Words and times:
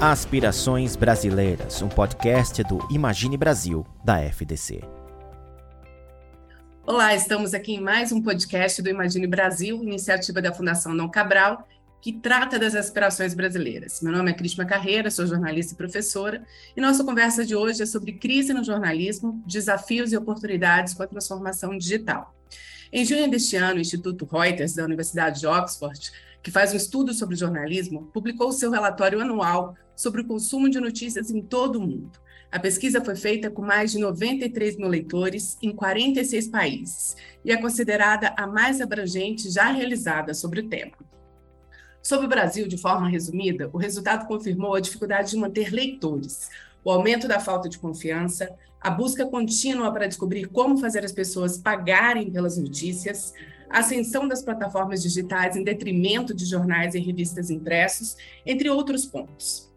Aspirações 0.00 0.96
Brasileiras, 0.96 1.82
um 1.82 1.88
podcast 1.90 2.64
do 2.64 2.78
Imagine 2.90 3.36
Brasil, 3.36 3.86
da 4.02 4.18
FDC. 4.18 4.80
Olá, 6.86 7.14
estamos 7.14 7.52
aqui 7.52 7.74
em 7.74 7.82
mais 7.82 8.10
um 8.10 8.22
podcast 8.22 8.80
do 8.80 8.88
Imagine 8.88 9.26
Brasil, 9.26 9.82
iniciativa 9.82 10.40
da 10.40 10.54
Fundação 10.54 10.94
Não 10.94 11.06
Cabral, 11.06 11.68
que 12.00 12.14
trata 12.14 12.58
das 12.58 12.74
aspirações 12.74 13.34
brasileiras. 13.34 14.00
Meu 14.00 14.10
nome 14.10 14.30
é 14.30 14.34
Cristina 14.34 14.64
Carreira, 14.64 15.10
sou 15.10 15.26
jornalista 15.26 15.74
e 15.74 15.76
professora, 15.76 16.46
e 16.74 16.80
nossa 16.80 17.04
conversa 17.04 17.44
de 17.44 17.54
hoje 17.54 17.82
é 17.82 17.86
sobre 17.86 18.14
crise 18.14 18.54
no 18.54 18.64
jornalismo, 18.64 19.42
desafios 19.46 20.14
e 20.14 20.16
oportunidades 20.16 20.94
com 20.94 21.02
a 21.02 21.06
transformação 21.06 21.76
digital. 21.76 22.34
Em 22.90 23.04
junho 23.04 23.30
deste 23.30 23.54
ano, 23.56 23.76
o 23.76 23.80
Instituto 23.82 24.24
Reuters, 24.24 24.72
da 24.72 24.82
Universidade 24.82 25.40
de 25.40 25.46
Oxford, 25.46 26.10
que 26.42 26.50
faz 26.50 26.72
um 26.72 26.76
estudo 26.76 27.12
sobre 27.12 27.36
jornalismo, 27.36 28.06
publicou 28.14 28.50
seu 28.50 28.70
relatório 28.70 29.20
anual 29.20 29.76
sobre 30.00 30.22
o 30.22 30.26
consumo 30.26 30.70
de 30.70 30.80
notícias 30.80 31.30
em 31.30 31.42
todo 31.42 31.76
o 31.76 31.82
mundo. 31.82 32.18
A 32.50 32.58
pesquisa 32.58 33.04
foi 33.04 33.14
feita 33.14 33.50
com 33.50 33.60
mais 33.60 33.92
de 33.92 33.98
93 33.98 34.78
mil 34.78 34.88
leitores 34.88 35.58
em 35.60 35.72
46 35.72 36.48
países 36.48 37.16
e 37.44 37.52
é 37.52 37.56
considerada 37.58 38.34
a 38.34 38.46
mais 38.46 38.80
abrangente 38.80 39.50
já 39.50 39.70
realizada 39.70 40.32
sobre 40.32 40.60
o 40.60 40.68
tema. 40.68 40.96
Sobre 42.02 42.24
o 42.24 42.28
Brasil, 42.30 42.66
de 42.66 42.78
forma 42.78 43.10
resumida, 43.10 43.68
o 43.74 43.76
resultado 43.76 44.26
confirmou 44.26 44.74
a 44.74 44.80
dificuldade 44.80 45.32
de 45.32 45.36
manter 45.36 45.70
leitores, 45.70 46.48
o 46.82 46.90
aumento 46.90 47.28
da 47.28 47.38
falta 47.38 47.68
de 47.68 47.78
confiança, 47.78 48.50
a 48.80 48.88
busca 48.88 49.26
contínua 49.26 49.92
para 49.92 50.08
descobrir 50.08 50.46
como 50.46 50.78
fazer 50.78 51.04
as 51.04 51.12
pessoas 51.12 51.58
pagarem 51.58 52.30
pelas 52.30 52.56
notícias, 52.56 53.34
a 53.68 53.80
ascensão 53.80 54.26
das 54.26 54.42
plataformas 54.42 55.02
digitais 55.02 55.56
em 55.56 55.62
detrimento 55.62 56.32
de 56.32 56.46
jornais 56.46 56.94
e 56.94 56.98
revistas 56.98 57.50
impressos, 57.50 58.16
entre 58.46 58.70
outros 58.70 59.04
pontos. 59.04 59.69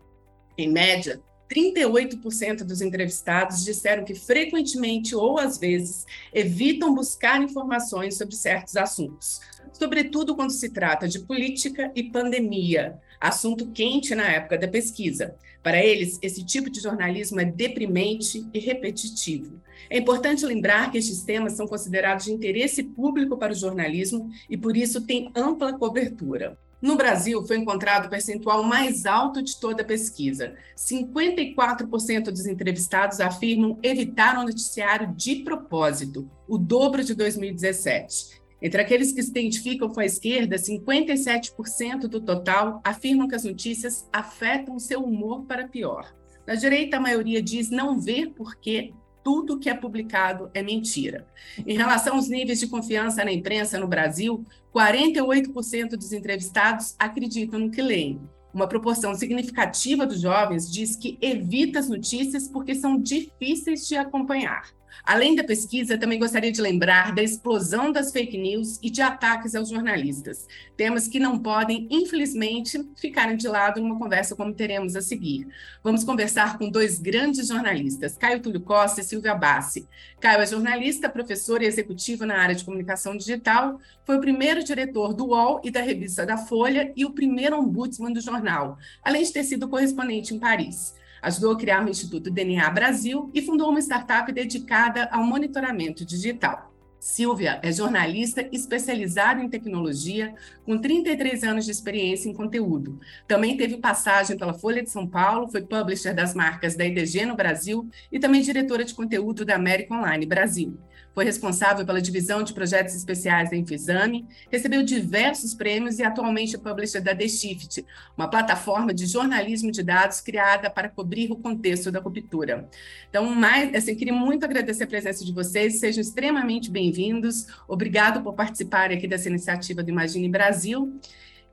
Em 0.58 0.70
média, 0.70 1.22
38% 1.54 2.64
dos 2.64 2.82
entrevistados 2.82 3.64
disseram 3.64 4.04
que 4.04 4.16
frequentemente 4.16 5.16
ou 5.16 5.38
às 5.38 5.58
vezes 5.58 6.06
evitam 6.34 6.94
buscar 6.94 7.42
informações 7.42 8.18
sobre 8.18 8.36
certos 8.36 8.76
assuntos, 8.76 9.40
sobretudo 9.72 10.36
quando 10.36 10.52
se 10.52 10.70
trata 10.70 11.08
de 11.08 11.20
política 11.20 11.92
e 11.96 12.04
pandemia, 12.04 13.00
assunto 13.20 13.72
quente 13.72 14.16
na 14.16 14.28
época 14.28 14.58
da 14.58 14.68
pesquisa. 14.68 15.36
Para 15.62 15.84
eles, 15.84 16.20
esse 16.22 16.44
tipo 16.44 16.70
de 16.70 16.82
jornalismo 16.82 17.40
é 17.40 17.46
deprimente 17.46 18.46
e 18.54 18.60
repetitivo. 18.60 19.62
É 19.90 19.98
importante 19.98 20.46
lembrar 20.46 20.92
que 20.92 20.98
estes 20.98 21.24
temas 21.24 21.54
são 21.54 21.68
considerados 21.68 22.26
de 22.26 22.34
interesse 22.34 22.84
público 22.84 23.38
para 23.38 23.54
o 23.54 23.56
jornalismo 23.56 24.30
e, 24.50 24.58
por 24.58 24.76
isso, 24.76 25.06
têm 25.06 25.32
ampla 25.36 25.78
cobertura. 25.78 26.58
No 26.84 26.98
Brasil, 26.98 27.42
foi 27.48 27.56
encontrado 27.60 28.08
o 28.08 28.10
percentual 28.10 28.62
mais 28.62 29.06
alto 29.06 29.42
de 29.42 29.58
toda 29.58 29.84
a 29.84 29.86
pesquisa. 29.86 30.54
54% 30.76 32.26
dos 32.26 32.46
entrevistados 32.46 33.22
afirmam 33.22 33.80
evitar 33.82 34.38
o 34.38 34.44
noticiário 34.44 35.16
de 35.16 35.38
propósito, 35.38 36.30
o 36.46 36.58
dobro 36.58 37.02
de 37.02 37.16
2017. 37.16 38.42
Entre 38.62 38.82
aqueles 38.82 39.14
que 39.14 39.24
se 39.24 39.30
identificam 39.30 39.88
com 39.88 40.02
a 40.02 40.06
esquerda, 40.06 40.58
57% 40.58 42.02
do 42.02 42.20
total 42.20 42.82
afirmam 42.84 43.30
que 43.30 43.36
as 43.36 43.46
notícias 43.46 44.06
afetam 44.12 44.78
seu 44.78 45.06
humor 45.06 45.46
para 45.46 45.70
pior. 45.70 46.14
Na 46.46 46.56
direita, 46.56 46.98
a 46.98 47.00
maioria 47.00 47.42
diz 47.42 47.70
não 47.70 47.98
ver 47.98 48.34
porque 48.36 48.94
tudo 49.24 49.60
que 49.60 49.70
é 49.70 49.74
publicado 49.74 50.50
é 50.54 50.62
mentira. 50.62 51.26
Em 51.66 51.78
relação 51.78 52.16
aos 52.16 52.28
níveis 52.28 52.60
de 52.60 52.68
confiança 52.68 53.24
na 53.24 53.32
imprensa 53.32 53.80
no 53.80 53.88
Brasil, 53.88 54.44
48% 54.74 55.92
dos 55.92 56.12
entrevistados 56.12 56.96
acreditam 57.00 57.60
no 57.60 57.72
que 57.72 57.82
leem. 57.82 58.22
Uma 58.54 58.68
proporção 58.68 59.16
significativa 59.16 60.06
dos 60.06 60.22
jovens 60.22 60.72
diz 60.72 60.96
que 60.96 61.18
evita 61.22 61.80
as 61.80 61.90
notícias 61.90 62.48
porque 62.48 62.76
são 62.76 63.00
difíceis 63.00 63.88
de 63.88 63.96
acompanhar. 63.96 64.70
Além 65.04 65.36
da 65.36 65.44
pesquisa, 65.44 65.98
também 65.98 66.20
gostaria 66.20 66.52
de 66.52 66.62
lembrar 66.62 67.14
da 67.14 67.22
explosão 67.22 67.92
das 67.92 68.12
fake 68.12 68.38
news 68.38 68.80
e 68.82 68.90
de 68.90 69.02
ataques 69.02 69.56
aos 69.56 69.70
jornalistas, 69.70 70.48
temas 70.78 71.08
que 71.08 71.20
não 71.20 71.40
podem, 71.40 71.88
infelizmente, 71.90 72.82
ficarem 72.96 73.36
de 73.36 73.48
lado 73.48 73.82
numa 73.82 73.98
conversa 73.98 74.36
como 74.36 74.54
teremos 74.54 74.96
a 74.96 75.02
seguir. 75.02 75.48
Vamos 75.84 76.04
conversar 76.04 76.58
com 76.58 76.70
dois 76.70 77.00
grandes 77.00 77.48
jornalistas, 77.48 78.18
Caio 78.18 78.42
Túlio 78.42 78.62
Costa 78.62 79.02
e 79.02 79.04
Silvia 79.04 79.36
Bassi. 79.36 79.88
Caio 80.20 80.42
é 80.42 80.46
jornalista, 80.46 81.10
professor 81.10 81.62
e 81.62 81.66
executivo 81.66 82.26
na 82.26 82.38
área 82.38 82.56
de 82.56 82.64
comunicação 82.64 83.18
digital, 83.18 83.80
foi 84.06 84.18
o 84.18 84.22
primeiro 84.22 84.64
diretor 84.64 85.14
do 85.14 85.28
UOL 85.28 85.62
e 85.64 85.72
da 85.72 85.82
revista 85.82 86.26
da 86.26 86.38
Folha 86.38 86.92
e 86.96 87.06
o 87.06 87.12
primeiro 87.12 87.60
ombudsman 87.60 88.14
do 88.14 88.22
jornal, 88.22 88.78
além 89.04 89.24
de 89.24 89.34
ter 89.34 89.44
sido 89.44 89.68
correspondente 89.68 90.34
em 90.34 90.40
Paris. 90.40 90.94
Ajudou 91.24 91.54
a 91.54 91.58
criar 91.58 91.86
o 91.86 91.90
Instituto 91.90 92.30
DNA 92.30 92.70
Brasil 92.70 93.32
e 93.34 93.42
fundou 93.42 93.70
uma 93.70 93.80
startup 93.80 94.30
dedicada 94.32 95.08
ao 95.10 95.24
monitoramento 95.24 96.06
digital. 96.06 96.74
Silvia 97.00 97.60
é 97.64 97.72
jornalista 97.72 98.48
especializada 98.52 99.42
em 99.42 99.50
tecnologia, 99.50 100.34
com 100.66 100.78
33 100.78 101.44
anos 101.44 101.66
de 101.66 101.72
experiência 101.72 102.30
em 102.30 102.34
conteúdo. 102.34 103.00
Também 103.28 103.58
teve 103.58 103.78
passagem 103.78 104.38
pela 104.38 104.54
Folha 104.54 104.84
de 104.84 104.90
São 104.90 105.08
Paulo, 105.08 105.50
foi 105.50 105.62
publisher 105.62 106.14
das 106.14 106.34
marcas 106.34 106.76
da 106.76 106.86
IDG 106.86 107.26
no 107.26 107.36
Brasil 107.36 107.90
e 108.12 108.20
também 108.20 108.42
diretora 108.42 108.86
de 108.86 108.94
conteúdo 108.94 109.46
da 109.46 109.56
América 109.56 109.94
Online 109.94 110.26
Brasil. 110.26 110.78
Foi 111.14 111.24
responsável 111.24 111.86
pela 111.86 112.02
divisão 112.02 112.42
de 112.42 112.54
projetos 112.54 112.96
especiais 112.96 113.50
da 113.50 113.56
Infizame, 113.56 114.28
recebeu 114.52 114.84
diversos 114.84 115.54
prêmios 115.54 116.00
e 116.00 116.04
atualmente 116.04 116.56
é 116.56 116.60
publisher 116.60 117.02
da 117.02 117.16
The 117.16 117.28
Shift, 117.28 117.86
uma 118.18 118.28
plataforma 118.28 118.94
de 118.94 119.06
jornalismo 119.06 119.72
de 119.72 119.84
dados 119.84 120.22
criada 120.22 120.70
para 120.70 120.90
cobrir 120.90 121.32
o 121.32 121.36
contexto 121.36 121.92
da 121.92 122.00
ruptura. 122.00 122.68
Então, 123.10 123.26
mais, 123.36 123.74
assim, 123.76 123.96
queria 123.96 124.14
muito 124.14 124.44
agradecer 124.44 124.86
a 124.86 124.88
presença 124.88 125.24
de 125.24 125.32
vocês, 125.32 125.80
sejam 125.80 126.02
extremamente 126.02 126.72
bem-vindos. 126.72 127.46
Obrigado 127.68 128.24
por 128.24 128.34
participarem 128.34 128.98
aqui 128.98 129.08
dessa 129.08 129.30
iniciativa 129.30 129.84
do 129.84 129.90
Imagine 129.90 130.28
Brasil. 130.30 131.00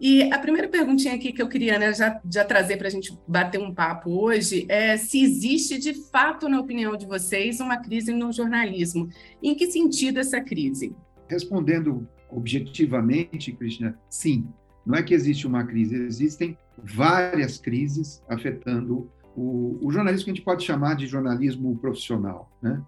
E 0.01 0.33
a 0.33 0.39
primeira 0.39 0.67
perguntinha 0.67 1.15
aqui 1.15 1.31
que 1.31 1.43
eu 1.43 1.49
queria 1.49 1.79
né, 1.79 1.93
já, 1.93 2.19
já 2.33 2.43
trazer 2.43 2.79
para 2.79 2.89
a 2.89 2.91
gente 2.91 3.13
bater 3.29 3.61
um 3.61 3.75
papo 3.75 4.11
hoje 4.11 4.65
é 4.67 4.97
se 4.97 5.23
existe 5.23 5.79
de 5.79 5.93
fato, 6.11 6.49
na 6.49 6.59
opinião 6.59 6.97
de 6.97 7.05
vocês, 7.05 7.61
uma 7.61 7.77
crise 7.77 8.11
no 8.15 8.33
jornalismo. 8.33 9.11
Em 9.43 9.55
que 9.55 9.71
sentido 9.71 10.19
essa 10.19 10.41
crise? 10.41 10.97
Respondendo 11.29 12.09
objetivamente, 12.31 13.53
Cristina, 13.53 13.99
sim. 14.09 14.49
Não 14.87 14.97
é 14.97 15.03
que 15.03 15.13
existe 15.13 15.47
uma 15.47 15.65
crise, 15.65 15.95
existem 15.95 16.57
várias 16.83 17.59
crises 17.59 18.23
afetando 18.27 19.11
o, 19.37 19.79
o 19.83 19.93
jornalismo 19.93 20.25
que 20.25 20.31
a 20.31 20.35
gente 20.35 20.45
pode 20.45 20.65
chamar 20.65 20.95
de 20.95 21.07
jornalismo 21.07 21.77
profissional, 21.77 22.51
né? 22.63 22.83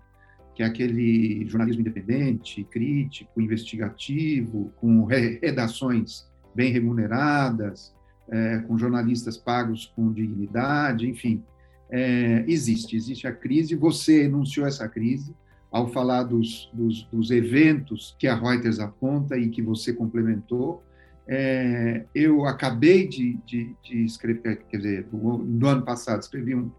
que 0.55 0.63
é 0.63 0.67
aquele 0.67 1.47
jornalismo 1.47 1.83
independente, 1.83 2.65
crítico, 2.65 3.41
investigativo, 3.41 4.73
com 4.77 5.05
redações 5.05 6.32
bem 6.55 6.73
remuneradas, 6.73 7.95
é, 8.29 8.59
com 8.61 8.79
jornalistas 8.79 9.37
pagos 9.37 9.93
com 9.95 10.13
dignidade, 10.13 11.09
enfim, 11.09 11.43
é, 11.91 12.45
existe, 12.49 12.97
existe 12.97 13.27
a 13.27 13.33
crise. 13.33 13.75
Você 13.75 14.25
enunciou 14.25 14.67
essa 14.67 14.89
crise 14.89 15.35
ao 15.71 15.89
falar 15.89 16.23
dos, 16.23 16.71
dos, 16.73 17.05
dos 17.05 17.31
eventos 17.31 18.17
que 18.19 18.27
a 18.27 18.35
Reuters 18.35 18.79
aponta 18.79 19.37
e 19.37 19.49
que 19.49 19.61
você 19.61 19.93
complementou. 19.93 20.83
É, 21.27 22.05
eu 22.15 22.47
acabei 22.47 23.07
de, 23.07 23.39
de, 23.47 23.77
de, 23.83 24.05
escrever, 24.05 24.65
quer 24.69 24.77
dizer, 24.79 25.07
no, 25.13 25.67
ano 25.67 25.83
passado, 25.83 26.21
escrevi 26.21 26.55
um, 26.55 26.71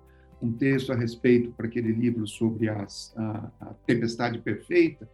um 0.41 0.51
texto 0.51 0.91
a 0.91 0.95
respeito 0.95 1.51
para 1.51 1.67
aquele 1.67 1.91
livro 1.91 2.27
sobre 2.27 2.67
as, 2.67 3.13
a, 3.15 3.51
a 3.61 3.65
tempestade 3.85 4.39
perfeita, 4.39 5.07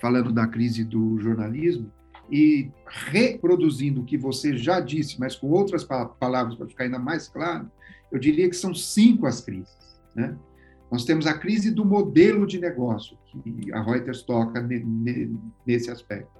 falando 0.00 0.32
da 0.32 0.46
crise 0.46 0.84
do 0.84 1.18
jornalismo 1.18 1.90
e 2.30 2.70
reproduzindo 2.86 4.00
o 4.00 4.04
que 4.04 4.18
você 4.18 4.56
já 4.56 4.80
disse, 4.80 5.18
mas 5.18 5.36
com 5.36 5.48
outras 5.48 5.84
palavras 5.84 6.56
para 6.56 6.66
ficar 6.66 6.84
ainda 6.84 6.98
mais 6.98 7.28
claro, 7.28 7.70
eu 8.10 8.18
diria 8.18 8.48
que 8.48 8.56
são 8.56 8.74
cinco 8.74 9.26
as 9.26 9.40
crises. 9.40 9.76
Né? 10.14 10.36
Nós 10.90 11.04
temos 11.04 11.26
a 11.26 11.36
crise 11.36 11.70
do 11.70 11.84
modelo 11.84 12.46
de 12.46 12.58
negócio, 12.58 13.16
que 13.26 13.72
a 13.72 13.82
Reuters 13.82 14.22
toca 14.22 14.60
nesse 15.66 15.90
aspecto. 15.90 16.30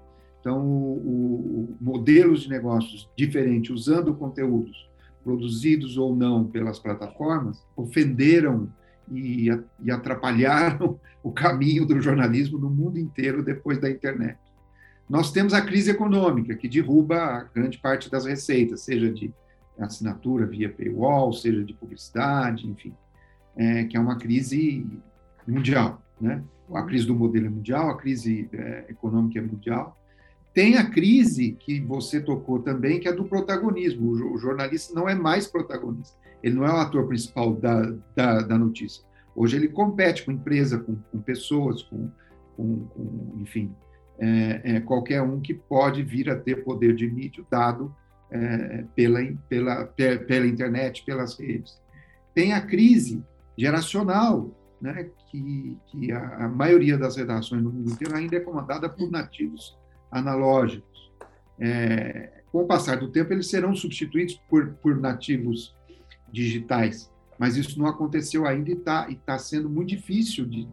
Então, 0.40 0.64
o, 0.64 1.68
o 1.70 1.76
modelos 1.80 2.42
de 2.42 2.48
negócios 2.48 3.10
diferentes, 3.16 3.70
usando 3.70 4.14
conteúdos 4.14 4.88
produzidos 5.22 5.98
ou 5.98 6.16
não 6.16 6.46
pelas 6.46 6.78
plataformas, 6.78 7.62
ofenderam 7.76 8.72
e, 9.10 9.48
e 9.82 9.90
atrapalharam 9.90 10.98
o 11.22 11.30
caminho 11.32 11.84
do 11.84 12.00
jornalismo 12.00 12.58
no 12.58 12.70
mundo 12.70 12.98
inteiro 12.98 13.42
depois 13.42 13.78
da 13.78 13.90
internet. 13.90 14.38
Nós 15.08 15.32
temos 15.32 15.54
a 15.54 15.62
crise 15.62 15.90
econômica, 15.90 16.54
que 16.54 16.68
derruba 16.68 17.48
grande 17.54 17.78
parte 17.78 18.10
das 18.10 18.26
receitas, 18.26 18.82
seja 18.82 19.10
de 19.10 19.32
assinatura 19.78 20.46
via 20.46 20.68
paywall, 20.68 21.32
seja 21.32 21.64
de 21.64 21.72
publicidade, 21.72 22.68
enfim, 22.68 22.92
é, 23.56 23.84
que 23.84 23.96
é 23.96 24.00
uma 24.00 24.16
crise 24.16 24.86
mundial. 25.46 26.02
Né? 26.20 26.42
A 26.74 26.82
crise 26.82 27.06
do 27.06 27.14
modelo 27.14 27.46
é 27.46 27.48
mundial, 27.48 27.88
a 27.88 27.96
crise 27.96 28.48
é, 28.52 28.86
econômica 28.90 29.38
é 29.38 29.42
mundial. 29.42 29.96
tem 30.52 30.76
a 30.76 30.90
crise 30.90 31.52
que 31.52 31.80
você 31.80 32.20
tocou 32.20 32.58
também, 32.58 33.00
que 33.00 33.08
é 33.08 33.12
do 33.12 33.24
protagonismo. 33.24 34.10
O 34.10 34.38
jornalista 34.38 34.94
não 34.94 35.08
é 35.08 35.14
mais 35.14 35.46
protagonista, 35.46 36.18
ele 36.42 36.56
não 36.56 36.66
é 36.66 36.72
o 36.72 36.76
ator 36.76 37.06
principal 37.06 37.54
da, 37.54 37.94
da, 38.14 38.42
da 38.42 38.58
notícia. 38.58 39.02
Hoje 39.34 39.56
ele 39.56 39.68
compete 39.68 40.24
com 40.24 40.32
empresa, 40.32 40.78
com, 40.78 40.96
com 40.96 41.20
pessoas, 41.20 41.82
com, 41.84 42.10
com, 42.56 42.80
com 42.86 43.34
enfim, 43.40 43.72
é, 44.18 44.60
é, 44.64 44.80
qualquer 44.80 45.22
um 45.22 45.40
que 45.40 45.54
pode 45.54 46.02
vir 46.02 46.28
a 46.28 46.36
ter 46.36 46.64
poder 46.64 46.94
de 46.94 47.08
mídia 47.08 47.44
dado 47.50 47.94
é, 48.30 48.84
pela, 48.94 49.20
pela, 49.48 49.86
pela 49.86 50.46
internet, 50.46 51.04
pelas 51.04 51.38
redes. 51.38 51.80
Tem 52.34 52.52
a 52.52 52.60
crise 52.60 53.22
geracional, 53.56 54.50
né, 54.80 55.10
que, 55.30 55.76
que 55.86 56.12
a, 56.12 56.44
a, 56.44 56.48
maioria 56.48 56.96
das 56.96 57.16
redações 57.16 57.62
no 57.62 57.70
mundo 57.70 57.90
inteiro 57.90 58.14
ainda 58.14 58.36
é 58.36 58.40
comandada 58.40 58.88
por 58.88 59.10
nativos 59.10 59.76
analógicos. 60.10 61.10
É, 61.58 62.42
com 62.50 62.62
o 62.62 62.66
passar 62.66 62.96
do 62.96 63.10
tempo, 63.10 63.32
eles 63.32 63.48
serão 63.48 63.74
substituídos 63.74 64.40
por, 64.48 64.68
por 64.74 64.96
nativos 64.98 65.76
digitais, 66.30 67.10
mas 67.38 67.56
isso 67.56 67.78
não 67.78 67.86
aconteceu 67.86 68.46
ainda 68.46 68.70
e 68.70 68.74
está 68.74 69.08
tá 69.24 69.38
sendo 69.38 69.68
muito 69.68 69.88
difícil 69.88 70.46
de 70.46 70.68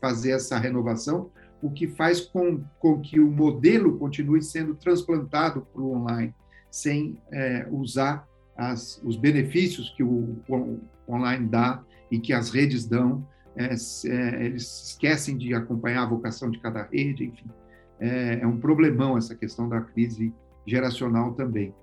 fazer 0.00 0.32
essa 0.32 0.58
renovação, 0.58 1.30
o 1.62 1.70
que 1.70 1.88
faz 1.88 2.20
com, 2.20 2.62
com 2.78 3.00
que 3.00 3.18
o 3.18 3.30
modelo 3.30 3.98
continue 3.98 4.42
sendo 4.42 4.74
transplantado 4.74 5.66
para 5.72 5.82
o 5.82 5.92
online, 5.96 6.34
sem 6.70 7.20
é, 7.32 7.66
usar 7.70 8.26
as, 8.56 9.00
os 9.04 9.16
benefícios 9.16 9.90
que 9.96 10.02
o, 10.02 10.36
o, 10.48 10.80
online 11.08 11.46
dá 11.46 11.82
e 12.10 12.18
que 12.18 12.32
as 12.32 12.50
redes 12.50 12.86
dão. 12.86 13.26
É, 13.56 13.74
é, 13.74 14.44
eles 14.44 14.90
esquecem 14.90 15.36
de 15.36 15.52
acompanhar 15.52 16.02
a 16.02 16.08
vocação 16.08 16.50
de 16.50 16.60
cada 16.60 16.82
rede, 16.82 17.24
enfim. 17.24 17.50
É, 17.98 18.40
é 18.42 18.46
um 18.46 18.58
problemão 18.58 19.18
essa 19.18 19.34
questão 19.34 19.68
da 19.68 19.80
crise 19.80 20.32
geracional 20.66 21.34
também. 21.34 21.74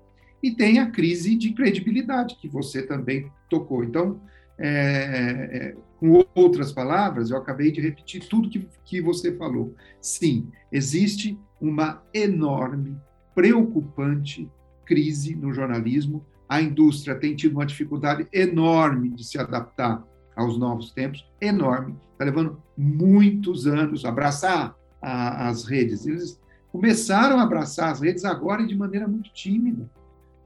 E 0.42 0.54
tem 0.54 0.78
a 0.78 0.90
crise 0.90 1.34
de 1.34 1.52
credibilidade, 1.52 2.36
que 2.36 2.48
você 2.48 2.82
também 2.82 3.30
tocou. 3.50 3.82
Então, 3.84 4.20
é, 4.58 4.68
é, 4.68 5.76
com 5.98 6.24
outras 6.34 6.72
palavras, 6.72 7.30
eu 7.30 7.36
acabei 7.36 7.70
de 7.70 7.80
repetir 7.80 8.26
tudo 8.28 8.50
que, 8.50 8.68
que 8.84 9.00
você 9.00 9.34
falou. 9.36 9.74
Sim, 10.00 10.50
existe 10.70 11.38
uma 11.60 12.02
enorme, 12.12 12.96
preocupante 13.34 14.50
crise 14.84 15.34
no 15.34 15.52
jornalismo. 15.52 16.24
A 16.48 16.60
indústria 16.60 17.18
tem 17.18 17.34
tido 17.34 17.54
uma 17.54 17.66
dificuldade 17.66 18.28
enorme 18.32 19.10
de 19.10 19.24
se 19.24 19.38
adaptar 19.38 20.04
aos 20.34 20.58
novos 20.58 20.92
tempos, 20.92 21.26
enorme. 21.40 21.96
Está 22.12 22.24
levando 22.24 22.62
muitos 22.76 23.66
anos 23.66 24.04
abraçar 24.04 24.76
a, 25.00 25.48
as 25.48 25.64
redes. 25.64 26.06
Eles 26.06 26.40
começaram 26.70 27.38
a 27.38 27.42
abraçar 27.42 27.90
as 27.90 28.00
redes 28.00 28.24
agora 28.24 28.66
de 28.66 28.76
maneira 28.76 29.08
muito 29.08 29.32
tímida. 29.32 29.90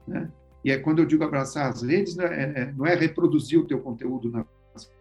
Né? 0.07 0.29
E 0.63 0.71
é 0.71 0.77
quando 0.77 0.99
eu 0.99 1.05
digo 1.05 1.23
abraçar 1.23 1.69
as 1.69 1.81
redes, 1.81 2.15
né, 2.15 2.25
é, 2.25 2.61
é, 2.61 2.73
não 2.73 2.85
é 2.85 2.95
reproduzir 2.95 3.59
o 3.59 3.65
teu 3.65 3.79
conteúdo 3.79 4.29
nas 4.29 4.45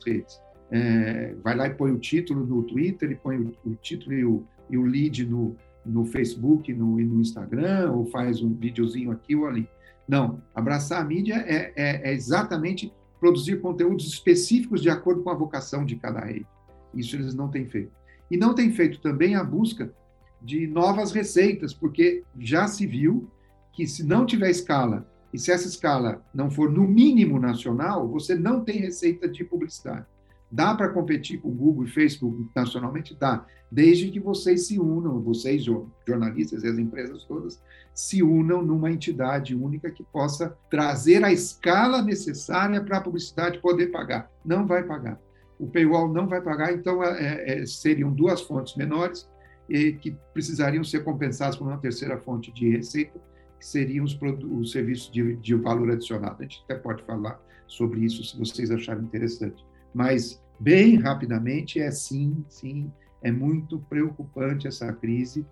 redes. 0.04 0.40
É, 0.70 1.34
vai 1.42 1.56
lá 1.56 1.66
e 1.66 1.74
põe 1.74 1.90
o 1.90 1.98
título 1.98 2.46
no 2.46 2.62
Twitter, 2.62 3.10
e 3.10 3.16
põe 3.16 3.36
o, 3.36 3.52
o 3.66 3.74
título 3.74 4.14
e 4.14 4.24
o, 4.24 4.44
e 4.70 4.78
o 4.78 4.84
lead 4.84 5.26
no, 5.26 5.56
no 5.84 6.04
Facebook 6.04 6.72
no, 6.72 7.00
e 7.00 7.04
no 7.04 7.20
Instagram, 7.20 7.92
ou 7.92 8.06
faz 8.06 8.42
um 8.42 8.54
videozinho 8.54 9.10
aqui 9.10 9.34
ou 9.34 9.46
ali. 9.46 9.68
Não, 10.08 10.42
abraçar 10.54 11.00
a 11.00 11.04
mídia 11.04 11.44
é, 11.46 11.72
é, 11.76 12.10
é 12.10 12.12
exatamente 12.12 12.92
produzir 13.18 13.60
conteúdos 13.60 14.06
específicos 14.06 14.80
de 14.80 14.88
acordo 14.88 15.22
com 15.22 15.30
a 15.30 15.34
vocação 15.34 15.84
de 15.84 15.96
cada 15.96 16.20
rede. 16.20 16.46
Isso 16.94 17.14
eles 17.16 17.34
não 17.34 17.48
têm 17.48 17.66
feito. 17.66 17.92
E 18.30 18.36
não 18.36 18.54
têm 18.54 18.72
feito 18.72 19.00
também 19.00 19.34
a 19.34 19.44
busca 19.44 19.92
de 20.40 20.66
novas 20.66 21.12
receitas, 21.12 21.74
porque 21.74 22.24
já 22.38 22.66
se 22.66 22.86
viu 22.86 23.30
que 23.72 23.86
se 23.86 24.04
não 24.04 24.24
tiver 24.24 24.50
escala 24.50 25.06
e 25.32 25.38
se 25.38 25.52
essa 25.52 25.68
escala 25.68 26.24
não 26.34 26.50
for 26.50 26.70
no 26.70 26.86
mínimo 26.86 27.38
nacional, 27.38 28.08
você 28.08 28.34
não 28.34 28.64
tem 28.64 28.80
receita 28.80 29.28
de 29.28 29.44
publicidade. 29.44 30.06
Dá 30.50 30.74
para 30.74 30.88
competir 30.88 31.40
com 31.40 31.50
Google 31.50 31.84
e 31.84 31.90
Facebook 31.90 32.50
nacionalmente? 32.54 33.16
Dá, 33.18 33.46
desde 33.70 34.10
que 34.10 34.18
vocês 34.18 34.66
se 34.66 34.80
unam, 34.80 35.20
vocês, 35.20 35.64
jornalistas 36.04 36.64
e 36.64 36.66
as 36.66 36.76
empresas 36.76 37.22
todas, 37.24 37.62
se 37.94 38.20
unam 38.20 38.60
numa 38.60 38.90
entidade 38.90 39.54
única 39.54 39.92
que 39.92 40.02
possa 40.02 40.56
trazer 40.68 41.22
a 41.22 41.32
escala 41.32 42.02
necessária 42.02 42.82
para 42.82 42.98
a 42.98 43.00
publicidade 43.00 43.60
poder 43.60 43.92
pagar. 43.92 44.28
Não 44.44 44.66
vai 44.66 44.82
pagar. 44.82 45.20
O 45.56 45.68
paywall 45.68 46.12
não 46.12 46.26
vai 46.26 46.40
pagar, 46.40 46.72
então 46.72 47.04
é, 47.04 47.60
é, 47.60 47.66
seriam 47.66 48.10
duas 48.12 48.40
fontes 48.40 48.74
menores 48.74 49.28
e 49.68 49.92
que 49.92 50.16
precisariam 50.32 50.82
ser 50.82 51.04
compensadas 51.04 51.54
por 51.54 51.68
uma 51.68 51.78
terceira 51.78 52.18
fonte 52.18 52.52
de 52.52 52.70
receita 52.70 53.20
que 53.60 53.66
seriam 53.66 54.04
os, 54.06 54.18
os 54.50 54.72
serviços 54.72 55.12
de, 55.12 55.36
de 55.36 55.54
valor 55.54 55.90
adicionado. 55.90 56.36
A 56.40 56.42
gente 56.42 56.62
até 56.64 56.74
pode 56.74 57.04
falar 57.04 57.38
sobre 57.66 58.00
isso 58.00 58.24
se 58.24 58.36
vocês 58.36 58.70
acharem 58.70 59.04
interessante. 59.04 59.64
Mas, 59.92 60.42
bem 60.58 60.96
rapidamente, 60.96 61.78
é 61.78 61.90
sim, 61.90 62.42
sim, 62.48 62.90
é 63.22 63.30
muito 63.30 63.78
preocupante 63.80 64.66
essa 64.66 64.90
crise 64.94 65.46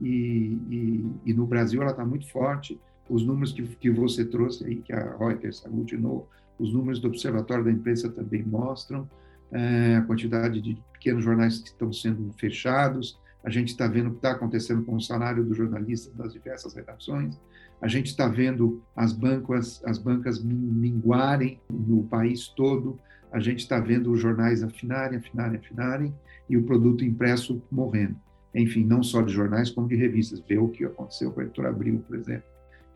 e, 0.00 0.58
e, 0.68 1.06
e 1.26 1.32
no 1.32 1.46
Brasil 1.46 1.80
ela 1.80 1.92
está 1.92 2.04
muito 2.04 2.28
forte. 2.30 2.78
Os 3.08 3.24
números 3.24 3.52
que, 3.52 3.62
que 3.62 3.90
você 3.90 4.24
trouxe 4.24 4.66
aí, 4.66 4.76
que 4.76 4.92
a 4.92 5.16
Reuters 5.16 5.64
aglutinou, 5.64 6.28
os 6.58 6.72
números 6.72 7.00
do 7.00 7.08
Observatório 7.08 7.64
da 7.64 7.70
Imprensa 7.70 8.10
também 8.10 8.42
mostram 8.42 9.08
é, 9.52 9.96
a 9.96 10.02
quantidade 10.02 10.60
de 10.60 10.76
pequenos 10.92 11.22
jornais 11.22 11.60
que 11.60 11.68
estão 11.68 11.92
sendo 11.92 12.32
fechados, 12.32 13.18
a 13.44 13.50
gente 13.50 13.68
está 13.68 13.86
vendo 13.86 14.08
o 14.08 14.10
que 14.12 14.16
está 14.16 14.32
acontecendo 14.32 14.82
com 14.84 14.96
o 14.96 15.00
salário 15.00 15.44
dos 15.44 15.56
jornalistas 15.56 16.12
das 16.14 16.32
diversas 16.32 16.74
redações, 16.74 17.38
a 17.80 17.86
gente 17.86 18.06
está 18.06 18.26
vendo 18.26 18.82
as 18.96 19.12
bancas, 19.12 19.82
as 19.84 19.98
bancas 19.98 20.42
minguarem 20.42 21.60
no 21.70 22.04
país 22.04 22.48
todo, 22.48 22.98
a 23.30 23.38
gente 23.38 23.58
está 23.58 23.78
vendo 23.78 24.10
os 24.10 24.20
jornais 24.20 24.62
afinarem, 24.62 25.18
afinarem, 25.18 25.58
afinarem, 25.58 26.14
e 26.48 26.56
o 26.56 26.64
produto 26.64 27.04
impresso 27.04 27.62
morrendo. 27.70 28.16
Enfim, 28.54 28.84
não 28.84 29.02
só 29.02 29.20
de 29.20 29.32
jornais, 29.32 29.70
como 29.70 29.88
de 29.88 29.96
revistas. 29.96 30.40
Vê 30.48 30.56
o 30.56 30.68
que 30.68 30.84
aconteceu 30.84 31.32
com 31.32 31.40
a 31.40 31.42
Editora 31.42 31.70
Abril, 31.70 32.02
por 32.06 32.16
exemplo, 32.16 32.44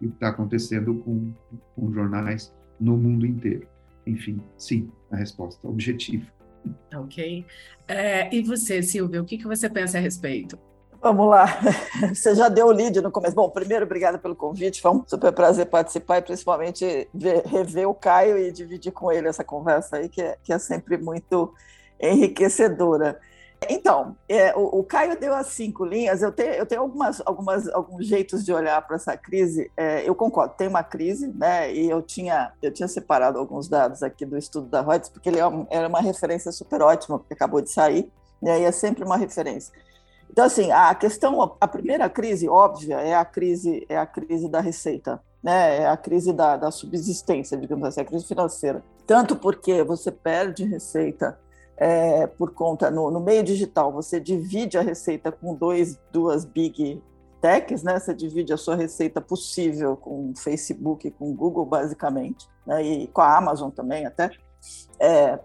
e 0.01 0.07
o 0.07 0.11
que 0.11 0.17
está 0.17 0.29
acontecendo 0.29 0.95
com, 0.95 1.33
com 1.75 1.93
jornais 1.93 2.55
no 2.79 2.97
mundo 2.97 3.27
inteiro. 3.27 3.67
Enfim, 4.07 4.41
sim, 4.57 4.91
a 5.11 5.17
resposta 5.17 5.67
objetiva. 5.67 6.38
Ok. 6.95 7.47
É, 7.87 8.35
e 8.35 8.43
você, 8.43 8.83
Silvia, 8.83 9.23
o 9.23 9.25
que, 9.25 9.39
que 9.39 9.47
você 9.47 9.69
pensa 9.69 9.99
a 9.99 10.01
respeito? 10.01 10.59
Vamos 11.01 11.29
lá. 11.29 11.47
Você 12.13 12.35
já 12.35 12.49
deu 12.49 12.67
o 12.67 12.73
lead 12.73 13.01
no 13.01 13.11
começo. 13.11 13.35
Bom, 13.35 13.49
primeiro, 13.49 13.85
obrigada 13.85 14.19
pelo 14.19 14.35
convite. 14.35 14.83
Foi 14.83 14.91
um 14.91 15.05
super 15.07 15.33
prazer 15.33 15.67
participar 15.67 16.19
e 16.19 16.23
principalmente 16.23 17.09
ver, 17.15 17.43
rever 17.47 17.89
o 17.89 17.95
Caio 17.95 18.37
e 18.37 18.51
dividir 18.51 18.91
com 18.91 19.13
ele 19.13 19.29
essa 19.29 19.45
conversa 19.45 19.99
aí, 19.99 20.09
que 20.09 20.21
é, 20.21 20.37
que 20.43 20.53
é 20.53 20.59
sempre 20.59 20.99
muito 20.99 21.55
enriquecedora. 22.01 23.21
Então, 23.67 24.17
é, 24.29 24.55
o, 24.55 24.81
o, 24.81 24.85
Caio 24.85 25.19
deu 25.19 25.35
as 25.35 25.49
cinco 25.49 25.85
linhas. 25.85 26.23
Eu 26.23 26.31
tenho, 26.31 26.53
eu 26.53 26.67
tenho 26.67 26.83
algumas, 26.83 27.21
algumas, 27.25 27.69
alguns 27.69 28.07
jeitos 28.07 28.45
de 28.45 28.53
olhar 28.53 28.81
para 28.87 28.97
essa 28.97 29.17
crise. 29.17 29.71
É, 29.77 30.09
eu 30.09 30.15
concordo, 30.15 30.55
tem 30.57 30.69
uma 30.69 30.85
crise, 30.85 31.27
né? 31.35 31.73
E 31.73 31.91
eu 31.91 32.01
tinha, 32.01 32.53
eu 32.63 32.73
tinha 32.73 32.87
separado 32.87 33.39
alguns 33.39 33.69
dados 33.69 34.03
aqui 34.03 34.25
do 34.25 34.37
estudo 34.37 34.69
da 34.69 34.81
Reuters, 34.81 35.09
porque 35.09 35.29
ele 35.29 35.41
é 35.41 35.67
era 35.71 35.89
uma 35.89 36.01
referência 36.01 36.53
super 36.53 36.83
ótima, 36.83 37.19
porque 37.19 37.35
acabou 37.35 37.61
de 37.61 37.71
sair, 37.71 38.11
e 38.43 38.49
aí 38.49 38.65
é 38.65 38.71
sempre 38.73 39.05
uma 39.05 39.17
referência. 39.17 39.73
Então, 40.31 40.45
assim, 40.45 40.71
a 40.71 40.95
questão, 40.95 41.57
a 41.61 41.67
primeira 41.67 42.09
crise 42.09 42.49
óbvia 42.49 43.01
é 43.01 43.15
a 43.15 43.25
crise, 43.25 43.85
é 43.89 43.97
a 43.97 44.07
crise 44.07 44.49
da 44.49 44.61
receita, 44.61 45.21
né? 45.43 45.79
É 45.79 45.89
a 45.89 45.97
crise 45.97 46.33
da, 46.33 46.57
da 46.57 46.71
subsistência, 46.71 47.57
digamos 47.57 47.85
assim, 47.89 48.01
a 48.03 48.05
crise 48.05 48.25
financeira. 48.25 48.85
Tanto 49.07 49.35
porque 49.35 49.83
você 49.83 50.13
perde 50.13 50.65
receita 50.65 51.39
é, 51.79 52.27
por 52.27 52.53
conta, 52.53 52.91
no, 52.91 53.11
no, 53.11 53.21
meio 53.21 53.43
digital, 53.43 53.93
você 53.93 54.19
divide 54.19 54.77
a 54.77 54.83
receita 54.83 55.31
com 55.31 55.55
dois, 55.55 55.99
duas 56.13 56.45
big 56.45 57.01
techs, 57.41 57.85
né? 57.85 57.99
Você 57.99 58.13
divide 58.13 58.53
a 58.53 58.57
sua 58.57 58.75
receita 58.75 59.21
possível 59.21 59.97
com 59.97 60.33
Facebook, 60.37 61.09
com 61.13 61.33
Google, 61.33 61.65
basicamente, 61.65 62.49
né? 62.67 62.83
e 62.83 63.07
com 63.07 63.21
a 63.21 63.37
Amazon 63.37 63.71
também 63.71 64.05
até. 64.07 64.31
É, 64.99 65.39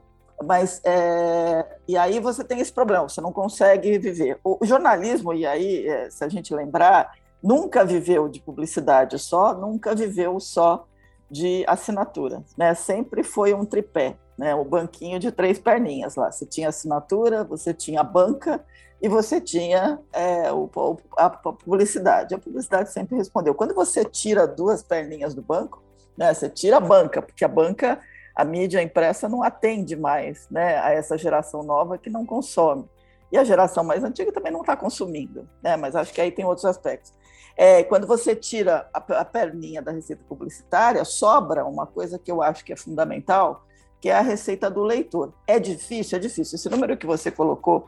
mas 0.44 0.82
é, 0.84 1.78
e 1.88 1.96
aí 1.96 2.20
você 2.20 2.44
tem 2.44 2.60
esse 2.60 2.74
problema, 2.74 3.08
você 3.08 3.22
não 3.22 3.32
consegue 3.32 4.00
viver. 4.00 4.40
O, 4.44 4.58
jornalismo, 4.63 5.36
e 5.36 5.46
aí, 5.46 5.88
é, 5.88 6.10
se 6.10 6.24
a 6.24 6.30
gente 6.30 6.52
lembrar, 6.52 7.13
nunca 7.44 7.86
viveu 7.86 8.28
de 8.28 8.42
publicidade 8.42 9.20
só, 9.20 9.54
nunca 9.54 9.94
viveu 9.94 10.40
só 10.40 10.88
de 11.30 11.63
assinatura, 11.68 12.44
né? 12.58 12.74
Sempre 12.74 13.24
foi 13.24 13.54
um 13.54 13.66
tripé 13.66 14.18
né, 14.38 14.54
o 14.56 14.63
banquinho 14.63 15.20
de 15.20 15.32
três 15.32 15.60
perninhas 15.60 16.16
lá. 16.16 16.32
Você 16.32 16.46
tinha 16.46 16.70
assinatura, 16.70 17.44
você 17.44 17.74
tinha 17.74 18.02
a 18.02 18.04
banca 18.04 18.63
e 19.02 19.10
você 19.10 19.42
tinha 19.42 20.00
é, 20.12 20.52
o, 20.52 20.70
a, 21.18 21.30
publicidade. 21.30 22.34
A 22.34 22.40
publicidade 22.40 22.92
sempre 22.92 23.18
respondeu. 23.18 23.54
Quando 23.54 23.74
você 23.74 24.06
tira 24.06 24.48
duas 24.48 24.82
perninhas 24.82 25.34
do 25.34 25.42
banco, 25.42 25.84
né, 26.18 26.34
você 26.34 26.50
tira 26.50 26.78
a 26.78 26.80
banca, 26.80 27.22
porque 27.22 27.44
a 27.44 27.48
banca, 27.48 28.00
a 28.36 28.46
mídia 28.46 28.82
impressa 28.82 29.28
não 29.28 29.44
atende 29.44 29.96
mais 29.96 30.48
né, 30.50 30.80
a 30.80 30.92
essa 30.92 31.18
geração 31.18 31.63
nova 31.63 31.98
que 31.98 32.10
não 32.10 32.25
consome. 32.25 32.90
E 33.32 33.38
a 33.38 33.44
geração 33.44 33.84
mais 33.84 34.04
antiga 34.04 34.32
também 34.32 34.52
não 34.52 34.62
está 34.62 34.78
consumindo, 34.78 35.50
né, 35.62 35.75
mas 35.75 35.96
acho 35.96 36.13
que 36.13 36.22
aí 36.22 36.32
tem 36.32 36.46
outros 36.46 36.66
aspectos. 36.66 37.13
É, 37.56 37.84
quando 37.84 38.08
você 38.08 38.36
tira 38.36 38.88
a, 38.94 39.00
a 39.20 39.25
perninha 39.25 39.82
da 39.82 39.92
receita 39.92 40.24
publicitária, 40.28 41.04
sobra 41.04 41.66
uma 41.66 41.86
coisa 41.86 42.18
que 42.18 42.32
eu 42.32 42.42
acho 42.42 42.63
que 42.63 42.74
é 42.74 42.75
fundamental, 42.75 43.66
que 44.03 44.10
é 44.10 44.15
a 44.15 44.22
receita 44.22 44.69
do 44.69 44.83
leitor. 44.83 45.31
É 45.48 45.57
difícil, 45.57 46.17
é 46.17 46.19
difícil. 46.19 46.57
Esse 46.57 46.69
número 46.69 46.98
que 46.98 47.05
você 47.05 47.31
colocou, 47.31 47.88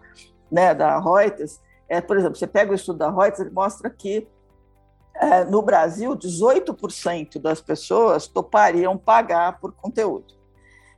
né, 0.50 0.74
da 0.74 0.98
Reuters, 0.98 1.60
é, 1.90 2.00
por 2.00 2.16
exemplo, 2.16 2.38
você 2.38 2.48
pega 2.48 2.72
o 2.72 2.74
estudo 2.74 3.00
da 3.00 3.12
Reuters, 3.12 3.42
ele 3.42 3.50
mostra 3.50 3.90
que 3.90 4.26
é, 5.14 5.44
no 5.44 5.62
Brasil, 5.62 6.16
18% 6.16 7.38
das 7.38 7.60
pessoas 7.60 8.28
topariam 8.28 8.98
pagar 8.98 9.60
por 9.60 9.74
conteúdo. 9.74 10.34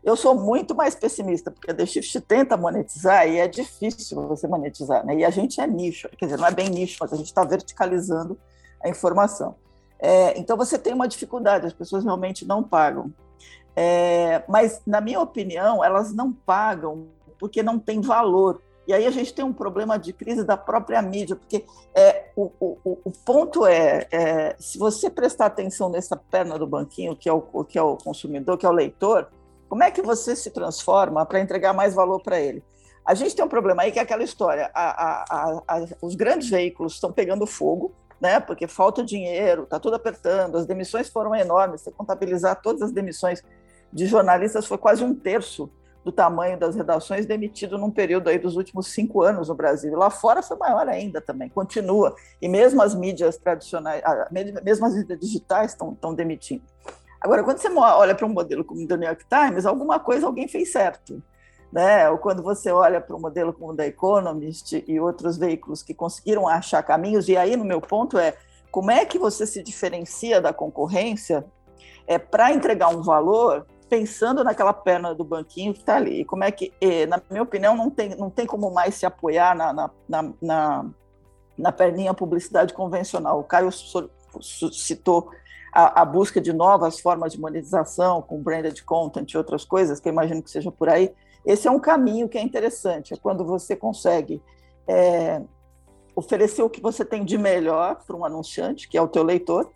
Eu 0.03 0.15
sou 0.15 0.35
muito 0.35 0.75
mais 0.75 0.93
pessimista, 0.93 1.49
porque 1.49 1.71
a 1.71 1.73
The 1.73 1.87
Shift 1.87 2.21
tenta 2.21 2.55
monetizar 2.55 3.27
e 3.27 3.39
é 3.39 3.47
difícil 3.47 4.21
você 4.27 4.47
monetizar. 4.47 5.03
Né? 5.03 5.15
E 5.15 5.25
a 5.25 5.31
gente 5.31 5.59
é 5.59 5.65
nicho, 5.65 6.07
quer 6.09 6.27
dizer, 6.27 6.37
não 6.37 6.45
é 6.45 6.51
bem 6.51 6.69
nicho, 6.69 6.97
mas 7.01 7.11
a 7.11 7.15
gente 7.15 7.25
está 7.25 7.43
verticalizando 7.43 8.39
a 8.83 8.87
informação. 8.87 9.55
É, 9.97 10.37
então 10.37 10.55
você 10.55 10.77
tem 10.77 10.93
uma 10.93 11.07
dificuldade, 11.07 11.65
as 11.65 11.73
pessoas 11.73 12.03
realmente 12.03 12.45
não 12.45 12.61
pagam. 12.61 13.11
É, 13.79 14.43
mas, 14.47 14.81
na 14.87 14.99
minha 14.99 15.21
opinião, 15.21 15.83
elas 15.83 16.11
não 16.11 16.33
pagam 16.33 17.09
porque 17.39 17.61
não 17.61 17.77
tem 17.77 18.01
valor. 18.01 18.59
E 18.87 18.93
aí 18.93 19.05
a 19.05 19.11
gente 19.11 19.31
tem 19.31 19.45
um 19.45 19.53
problema 19.53 19.99
de 19.99 20.11
crise 20.11 20.43
da 20.43 20.57
própria 20.57 20.99
mídia, 20.99 21.35
porque 21.35 21.63
é, 21.93 22.31
o, 22.35 22.51
o, 22.59 22.97
o 23.05 23.11
ponto 23.23 23.67
é, 23.67 24.07
é, 24.09 24.55
se 24.57 24.79
você 24.79 25.11
prestar 25.11 25.45
atenção 25.45 25.89
nessa 25.89 26.15
perna 26.15 26.57
do 26.57 26.65
banquinho, 26.65 27.15
que 27.15 27.29
é, 27.29 27.33
o, 27.33 27.41
que 27.65 27.77
é 27.77 27.81
o 27.81 27.97
consumidor, 27.97 28.57
que 28.57 28.65
é 28.65 28.69
o 28.69 28.71
leitor, 28.71 29.27
como 29.69 29.83
é 29.83 29.91
que 29.91 30.01
você 30.01 30.35
se 30.35 30.49
transforma 30.49 31.23
para 31.23 31.39
entregar 31.39 31.71
mais 31.71 31.93
valor 31.93 32.19
para 32.23 32.39
ele? 32.39 32.63
A 33.05 33.13
gente 33.13 33.35
tem 33.35 33.45
um 33.45 33.49
problema 33.49 33.83
aí 33.83 33.91
que 33.91 33.99
é 33.99 34.01
aquela 34.01 34.23
história: 34.23 34.71
a, 34.73 35.03
a, 35.03 35.63
a, 35.67 35.85
os 36.01 36.15
grandes 36.15 36.49
veículos 36.49 36.93
estão 36.93 37.11
pegando 37.11 37.45
fogo, 37.45 37.93
né? 38.19 38.39
Porque 38.39 38.67
falta 38.67 39.03
dinheiro, 39.03 39.63
está 39.63 39.79
tudo 39.79 39.95
apertando, 39.95 40.57
as 40.57 40.65
demissões 40.65 41.09
foram 41.09 41.35
enormes. 41.35 41.81
Se 41.81 41.91
contabilizar 41.91 42.61
todas 42.61 42.81
as 42.81 42.91
demissões 42.91 43.43
de 43.91 44.05
jornalistas, 44.05 44.65
foi 44.65 44.77
quase 44.77 45.03
um 45.03 45.13
terço 45.13 45.69
do 46.07 46.11
tamanho 46.11 46.57
das 46.57 46.73
redações 46.73 47.25
demitido 47.25 47.77
num 47.77 47.91
período 47.91 48.29
aí 48.29 48.39
dos 48.39 48.55
últimos 48.55 48.87
cinco 48.87 49.21
anos 49.21 49.49
no 49.49 49.55
Brasil. 49.55 49.93
Lá 49.97 50.09
fora 50.09 50.41
foi 50.41 50.55
maior 50.55 50.87
ainda 50.87 51.19
também, 51.19 51.49
continua. 51.49 52.15
E 52.41 52.47
mesmo 52.47 52.81
as 52.81 52.95
mídias 52.95 53.37
tradicionais, 53.37 54.01
mesmo 54.63 54.85
as 54.85 54.95
mídias 54.95 55.19
digitais 55.19 55.71
estão 55.71 56.13
demitindo. 56.13 56.63
Agora, 57.19 57.43
quando 57.43 57.57
você 57.57 57.69
olha 57.69 58.15
para 58.15 58.25
um 58.25 58.29
modelo 58.29 58.63
como 58.63 58.79
o 58.79 58.85
New 58.85 59.03
York 59.03 59.25
Times, 59.27 59.65
alguma 59.65 59.99
coisa 59.99 60.27
alguém 60.27 60.47
fez 60.47 60.71
certo. 60.71 61.21
Né? 61.73 62.09
Ou 62.09 62.17
quando 62.17 62.41
você 62.41 62.71
olha 62.71 63.01
para 63.01 63.13
um 63.13 63.19
modelo 63.19 63.51
como 63.51 63.73
o 63.73 63.75
da 63.75 63.85
Economist 63.85 64.81
e 64.87 64.99
outros 65.01 65.37
veículos 65.37 65.83
que 65.83 65.93
conseguiram 65.93 66.47
achar 66.47 66.81
caminhos, 66.83 67.27
e 67.27 67.35
aí 67.35 67.57
no 67.57 67.65
meu 67.65 67.81
ponto 67.81 68.17
é 68.17 68.33
como 68.71 68.91
é 68.91 69.05
que 69.05 69.19
você 69.19 69.45
se 69.45 69.61
diferencia 69.61 70.39
da 70.39 70.53
concorrência 70.53 71.43
é, 72.05 72.17
para 72.17 72.53
entregar 72.53 72.87
um 72.87 73.01
valor 73.01 73.65
pensando 73.89 74.43
naquela 74.43 74.73
perna 74.73 75.15
do 75.15 75.23
banquinho 75.23 75.73
que 75.73 75.79
está 75.79 75.95
ali. 75.95 76.21
E 76.21 76.25
como 76.25 76.43
é 76.43 76.51
que, 76.51 76.73
na 77.07 77.21
minha 77.29 77.43
opinião, 77.43 77.75
não 77.75 77.89
tem, 77.89 78.09
não 78.15 78.29
tem 78.29 78.45
como 78.45 78.71
mais 78.71 78.95
se 78.95 79.05
apoiar 79.05 79.55
na, 79.55 79.73
na, 79.73 79.91
na, 80.07 80.33
na, 80.41 80.85
na 81.57 81.71
perninha 81.71 82.13
publicidade 82.13 82.73
convencional. 82.73 83.39
O 83.39 83.43
Caio 83.43 83.69
citou 83.71 85.31
a, 85.73 86.01
a, 86.01 86.05
busca 86.05 86.41
de 86.41 86.53
novas 86.53 86.99
formas 86.99 87.33
de 87.33 87.39
monetização, 87.39 88.21
com 88.21 88.41
branded 88.41 88.83
content 88.83 89.31
e 89.31 89.37
outras 89.37 89.63
coisas, 89.63 89.99
que 89.99 90.09
eu 90.09 90.13
imagino 90.13 90.41
que 90.41 90.49
seja 90.49 90.71
por 90.71 90.89
aí, 90.89 91.13
esse 91.45 91.67
é 91.67 91.71
um 91.71 91.79
caminho 91.79 92.27
que 92.27 92.37
é 92.37 92.41
interessante, 92.41 93.13
é 93.13 93.17
quando 93.17 93.45
você 93.45 93.73
consegue 93.73 94.41
é, 94.87 95.41
oferecer 96.13 96.61
o 96.61 96.69
que 96.69 96.81
você 96.81 97.05
tem 97.05 97.23
de 97.23 97.37
melhor 97.37 98.03
para 98.05 98.17
um 98.17 98.25
anunciante, 98.25 98.89
que 98.89 98.97
é 98.97 99.01
o 99.01 99.07
teu 99.07 99.23
leitor, 99.23 99.71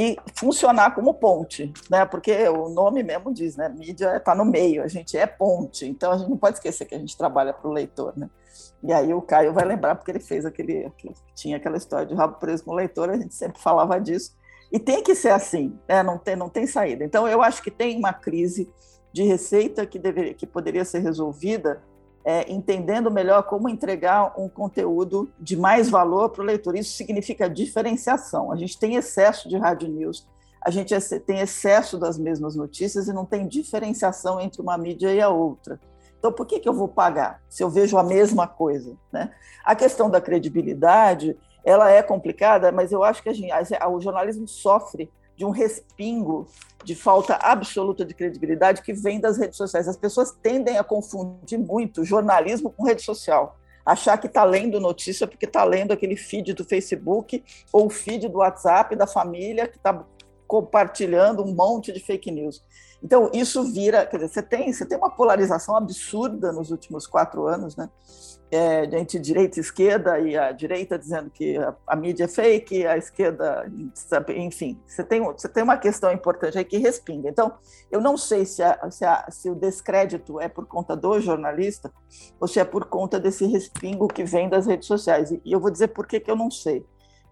e 0.00 0.16
funcionar 0.36 0.94
como 0.94 1.12
ponte, 1.12 1.72
né? 1.90 2.06
Porque 2.06 2.48
o 2.48 2.68
nome 2.68 3.02
mesmo 3.02 3.34
diz, 3.34 3.56
né? 3.56 3.68
Mídia 3.68 4.16
está 4.16 4.32
no 4.32 4.44
meio, 4.44 4.84
a 4.84 4.86
gente 4.86 5.16
é 5.18 5.26
ponte, 5.26 5.84
então 5.84 6.12
a 6.12 6.18
gente 6.18 6.30
não 6.30 6.36
pode 6.36 6.58
esquecer 6.58 6.84
que 6.84 6.94
a 6.94 6.98
gente 6.98 7.18
trabalha 7.18 7.52
para 7.52 7.68
o 7.68 7.72
leitor, 7.72 8.12
né? 8.16 8.30
E 8.80 8.92
aí 8.92 9.12
o 9.12 9.20
Caio 9.20 9.52
vai 9.52 9.64
lembrar 9.64 9.96
porque 9.96 10.12
ele 10.12 10.20
fez 10.20 10.46
aquele, 10.46 10.86
aquele, 10.86 11.14
tinha 11.34 11.56
aquela 11.56 11.76
história 11.76 12.06
de 12.06 12.14
rabo 12.14 12.38
preso 12.38 12.64
com 12.64 12.74
leitor, 12.74 13.10
a 13.10 13.16
gente 13.16 13.34
sempre 13.34 13.60
falava 13.60 14.00
disso. 14.00 14.36
E 14.70 14.78
tem 14.78 15.02
que 15.02 15.16
ser 15.16 15.30
assim, 15.30 15.76
né? 15.88 16.00
não, 16.00 16.16
tem, 16.16 16.36
não 16.36 16.48
tem 16.48 16.64
saída. 16.64 17.04
Então, 17.04 17.26
eu 17.26 17.42
acho 17.42 17.60
que 17.60 17.70
tem 17.70 17.98
uma 17.98 18.12
crise 18.12 18.70
de 19.12 19.24
receita 19.24 19.84
que, 19.84 19.98
deveria, 19.98 20.32
que 20.32 20.46
poderia 20.46 20.84
ser 20.84 21.00
resolvida 21.00 21.82
é, 22.28 22.44
entendendo 22.52 23.10
melhor 23.10 23.44
como 23.44 23.70
entregar 23.70 24.38
um 24.38 24.50
conteúdo 24.50 25.32
de 25.40 25.56
mais 25.56 25.88
valor 25.88 26.28
para 26.28 26.42
o 26.42 26.44
leitor. 26.44 26.76
Isso 26.76 26.94
significa 26.94 27.48
diferenciação. 27.48 28.52
A 28.52 28.56
gente 28.56 28.78
tem 28.78 28.96
excesso 28.96 29.48
de 29.48 29.56
rádio 29.56 29.88
news, 29.88 30.28
a 30.60 30.70
gente 30.70 30.94
tem 31.20 31.38
excesso 31.38 31.96
das 31.96 32.18
mesmas 32.18 32.54
notícias 32.54 33.08
e 33.08 33.14
não 33.14 33.24
tem 33.24 33.48
diferenciação 33.48 34.38
entre 34.38 34.60
uma 34.60 34.76
mídia 34.76 35.10
e 35.10 35.22
a 35.22 35.30
outra. 35.30 35.80
Então, 36.18 36.30
por 36.30 36.44
que, 36.44 36.60
que 36.60 36.68
eu 36.68 36.74
vou 36.74 36.86
pagar 36.86 37.40
se 37.48 37.62
eu 37.62 37.70
vejo 37.70 37.96
a 37.96 38.02
mesma 38.02 38.46
coisa? 38.46 38.94
Né? 39.10 39.30
A 39.64 39.74
questão 39.74 40.10
da 40.10 40.20
credibilidade 40.20 41.34
ela 41.64 41.90
é 41.90 42.02
complicada, 42.02 42.70
mas 42.70 42.92
eu 42.92 43.02
acho 43.02 43.22
que 43.22 43.32
gente, 43.32 43.50
o 43.90 44.00
jornalismo 44.02 44.46
sofre 44.46 45.10
de 45.38 45.44
um 45.44 45.50
respingo 45.50 46.48
de 46.84 46.96
falta 46.96 47.36
absoluta 47.36 48.04
de 48.04 48.12
credibilidade 48.12 48.82
que 48.82 48.92
vem 48.92 49.20
das 49.20 49.38
redes 49.38 49.56
sociais. 49.56 49.86
As 49.86 49.96
pessoas 49.96 50.32
tendem 50.32 50.76
a 50.78 50.82
confundir 50.82 51.60
muito 51.60 52.04
jornalismo 52.04 52.70
com 52.70 52.82
rede 52.82 53.02
social. 53.02 53.56
Achar 53.86 54.18
que 54.18 54.26
está 54.26 54.42
lendo 54.42 54.80
notícia 54.80 55.28
porque 55.28 55.46
está 55.46 55.62
lendo 55.62 55.92
aquele 55.92 56.16
feed 56.16 56.54
do 56.54 56.64
Facebook 56.64 57.44
ou 57.72 57.86
o 57.86 57.90
feed 57.90 58.28
do 58.28 58.38
WhatsApp 58.38 58.96
da 58.96 59.06
família 59.06 59.68
que 59.68 59.76
está 59.76 60.04
compartilhando 60.48 61.44
um 61.44 61.54
monte 61.54 61.92
de 61.92 62.00
fake 62.00 62.32
news. 62.32 62.60
Então, 63.02 63.30
isso 63.32 63.62
vira. 63.64 64.06
Quer 64.06 64.16
dizer, 64.18 64.28
você 64.28 64.42
tem, 64.42 64.72
você 64.72 64.86
tem 64.86 64.98
uma 64.98 65.10
polarização 65.10 65.76
absurda 65.76 66.52
nos 66.52 66.70
últimos 66.70 67.06
quatro 67.06 67.46
anos, 67.46 67.76
né? 67.76 67.88
é, 68.50 68.84
entre 68.98 69.18
direita 69.18 69.58
e 69.58 69.60
esquerda, 69.60 70.18
e 70.18 70.36
a 70.36 70.52
direita 70.52 70.98
dizendo 70.98 71.30
que 71.30 71.56
a, 71.58 71.74
a, 71.86 71.94
mídia 71.94 72.24
é 72.24 72.28
fake, 72.28 72.86
a 72.86 72.96
esquerda, 72.96 73.70
enfim, 74.34 74.80
você 74.86 75.04
tem, 75.04 75.22
você 75.22 75.48
tem 75.48 75.62
uma 75.62 75.76
questão 75.76 76.10
importante 76.10 76.56
aí 76.56 76.64
que 76.64 76.78
respinga. 76.78 77.28
Então, 77.28 77.52
eu 77.90 78.00
não 78.00 78.16
sei 78.16 78.46
se, 78.46 78.62
a, 78.62 78.90
se, 78.90 79.04
se, 79.30 79.50
o 79.50 79.54
descrédito 79.54 80.40
é 80.40 80.48
por 80.48 80.66
conta 80.66 80.96
do 80.96 81.20
jornalista 81.20 81.92
ou 82.40 82.48
se 82.48 82.58
é 82.58 82.64
por 82.64 82.86
conta 82.86 83.20
desse 83.20 83.46
respingo 83.46 84.08
que 84.08 84.24
vem 84.24 84.48
das 84.48 84.66
redes 84.66 84.86
sociais. 84.86 85.30
E, 85.30 85.40
e 85.44 85.52
eu 85.52 85.60
vou 85.60 85.70
dizer 85.70 85.88
por 85.88 86.06
que, 86.06 86.18
que 86.18 86.30
eu 86.30 86.36
não 86.36 86.50
sei. 86.50 86.84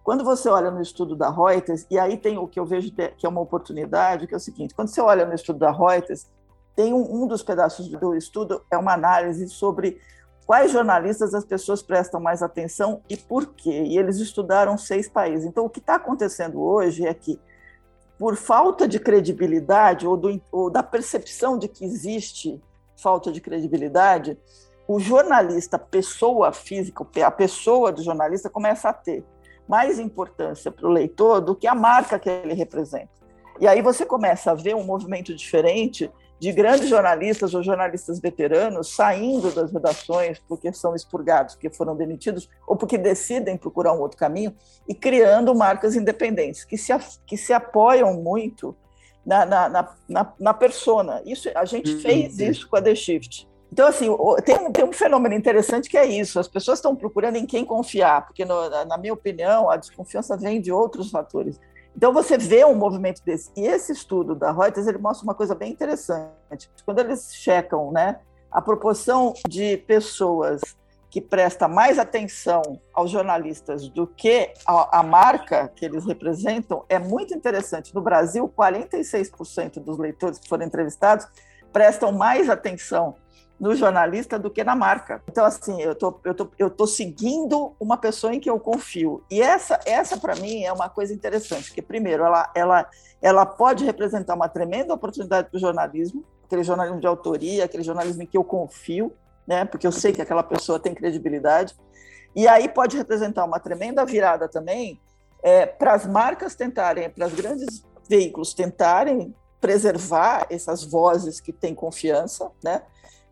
Quando 0.07 0.23
você 0.23 0.47
olha 0.47 0.71
no 0.71 0.81
estudo 0.81 1.17
da 1.17 1.29
Reuters, 1.29 1.85
e 1.91 1.99
aí 1.99 2.15
tem 2.15 2.37
o 2.37 2.47
que 2.47 2.57
eu 2.57 2.65
vejo 2.65 2.93
que 2.93 3.25
é 3.25 3.27
uma 3.27 3.41
oportunidade, 3.41 4.25
que 4.25 4.33
é 4.33 4.37
o 4.37 4.39
seguinte: 4.39 4.73
quando 4.73 4.87
você 4.87 5.01
olha 5.01 5.25
no 5.25 5.35
estudo 5.35 5.59
da 5.59 5.69
Reuters, 5.69 6.31
tem 6.73 6.93
um, 6.93 7.23
um 7.23 7.27
dos 7.27 7.43
pedaços 7.43 7.89
do 7.89 8.15
estudo, 8.15 8.63
é 8.71 8.77
uma 8.77 8.93
análise 8.93 9.49
sobre 9.49 9.99
quais 10.45 10.71
jornalistas 10.71 11.33
as 11.33 11.43
pessoas 11.43 11.81
prestam 11.83 12.21
mais 12.21 12.41
atenção 12.41 13.01
e 13.09 13.17
por 13.17 13.47
quê. 13.47 13.83
E 13.83 13.97
eles 13.97 14.15
estudaram 14.19 14.77
seis 14.77 15.09
países. 15.09 15.45
Então, 15.45 15.65
o 15.65 15.69
que 15.69 15.79
está 15.79 15.95
acontecendo 15.95 16.61
hoje 16.61 17.05
é 17.05 17.13
que, 17.13 17.37
por 18.17 18.37
falta 18.37 18.87
de 18.87 19.01
credibilidade 19.01 20.07
ou, 20.07 20.15
do, 20.15 20.41
ou 20.53 20.69
da 20.69 20.81
percepção 20.81 21.57
de 21.57 21.67
que 21.67 21.83
existe 21.83 22.63
falta 22.95 23.29
de 23.29 23.41
credibilidade, 23.41 24.39
o 24.87 25.01
jornalista, 25.01 25.77
pessoa 25.77 26.53
física, 26.53 27.05
a 27.25 27.31
pessoa 27.31 27.91
do 27.91 28.01
jornalista 28.01 28.49
começa 28.49 28.87
a 28.87 28.93
ter 28.93 29.25
mais 29.67 29.99
importância 29.99 30.71
para 30.71 30.87
o 30.87 30.91
leitor 30.91 31.41
do 31.41 31.55
que 31.55 31.67
a 31.67 31.75
marca 31.75 32.17
que 32.17 32.29
ele 32.29 32.53
representa. 32.53 33.09
E 33.59 33.67
aí 33.67 33.81
você 33.81 34.05
começa 34.05 34.51
a 34.51 34.55
ver 34.55 34.75
um 34.75 34.83
movimento 34.83 35.35
diferente 35.35 36.11
de 36.39 36.51
grandes 36.51 36.87
jornalistas 36.87 37.53
ou 37.53 37.63
jornalistas 37.63 38.19
veteranos 38.19 38.93
saindo 38.95 39.51
das 39.51 39.71
redações 39.71 40.39
porque 40.47 40.71
são 40.71 40.93
expurgados, 40.93 41.55
porque 41.55 41.69
foram 41.69 41.95
demitidos 41.95 42.47
ou 42.67 42.75
porque 42.75 42.97
decidem 42.97 43.57
procurar 43.57 43.93
um 43.93 43.99
outro 43.99 44.17
caminho 44.17 44.55
e 44.87 44.93
criando 44.93 45.53
marcas 45.55 45.95
independentes 45.95 46.63
que 46.63 46.77
se, 46.77 46.93
que 47.25 47.35
se 47.35 47.53
apoiam 47.53 48.13
muito 48.13 48.75
na, 49.25 49.45
na, 49.45 49.89
na, 50.07 50.33
na 50.39 50.53
persona. 50.53 51.21
Isso, 51.25 51.49
a 51.55 51.65
gente 51.65 51.95
uhum. 51.95 51.99
fez 51.99 52.39
isso 52.39 52.69
com 52.69 52.77
a 52.77 52.81
The 52.81 52.95
Shift. 52.95 53.47
Então, 53.71 53.87
assim, 53.87 54.07
tem 54.45 54.55
um, 54.57 54.71
tem 54.71 54.85
um 54.85 54.93
fenômeno 54.93 55.35
interessante 55.35 55.89
que 55.89 55.97
é 55.97 56.05
isso: 56.05 56.39
as 56.39 56.47
pessoas 56.47 56.79
estão 56.79 56.95
procurando 56.95 57.35
em 57.35 57.45
quem 57.45 57.65
confiar, 57.65 58.25
porque, 58.25 58.45
no, 58.45 58.69
na 58.85 58.97
minha 58.97 59.13
opinião, 59.13 59.69
a 59.69 59.77
desconfiança 59.77 60.37
vem 60.37 60.61
de 60.61 60.71
outros 60.71 61.11
fatores. 61.11 61.59
Então 61.97 62.13
você 62.13 62.37
vê 62.37 62.63
um 62.63 62.75
movimento 62.75 63.23
desse. 63.25 63.49
E 63.57 63.65
esse 63.65 63.91
estudo 63.91 64.35
da 64.35 64.51
Reuters 64.51 64.85
ele 64.85 64.99
mostra 64.99 65.23
uma 65.23 65.33
coisa 65.33 65.55
bem 65.55 65.71
interessante. 65.71 66.69
Quando 66.85 66.99
eles 66.99 67.33
checam, 67.33 67.91
né, 67.91 68.19
a 68.51 68.61
proporção 68.61 69.33
de 69.49 69.77
pessoas 69.77 70.61
que 71.09 71.19
presta 71.19 71.67
mais 71.67 71.97
atenção 71.97 72.61
aos 72.93 73.09
jornalistas 73.09 73.89
do 73.89 74.05
que 74.05 74.53
a, 74.67 74.99
a 74.99 75.03
marca 75.03 75.69
que 75.75 75.85
eles 75.85 76.05
representam 76.05 76.85
é 76.87 76.99
muito 76.99 77.33
interessante. 77.33 77.95
No 77.95 78.01
Brasil, 78.01 78.47
46% 78.55 79.79
dos 79.79 79.97
leitores 79.97 80.37
que 80.37 80.47
foram 80.47 80.65
entrevistados 80.65 81.27
prestam 81.73 82.11
mais 82.11 82.47
atenção 82.47 83.15
no 83.59 83.75
jornalista 83.75 84.37
do 84.37 84.51
que 84.51 84.63
na 84.63 84.75
marca. 84.75 85.21
Então, 85.27 85.43
assim, 85.43 85.81
eu 85.81 85.95
tô, 85.95 86.19
eu 86.23 86.33
tô, 86.33 86.49
eu 86.59 86.69
tô 86.69 86.85
seguindo 86.85 87.75
uma 87.79 87.97
pessoa 87.97 88.33
em 88.33 88.39
que 88.39 88.49
eu 88.49 88.59
confio. 88.59 89.23
E 89.31 89.41
essa, 89.41 89.79
essa 89.85 90.17
para 90.17 90.35
mim, 90.35 90.63
é 90.63 90.71
uma 90.71 90.89
coisa 90.89 91.13
interessante, 91.13 91.67
porque, 91.67 91.81
primeiro, 91.81 92.23
ela, 92.23 92.51
ela, 92.55 92.89
ela 93.21 93.45
pode 93.45 93.83
representar 93.83 94.35
uma 94.35 94.47
tremenda 94.47 94.93
oportunidade 94.93 95.49
para 95.49 95.57
o 95.57 95.59
jornalismo, 95.59 96.23
aquele 96.45 96.63
jornalismo 96.63 96.99
de 96.99 97.07
autoria, 97.07 97.65
aquele 97.65 97.83
jornalismo 97.83 98.23
em 98.23 98.27
que 98.27 98.37
eu 98.37 98.43
confio, 98.43 99.11
né, 99.45 99.65
porque 99.65 99.87
eu 99.87 99.91
sei 99.91 100.13
que 100.13 100.21
aquela 100.21 100.43
pessoa 100.43 100.79
tem 100.79 100.93
credibilidade. 100.93 101.75
E 102.35 102.47
aí 102.47 102.69
pode 102.69 102.95
representar 102.95 103.43
uma 103.45 103.59
tremenda 103.59 104.05
virada 104.05 104.47
também 104.47 104.99
é, 105.41 105.65
para 105.65 105.93
as 105.93 106.05
marcas 106.05 106.55
tentarem, 106.55 107.09
para 107.09 107.27
os 107.27 107.33
grandes 107.33 107.83
veículos 108.07 108.53
tentarem 108.53 109.33
preservar 109.59 110.45
essas 110.49 110.83
vozes 110.83 111.39
que 111.39 111.51
têm 111.51 111.73
confiança, 111.73 112.51
né? 112.63 112.83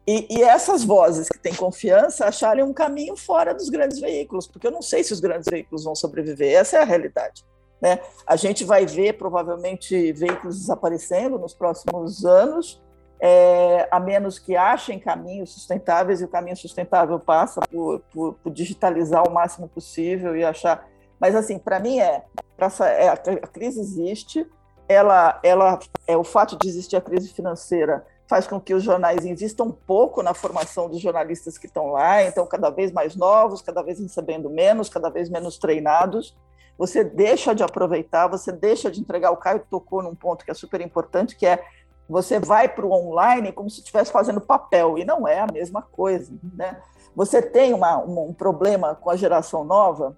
E, 0.08 0.38
e, 0.38 0.44
essas 0.44 0.84
vozes 0.84 1.28
que 1.28 1.40
têm 1.40 1.56
confiança 1.56 2.26
acharem 2.26 2.64
um 2.64 2.74
caminho 2.74 3.18
fora 3.18 3.56
dos 3.56 3.70
grandes 3.70 4.00
veículos, 4.00 4.46
porque 4.46 4.68
eu 4.68 4.72
não 4.72 4.82
sei 4.82 5.04
se 5.04 5.12
os 5.12 5.20
grandes 5.20 5.50
veículos 5.50 5.84
vão 5.84 5.96
sobreviver, 5.96 6.54
essa 6.56 6.78
é 6.78 6.82
a 6.82 6.86
realidade. 6.86 7.44
Né? 7.82 8.00
A 8.26 8.36
gente 8.36 8.64
vai 8.64 8.86
ver 8.86 9.14
provavelmente 9.14 10.12
veículos 10.14 10.60
desaparecendo 10.60 11.40
nos 11.40 11.56
próximos 11.56 12.24
anos, 12.24 12.82
é, 13.20 13.88
a 13.90 14.00
menos 14.00 14.38
que 14.38 14.56
achem 14.56 15.00
caminhos 15.00 15.54
sustentáveis, 15.54 16.22
e 16.22 16.26
o 16.26 16.28
caminho 16.28 16.56
sustentável 16.56 17.20
passa 17.20 17.60
por, 17.62 18.00
por, 18.14 18.34
por 18.36 18.52
digitalizar 18.52 19.28
o 19.28 19.34
máximo 19.34 19.68
possível 19.68 20.36
e 20.36 20.44
achar. 20.44 20.88
Mas, 21.20 21.36
assim, 21.36 21.58
para 21.58 21.80
mim 21.80 22.00
é, 22.00 22.24
é, 22.60 23.10
a 23.10 23.48
crise 23.48 23.80
existe, 23.80 24.46
ela, 24.88 25.40
ela 25.42 25.80
é 26.06 26.16
o 26.16 26.24
fato 26.24 26.58
de 26.58 26.68
existir 26.68 26.96
a 26.96 27.02
crise 27.02 27.34
financeira 27.34 28.06
faz 28.28 28.48
com 28.48 28.60
que 28.60 28.74
os 28.74 28.84
jornais 28.84 29.26
invistam 29.26 29.72
pouco 29.72 30.24
na 30.24 30.34
formação 30.34 30.90
dos 30.90 31.00
jornalistas 31.00 31.58
que 31.58 31.68
estão 31.68 31.88
lá, 31.92 32.24
então 32.24 32.46
cada 32.48 32.70
vez 32.70 32.92
mais 32.92 33.16
novos, 33.16 33.62
cada 33.62 33.82
vez 33.82 34.00
recebendo 34.00 34.50
menos, 34.50 34.90
cada 34.90 35.10
vez 35.10 35.30
menos 35.30 35.58
treinados. 35.58 36.36
Você 36.78 37.04
deixa 37.04 37.54
de 37.54 37.64
aproveitar, 37.64 38.28
você 38.28 38.52
deixa 38.52 38.92
de 38.92 39.00
entregar. 39.00 39.32
O 39.32 39.38
Caio 39.38 39.66
tocou 39.70 40.02
num 40.02 40.16
ponto 40.16 40.44
que 40.44 40.52
é 40.52 40.54
super 40.54 40.82
importante, 40.82 41.36
que 41.36 41.46
é 41.46 41.64
você 42.08 42.40
vai 42.40 42.68
para 42.68 42.86
o 42.86 42.92
online 42.92 43.52
como 43.52 43.70
se 43.70 43.80
estivesse 43.80 44.12
fazendo 44.12 44.42
papel, 44.42 44.98
e 44.98 45.06
não 45.06 45.28
é 45.28 45.40
a 45.40 45.48
mesma 45.48 45.82
coisa. 45.82 46.34
Né? 46.56 46.80
Você 47.16 47.42
tem 47.42 47.74
uma, 47.74 47.98
um 47.98 48.34
problema 48.34 48.94
com 48.96 49.10
a 49.10 49.16
geração 49.16 49.64
nova, 49.64 50.18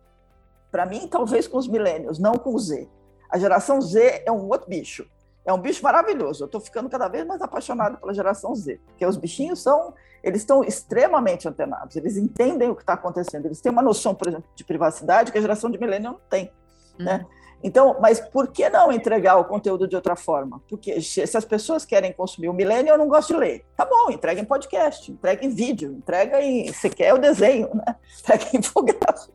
para 0.72 0.86
mim, 0.86 1.08
talvez 1.08 1.48
com 1.48 1.58
os 1.58 1.68
milênios, 1.68 2.20
não 2.20 2.34
com 2.34 2.54
o 2.54 2.60
Z. 2.60 2.90
A 3.30 3.38
geração 3.38 3.80
Z 3.80 4.24
é 4.26 4.32
um 4.32 4.48
outro 4.48 4.68
bicho 4.68 5.08
é 5.48 5.54
um 5.54 5.58
bicho 5.58 5.82
maravilhoso. 5.82 6.44
Eu 6.44 6.48
estou 6.48 6.60
ficando 6.60 6.90
cada 6.90 7.08
vez 7.08 7.26
mais 7.26 7.42
apaixonado 7.42 7.98
pela 7.98 8.14
geração 8.14 8.54
Z, 8.54 8.82
porque 8.86 9.06
os 9.06 9.16
bichinhos 9.16 9.64
são, 9.64 9.94
eles 10.22 10.42
estão 10.42 10.62
extremamente 10.62 11.48
antenados, 11.48 11.96
eles 11.96 12.18
entendem 12.18 12.70
o 12.70 12.76
que 12.76 12.84
está 12.84 12.94
acontecendo, 12.94 13.46
eles 13.46 13.62
têm 13.62 13.72
uma 13.72 13.82
noção, 13.82 14.14
por 14.14 14.28
exemplo, 14.28 14.50
de 14.54 14.66
privacidade 14.66 15.32
que 15.32 15.38
a 15.38 15.42
geração 15.42 15.72
de 15.72 15.80
milênio 15.80 16.12
não 16.12 16.20
tem, 16.30 16.52
uhum. 17.00 17.06
né? 17.06 17.26
Então, 17.64 17.98
mas 18.00 18.20
por 18.20 18.50
que 18.50 18.70
não 18.70 18.92
entregar 18.92 19.38
o 19.38 19.46
conteúdo 19.46 19.88
de 19.88 19.96
outra 19.96 20.16
forma? 20.16 20.62
Porque 20.70 21.02
se 21.02 21.22
as 21.22 21.46
pessoas 21.46 21.86
querem 21.86 22.14
consumir 22.14 22.50
o 22.50 22.54
milênio, 22.54 22.92
eu 22.92 22.98
não 22.98 23.08
gosto 23.08 23.34
de 23.34 23.40
ler. 23.40 23.66
Tá 23.76 23.84
bom, 23.84 24.12
entrega 24.12 24.40
em 24.40 24.46
podcast, 24.46 25.12
entrega 25.12 25.44
em 25.44 25.50
vídeo, 25.50 25.92
entrega 25.94 26.40
em. 26.40 26.72
Se 26.72 26.88
quer 26.88 27.16
o 27.16 27.18
desenho, 27.18 27.70
né? 27.74 27.96
Entrega 28.20 28.46
em 28.54 28.60
infográfico. 28.60 29.34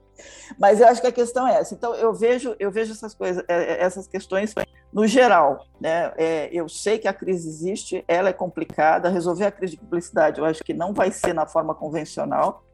Mas 0.56 0.80
eu 0.80 0.86
acho 0.86 1.00
que 1.00 1.06
a 1.08 1.12
questão 1.12 1.48
é 1.48 1.58
essa. 1.58 1.74
Então, 1.74 1.94
eu 1.96 2.14
vejo, 2.14 2.54
eu 2.60 2.70
vejo 2.70 2.92
essas 2.92 3.12
coisas, 3.12 3.44
é, 3.48 3.54
é, 3.54 3.82
essas 3.82 4.06
questões 4.06 4.54
no 4.92 5.06
geral. 5.06 5.66
Né? 5.80 6.12
É, 6.16 6.50
eu 6.52 6.68
sei 6.68 6.98
que 6.98 7.08
a 7.08 7.14
crise 7.14 7.48
existe, 7.48 8.04
ela 8.06 8.28
é 8.28 8.32
complicada. 8.32 9.08
Resolver 9.08 9.46
a 9.46 9.52
crise 9.52 9.74
de 9.74 9.80
publicidade, 9.80 10.38
eu 10.38 10.44
acho 10.44 10.62
que 10.62 10.74
não 10.74 10.92
vai 10.92 11.10
ser 11.10 11.32
na 11.32 11.46
forma 11.46 11.74
convencional, 11.74 12.64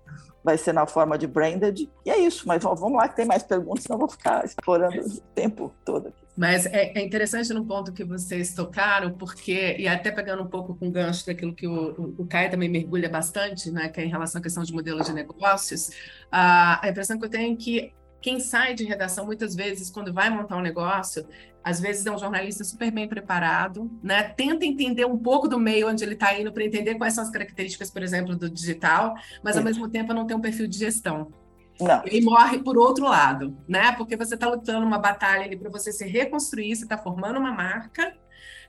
vai 0.42 0.58
ser 0.58 0.72
na 0.72 0.86
forma 0.86 1.16
de 1.16 1.26
branded. 1.26 1.88
E 2.04 2.10
é 2.10 2.18
isso, 2.18 2.46
mas 2.46 2.62
vamos 2.62 2.92
lá 2.92 3.08
que 3.08 3.16
tem 3.16 3.26
mais 3.26 3.42
perguntas, 3.42 3.84
senão 3.84 3.96
eu 3.96 4.00
vou 4.00 4.08
ficar 4.08 4.44
explorando 4.44 5.00
o 5.00 5.20
tempo 5.34 5.72
todo 5.84 6.08
aqui. 6.08 6.28
Mas 6.36 6.66
é, 6.66 6.92
é, 6.94 7.04
interessante 7.04 7.52
no 7.52 7.64
ponto 7.64 7.92
que 7.92 8.04
vocês 8.04 8.54
tocaram, 8.54 9.12
porque, 9.12 9.74
e 9.76 9.88
até 9.88 10.12
pegando 10.12 10.44
um 10.44 10.46
pouco 10.46 10.72
com 10.76 10.86
o 10.86 10.90
gancho 10.90 11.26
daquilo 11.26 11.52
que 11.52 11.66
o, 11.66 11.90
o, 12.00 12.14
o 12.18 12.26
Caio 12.26 12.48
também 12.48 12.68
mergulha 12.68 13.08
bastante, 13.08 13.72
né, 13.72 13.88
que 13.88 14.00
é 14.00 14.04
em 14.04 14.08
relação 14.08 14.38
à 14.38 14.42
questão 14.42 14.62
de 14.62 14.72
modelo 14.72 15.02
de 15.02 15.12
negócios, 15.12 15.90
a, 16.30 16.86
a 16.86 16.88
impressão 16.88 17.18
que 17.18 17.24
eu 17.24 17.28
tenho 17.28 17.54
é 17.54 17.56
que 17.56 17.92
quem 18.28 18.38
sai 18.40 18.74
de 18.74 18.84
redação, 18.84 19.24
muitas 19.24 19.54
vezes, 19.54 19.88
quando 19.88 20.12
vai 20.12 20.28
montar 20.28 20.58
um 20.58 20.60
negócio, 20.60 21.26
às 21.64 21.80
vezes 21.80 22.04
é 22.04 22.12
um 22.12 22.18
jornalista 22.18 22.62
super 22.62 22.90
bem 22.90 23.08
preparado, 23.08 23.90
né? 24.02 24.22
Tenta 24.22 24.66
entender 24.66 25.06
um 25.06 25.16
pouco 25.16 25.48
do 25.48 25.58
meio 25.58 25.88
onde 25.88 26.04
ele 26.04 26.12
está 26.12 26.38
indo 26.38 26.52
para 26.52 26.62
entender 26.62 26.96
quais 26.96 27.14
são 27.14 27.24
as 27.24 27.30
características, 27.30 27.90
por 27.90 28.02
exemplo, 28.02 28.36
do 28.36 28.50
digital, 28.50 29.14
mas 29.42 29.56
ao 29.56 29.64
mesmo 29.64 29.88
tempo 29.88 30.12
não 30.12 30.26
tem 30.26 30.36
um 30.36 30.42
perfil 30.42 30.66
de 30.66 30.76
gestão. 30.76 31.32
Não. 31.80 32.02
Ele 32.04 32.20
morre 32.20 32.58
por 32.58 32.76
outro 32.76 33.06
lado, 33.06 33.56
né? 33.66 33.92
Porque 33.92 34.14
você 34.14 34.34
está 34.34 34.46
lutando 34.46 34.84
uma 34.84 34.98
batalha 34.98 35.44
ali 35.44 35.56
para 35.56 35.70
você 35.70 35.90
se 35.90 36.06
reconstruir, 36.06 36.76
você 36.76 36.84
está 36.84 36.98
formando 36.98 37.38
uma 37.38 37.52
marca, 37.52 38.14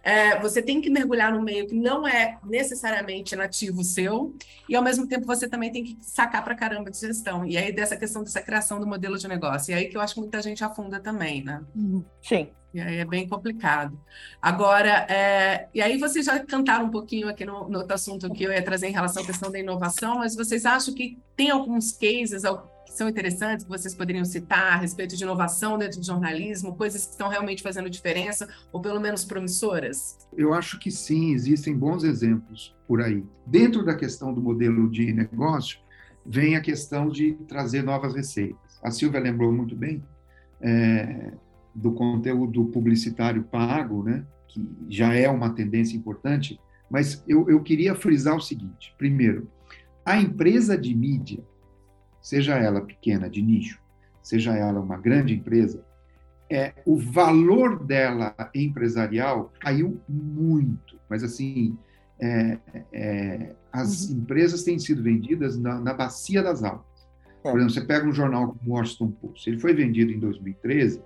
é, 0.03 0.39
você 0.39 0.61
tem 0.61 0.81
que 0.81 0.89
mergulhar 0.89 1.33
no 1.33 1.41
meio 1.41 1.67
que 1.67 1.75
não 1.75 2.07
é 2.07 2.37
necessariamente 2.43 3.35
nativo 3.35 3.83
seu, 3.83 4.35
e 4.67 4.75
ao 4.75 4.83
mesmo 4.83 5.07
tempo 5.07 5.25
você 5.25 5.47
também 5.47 5.71
tem 5.71 5.83
que 5.83 5.97
sacar 6.01 6.43
para 6.43 6.55
caramba 6.55 6.89
de 6.89 6.99
gestão. 6.99 7.45
E 7.45 7.57
aí, 7.57 7.71
dessa 7.71 7.97
questão 7.97 8.23
dessa 8.23 8.41
criação 8.41 8.79
do 8.79 8.87
modelo 8.87 9.17
de 9.17 9.27
negócio. 9.27 9.71
E 9.71 9.73
aí 9.73 9.87
que 9.87 9.97
eu 9.97 10.01
acho 10.01 10.13
que 10.13 10.21
muita 10.21 10.41
gente 10.41 10.63
afunda 10.63 10.99
também, 10.99 11.43
né? 11.43 11.61
Uhum. 11.75 12.03
Sim. 12.21 12.49
E 12.73 12.79
aí 12.79 12.97
é 12.97 13.05
bem 13.05 13.27
complicado. 13.27 13.99
Agora, 14.39 15.07
é, 15.09 15.67
e 15.73 15.81
aí 15.81 15.97
vocês 15.97 16.25
já 16.25 16.39
cantaram 16.39 16.85
um 16.85 16.91
pouquinho 16.91 17.27
aqui 17.27 17.43
no, 17.43 17.67
no 17.67 17.79
outro 17.79 17.95
assunto 17.95 18.31
que 18.31 18.43
eu 18.43 18.51
ia 18.51 18.61
trazer 18.61 18.87
em 18.87 18.91
relação 18.91 19.23
à 19.23 19.25
questão 19.25 19.51
da 19.51 19.59
inovação, 19.59 20.19
mas 20.19 20.35
vocês 20.35 20.65
acham 20.65 20.93
que 20.93 21.17
tem 21.35 21.49
alguns 21.49 21.91
cases, 21.91 22.43
que 22.89 22.97
são 22.97 23.07
interessantes, 23.07 23.63
que 23.63 23.69
vocês 23.69 23.93
poderiam 23.93 24.25
citar 24.25 24.73
a 24.73 24.75
respeito 24.77 25.15
de 25.15 25.23
inovação 25.23 25.77
dentro 25.77 25.99
do 25.99 26.05
jornalismo, 26.05 26.75
coisas 26.75 27.05
que 27.05 27.11
estão 27.11 27.29
realmente 27.29 27.61
fazendo 27.61 27.89
diferença, 27.89 28.47
ou 28.71 28.81
pelo 28.81 28.99
menos 28.99 29.23
promissoras? 29.23 30.17
Eu 30.35 30.53
acho 30.53 30.79
que 30.79 30.89
sim, 30.89 31.31
existem 31.33 31.77
bons 31.77 32.03
exemplos 32.03 32.75
por 32.87 33.01
aí. 33.01 33.23
Dentro 33.45 33.85
da 33.85 33.95
questão 33.95 34.33
do 34.33 34.41
modelo 34.41 34.89
de 34.89 35.13
negócio, 35.13 35.79
vem 36.25 36.55
a 36.55 36.61
questão 36.61 37.07
de 37.07 37.33
trazer 37.47 37.83
novas 37.83 38.15
receitas. 38.15 38.79
A 38.83 38.89
Silvia 38.89 39.19
lembrou 39.19 39.51
muito 39.51 39.75
bem 39.75 40.03
é, 40.59 41.31
do 41.73 41.91
conteúdo 41.91 42.65
publicitário 42.65 43.43
pago, 43.43 44.03
né, 44.03 44.25
que 44.47 44.67
já 44.89 45.13
é 45.13 45.29
uma 45.29 45.51
tendência 45.51 45.95
importante, 45.95 46.59
mas 46.89 47.23
eu, 47.27 47.47
eu 47.49 47.61
queria 47.61 47.93
frisar 47.93 48.35
o 48.35 48.41
seguinte: 48.41 48.95
primeiro, 48.97 49.47
a 50.03 50.19
empresa 50.19 50.75
de 50.75 50.95
mídia 50.95 51.43
seja 52.29 52.55
ela 52.59 52.81
pequena, 52.81 53.27
de 53.27 53.41
nicho, 53.41 53.81
seja 54.21 54.55
ela 54.55 54.79
uma 54.79 54.97
grande 54.97 55.33
empresa, 55.33 55.83
é, 56.47 56.73
o 56.85 56.95
valor 56.95 57.83
dela 57.83 58.35
empresarial 58.53 59.51
caiu 59.59 59.99
muito. 60.07 60.99
Mas, 61.09 61.23
assim, 61.23 61.75
é, 62.21 62.59
é, 62.93 63.55
as 63.73 64.09
uhum. 64.09 64.17
empresas 64.17 64.63
têm 64.63 64.77
sido 64.77 65.01
vendidas 65.01 65.57
na, 65.57 65.79
na 65.79 65.91
bacia 65.91 66.43
das 66.43 66.63
almas. 66.63 66.85
É. 67.43 67.49
Por 67.49 67.57
exemplo, 67.57 67.73
você 67.73 67.81
pega 67.81 68.07
um 68.07 68.13
jornal 68.13 68.49
como 68.49 68.75
o 68.75 68.77
Washington 68.77 69.09
Post, 69.09 69.49
ele 69.49 69.59
foi 69.59 69.73
vendido 69.73 70.11
em 70.11 70.19
2013 70.19 71.01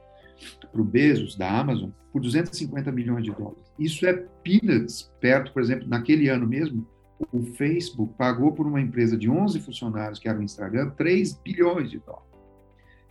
para 0.70 0.82
o 0.82 0.84
Bezos, 0.84 1.38
da 1.38 1.50
Amazon, 1.50 1.90
por 2.12 2.22
250 2.22 2.92
milhões 2.92 3.24
de 3.24 3.32
dólares. 3.32 3.64
Isso 3.80 4.06
é 4.06 4.12
peanuts, 4.44 5.10
perto, 5.22 5.54
por 5.54 5.62
exemplo, 5.62 5.88
naquele 5.88 6.28
ano 6.28 6.46
mesmo, 6.46 6.86
o 7.32 7.43
Facebook 7.43 8.13
pagou 8.17 8.52
por 8.52 8.65
uma 8.65 8.82
empresa 8.82 9.17
de 9.17 9.30
11 9.30 9.60
funcionários, 9.60 10.19
que 10.19 10.28
era 10.28 10.39
o 10.39 10.43
Instagram, 10.43 10.89
3 10.91 11.34
bilhões 11.43 11.89
de 11.89 11.99
dólares. 11.99 12.28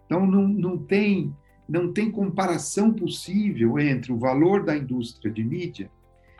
Então, 0.06 0.26
não, 0.26 0.46
não, 0.46 0.78
tem, 0.78 1.34
não 1.68 1.92
tem 1.92 2.10
comparação 2.10 2.92
possível 2.92 3.78
entre 3.78 4.12
o 4.12 4.18
valor 4.18 4.64
da 4.64 4.76
indústria 4.76 5.32
de 5.32 5.42
mídia 5.42 5.90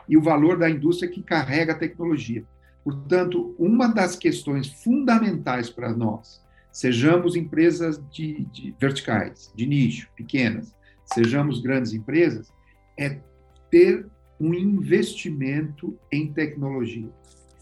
e 0.07 0.17
o 0.17 0.21
valor 0.21 0.57
da 0.57 0.69
indústria 0.69 1.09
que 1.09 1.23
carrega 1.23 1.73
a 1.73 1.77
tecnologia. 1.77 2.45
Portanto, 2.83 3.55
uma 3.57 3.87
das 3.87 4.15
questões 4.15 4.67
fundamentais 4.67 5.69
para 5.69 5.93
nós, 5.93 6.43
sejamos 6.71 7.35
empresas 7.35 8.01
de, 8.11 8.45
de 8.51 8.75
verticais, 8.79 9.51
de 9.55 9.65
nicho, 9.65 10.09
pequenas, 10.15 10.75
sejamos 11.05 11.61
grandes 11.61 11.93
empresas, 11.93 12.51
é 12.97 13.19
ter 13.71 14.05
um 14.39 14.53
investimento 14.53 15.97
em 16.11 16.31
tecnologia. 16.33 17.09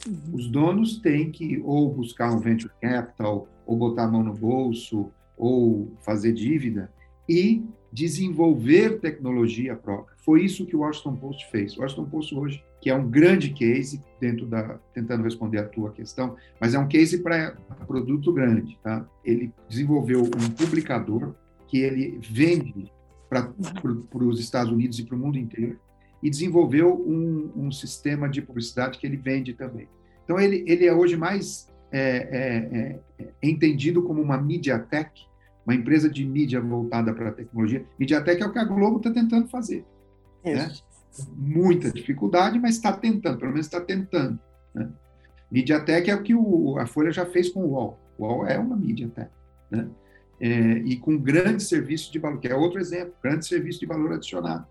Uhum. 0.08 0.36
Os 0.36 0.48
donos 0.48 0.98
têm 0.98 1.32
que 1.32 1.62
ou 1.64 1.94
buscar 1.94 2.34
um 2.34 2.40
venture 2.40 2.72
capital, 2.82 3.48
ou 3.66 3.78
botar 3.78 4.06
a 4.06 4.08
mão 4.08 4.24
no 4.24 4.34
bolso, 4.34 5.12
ou 5.38 5.92
fazer 6.02 6.34
dívida 6.34 6.92
e 7.28 7.64
desenvolver 7.92 9.00
tecnologia 9.00 9.76
própria. 9.76 10.16
Foi 10.24 10.44
isso 10.44 10.66
que 10.66 10.76
o 10.76 10.80
Washington 10.80 11.16
Post 11.16 11.50
fez. 11.52 11.78
O 11.78 11.82
Washington 11.82 12.06
Post 12.06 12.36
hoje, 12.36 12.64
que 12.80 12.90
é 12.90 12.96
um 12.96 13.10
grande 13.10 13.50
case 13.52 14.02
dentro 14.20 14.46
da 14.46 14.80
tentando 14.94 15.24
responder 15.24 15.60
a 15.60 15.68
tua 15.68 15.92
questão, 15.92 16.36
mas 16.60 16.74
é 16.74 16.80
um 16.80 16.88
case 16.88 17.22
para 17.22 17.56
produto 17.86 18.32
grande, 18.32 18.78
tá? 18.84 19.06
Ele 19.26 19.52
desenvolveu 19.68 20.22
um 20.22 20.50
publicador 20.52 21.34
que 21.68 21.80
ele 21.80 22.20
vende 22.22 22.92
para 23.30 23.52
os 24.14 24.40
Estados 24.40 24.72
Unidos 24.72 25.00
e 25.00 25.06
para 25.06 25.16
o 25.16 25.20
mundo 25.20 25.38
inteiro 25.38 25.80
e 26.22 26.30
desenvolveu 26.30 26.94
um, 26.94 27.52
um 27.56 27.72
sistema 27.72 28.30
de 28.30 28.42
publicidade 28.42 28.98
que 29.00 29.08
ele 29.08 29.18
vende 29.18 29.54
também. 29.54 29.88
Então, 30.24 30.40
ele, 30.40 30.64
ele 30.68 30.86
é 30.86 30.94
hoje 30.94 31.18
mais 31.18 31.68
é, 31.92 33.00
é, 33.20 33.24
é 33.24 33.30
entendido 33.42 34.04
como 34.04 34.22
uma 34.22 34.38
MediaTek, 34.38 35.24
uma 35.66 35.76
empresa 35.76 36.10
de 36.10 36.26
mídia 36.26 36.62
voltada 36.62 37.14
para 37.14 37.30
a 37.30 37.34
tecnologia. 37.34 37.86
MediaTek 38.00 38.42
é 38.42 38.46
o 38.46 38.52
que 38.52 38.60
a 38.60 38.64
Globo 38.64 38.98
está 38.98 39.12
tentando 39.12 39.48
fazer. 39.48 39.86
Né? 40.44 40.72
Muita 41.36 41.92
dificuldade, 41.92 42.60
mas 42.60 42.76
está 42.76 42.94
tentando, 42.94 43.38
pelo 43.38 43.52
menos 43.52 43.68
está 43.68 43.82
tentando. 43.82 44.40
Né? 44.74 44.90
MediaTek 45.52 46.10
é 46.10 46.16
o 46.16 46.24
que 46.24 46.34
o, 46.34 46.78
a 46.78 46.86
Folha 46.86 47.12
já 47.12 47.26
fez 47.26 47.50
com 47.50 47.62
o 47.62 47.72
UOL. 47.72 48.00
O 48.18 48.26
UOL 48.26 48.48
é 48.48 48.58
uma 48.58 48.76
MediaTek. 48.76 49.30
Né? 49.70 49.90
É, 50.40 50.50
e 50.80 50.98
com 50.98 51.18
grande 51.18 51.62
serviço 51.62 52.12
de 52.12 52.18
valor, 52.18 52.40
que 52.40 52.48
é 52.48 52.56
outro 52.56 52.80
exemplo, 52.80 53.14
grande 53.22 53.46
serviço 53.46 53.80
de 53.80 53.86
valor 53.86 54.14
adicionado. 54.14 54.66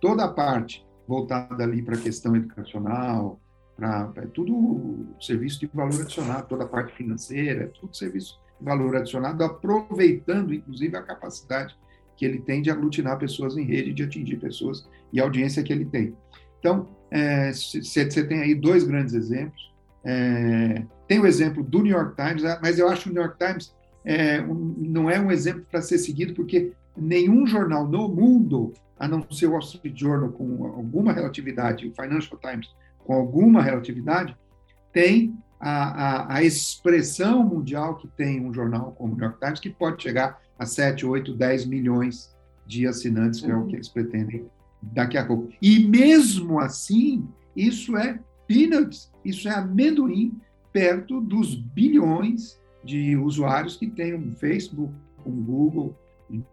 Toda 0.00 0.24
a 0.24 0.28
parte 0.28 0.85
voltada 1.06 1.62
ali 1.62 1.82
para 1.82 1.96
a 1.96 2.00
questão 2.00 2.34
educacional, 2.34 3.40
para 3.76 4.12
é 4.16 4.26
tudo 4.26 5.06
serviço 5.20 5.60
de 5.60 5.66
valor 5.66 6.00
adicionado, 6.00 6.48
toda 6.48 6.64
a 6.64 6.68
parte 6.68 6.94
financeira, 6.94 7.64
é 7.64 7.66
tudo 7.66 7.94
serviço 7.94 8.40
de 8.58 8.64
valor 8.64 8.96
adicionado, 8.96 9.44
aproveitando 9.44 10.54
inclusive 10.54 10.96
a 10.96 11.02
capacidade 11.02 11.76
que 12.16 12.24
ele 12.24 12.40
tem 12.40 12.62
de 12.62 12.70
aglutinar 12.70 13.18
pessoas 13.18 13.56
em 13.56 13.64
rede, 13.64 13.92
de 13.92 14.02
atingir 14.02 14.36
pessoas 14.36 14.88
e 15.12 15.20
a 15.20 15.24
audiência 15.24 15.62
que 15.62 15.72
ele 15.72 15.84
tem. 15.84 16.16
Então, 16.58 16.88
você 17.10 18.00
é, 18.00 18.24
tem 18.24 18.40
aí 18.40 18.54
dois 18.54 18.84
grandes 18.84 19.12
exemplos. 19.12 19.74
É, 20.02 20.82
tem 21.06 21.20
o 21.20 21.26
exemplo 21.26 21.62
do 21.62 21.82
New 21.82 21.92
York 21.92 22.16
Times, 22.16 22.44
ah, 22.44 22.58
mas 22.62 22.78
eu 22.78 22.88
acho 22.88 23.04
que 23.04 23.10
o 23.10 23.12
New 23.12 23.22
York 23.22 23.36
Times 23.38 23.74
é, 24.04 24.40
um, 24.40 24.74
não 24.78 25.10
é 25.10 25.20
um 25.20 25.30
exemplo 25.30 25.66
para 25.70 25.82
ser 25.82 25.98
seguido, 25.98 26.32
porque 26.32 26.72
nenhum 26.96 27.46
jornal 27.46 27.86
no 27.86 28.08
mundo, 28.08 28.72
a 28.98 29.06
não 29.06 29.28
ser 29.30 29.46
o 29.46 29.52
Wall 29.52 29.60
Street 29.60 29.98
Journal 29.98 30.30
com 30.30 30.64
alguma 30.66 31.12
relatividade, 31.12 31.86
o 31.86 31.94
Financial 31.94 32.38
Times 32.38 32.68
com 33.04 33.14
alguma 33.14 33.62
relatividade, 33.62 34.36
tem 34.92 35.36
a, 35.60 35.70
a, 35.70 36.36
a, 36.36 36.42
expressão 36.42 37.42
mundial 37.42 37.96
que 37.96 38.08
tem 38.08 38.44
um 38.44 38.52
jornal 38.52 38.92
como 38.92 39.12
o 39.12 39.16
New 39.16 39.24
York 39.24 39.40
Times, 39.40 39.60
que 39.60 39.70
pode 39.70 40.02
chegar 40.02 40.40
a 40.58 40.66
7, 40.66 41.06
8, 41.06 41.34
10 41.34 41.66
milhões 41.66 42.34
de 42.66 42.86
assinantes, 42.86 43.40
que 43.40 43.50
é 43.50 43.54
o 43.54 43.66
que 43.66 43.76
eles 43.76 43.88
pretendem 43.88 44.46
daqui 44.82 45.16
a 45.16 45.24
pouco. 45.24 45.50
E 45.60 45.78
mesmo 45.86 46.58
assim, 46.58 47.26
isso 47.54 47.96
é 47.96 48.18
peanuts, 48.46 49.10
isso 49.24 49.48
é 49.48 49.52
amendoim 49.52 50.38
perto 50.72 51.20
dos 51.20 51.54
bilhões 51.54 52.60
de 52.84 53.16
usuários 53.16 53.76
que 53.76 53.86
tem 53.86 54.14
um 54.14 54.34
Facebook, 54.34 54.92
um 55.24 55.42
Google, 55.42 55.96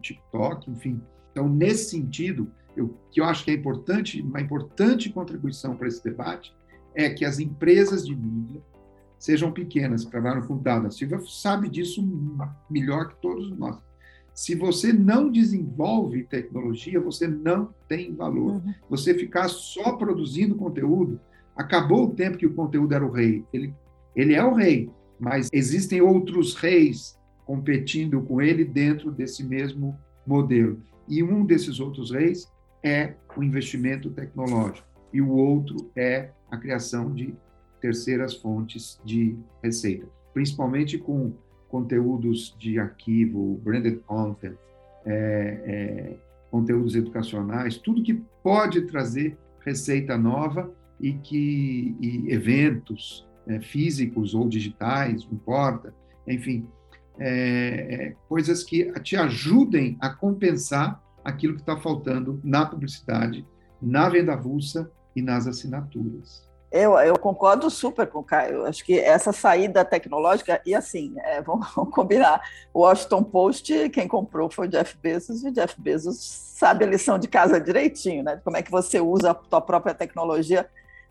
TikTok, 0.01 0.69
enfim. 0.69 1.01
Então, 1.31 1.49
nesse 1.49 1.89
sentido, 1.91 2.51
eu, 2.75 2.97
que 3.11 3.19
eu 3.19 3.25
acho 3.25 3.43
que 3.43 3.51
é 3.51 3.53
importante, 3.53 4.21
uma 4.21 4.41
importante 4.41 5.09
contribuição 5.09 5.75
para 5.75 5.87
esse 5.87 6.03
debate, 6.03 6.53
é 6.95 7.09
que 7.09 7.25
as 7.25 7.39
empresas 7.39 8.05
de 8.05 8.15
mídia 8.15 8.61
sejam 9.17 9.51
pequenas, 9.51 10.05
trabalham 10.05 10.45
com 10.45 10.57
dados. 10.57 10.87
A 10.87 10.97
Silvia 10.97 11.19
sabe 11.27 11.69
disso 11.69 12.03
melhor 12.69 13.09
que 13.09 13.21
todos 13.21 13.49
nós. 13.57 13.77
Se 14.33 14.55
você 14.55 14.91
não 14.91 15.31
desenvolve 15.31 16.23
tecnologia, 16.23 16.99
você 16.99 17.27
não 17.27 17.73
tem 17.87 18.13
valor. 18.13 18.55
Uhum. 18.55 18.73
Você 18.89 19.13
ficar 19.13 19.47
só 19.47 19.93
produzindo 19.93 20.55
conteúdo, 20.55 21.19
acabou 21.55 22.05
o 22.05 22.13
tempo 22.13 22.37
que 22.37 22.45
o 22.45 22.53
conteúdo 22.53 22.93
era 22.93 23.05
o 23.05 23.11
rei. 23.11 23.45
Ele, 23.53 23.73
ele 24.15 24.33
é 24.33 24.43
o 24.43 24.53
rei, 24.53 24.89
mas 25.19 25.49
existem 25.53 26.01
outros 26.01 26.55
reis 26.55 27.17
competindo 27.45 28.21
com 28.21 28.41
ele 28.41 28.63
dentro 28.63 29.11
desse 29.11 29.43
mesmo 29.43 29.97
modelo. 30.25 30.81
E 31.07 31.21
um 31.21 31.45
desses 31.45 31.79
outros 31.79 32.11
reis 32.11 32.51
é 32.81 33.13
o 33.35 33.43
investimento 33.43 34.09
tecnológico 34.09 34.87
e 35.11 35.21
o 35.21 35.29
outro 35.29 35.91
é 35.95 36.31
a 36.49 36.57
criação 36.57 37.13
de 37.13 37.35
terceiras 37.79 38.33
fontes 38.35 38.99
de 39.03 39.37
receita, 39.61 40.07
principalmente 40.33 40.97
com 40.97 41.33
conteúdos 41.67 42.55
de 42.57 42.79
arquivo, 42.79 43.59
branded 43.63 43.99
content, 44.05 44.55
é, 45.05 45.61
é, 45.65 46.17
conteúdos 46.49 46.95
educacionais, 46.95 47.77
tudo 47.77 48.03
que 48.03 48.21
pode 48.41 48.83
trazer 48.83 49.37
receita 49.59 50.17
nova 50.17 50.71
e 50.99 51.13
que 51.13 51.95
e 51.99 52.31
eventos 52.31 53.27
é, 53.47 53.59
físicos 53.59 54.33
ou 54.33 54.47
digitais, 54.47 55.25
não 55.25 55.33
importa, 55.33 55.93
enfim, 56.27 56.65
é, 57.19 57.27
é, 57.27 58.15
coisas 58.27 58.63
que 58.63 58.91
te 59.01 59.15
ajudem 59.15 59.97
a 60.01 60.09
compensar 60.09 61.01
aquilo 61.23 61.55
que 61.55 61.61
está 61.61 61.77
faltando 61.77 62.39
na 62.43 62.65
publicidade, 62.65 63.45
na 63.81 64.09
venda 64.09 64.33
avulsa 64.33 64.91
e 65.15 65.21
nas 65.21 65.47
assinaturas. 65.47 66.49
Eu, 66.71 66.97
eu, 66.97 67.17
concordo 67.19 67.69
super 67.69 68.07
com 68.07 68.19
o 68.19 68.23
Caio. 68.23 68.65
Acho 68.65 68.83
que 68.83 68.99
essa 68.99 69.31
saída 69.31 69.85
tecnológica, 69.85 70.59
e 70.65 70.73
assim, 70.73 71.13
é, 71.19 71.39
vamos, 71.43 71.71
vamos, 71.75 71.93
combinar: 71.93 72.41
o 72.73 72.81
Washington 72.81 73.23
Post, 73.23 73.89
quem 73.89 74.07
comprou 74.07 74.49
foi 74.49 74.67
o 74.67 74.69
Jeff 74.69 74.97
Bezos, 74.97 75.43
e 75.43 75.49
o 75.49 75.51
Jeff 75.51 75.79
Bezos 75.79 76.17
sabe 76.19 76.83
a 76.83 76.87
lição 76.87 77.19
de 77.19 77.27
casa 77.27 77.61
direitinho, 77.61 78.23
né? 78.23 78.41
Como 78.43 78.57
é 78.57 78.63
que 78.63 78.71
você 78.71 78.99
usa 78.99 79.31
a 79.31 79.35
tua 79.35 79.61
própria 79.61 79.93
tecnologia 79.93 80.67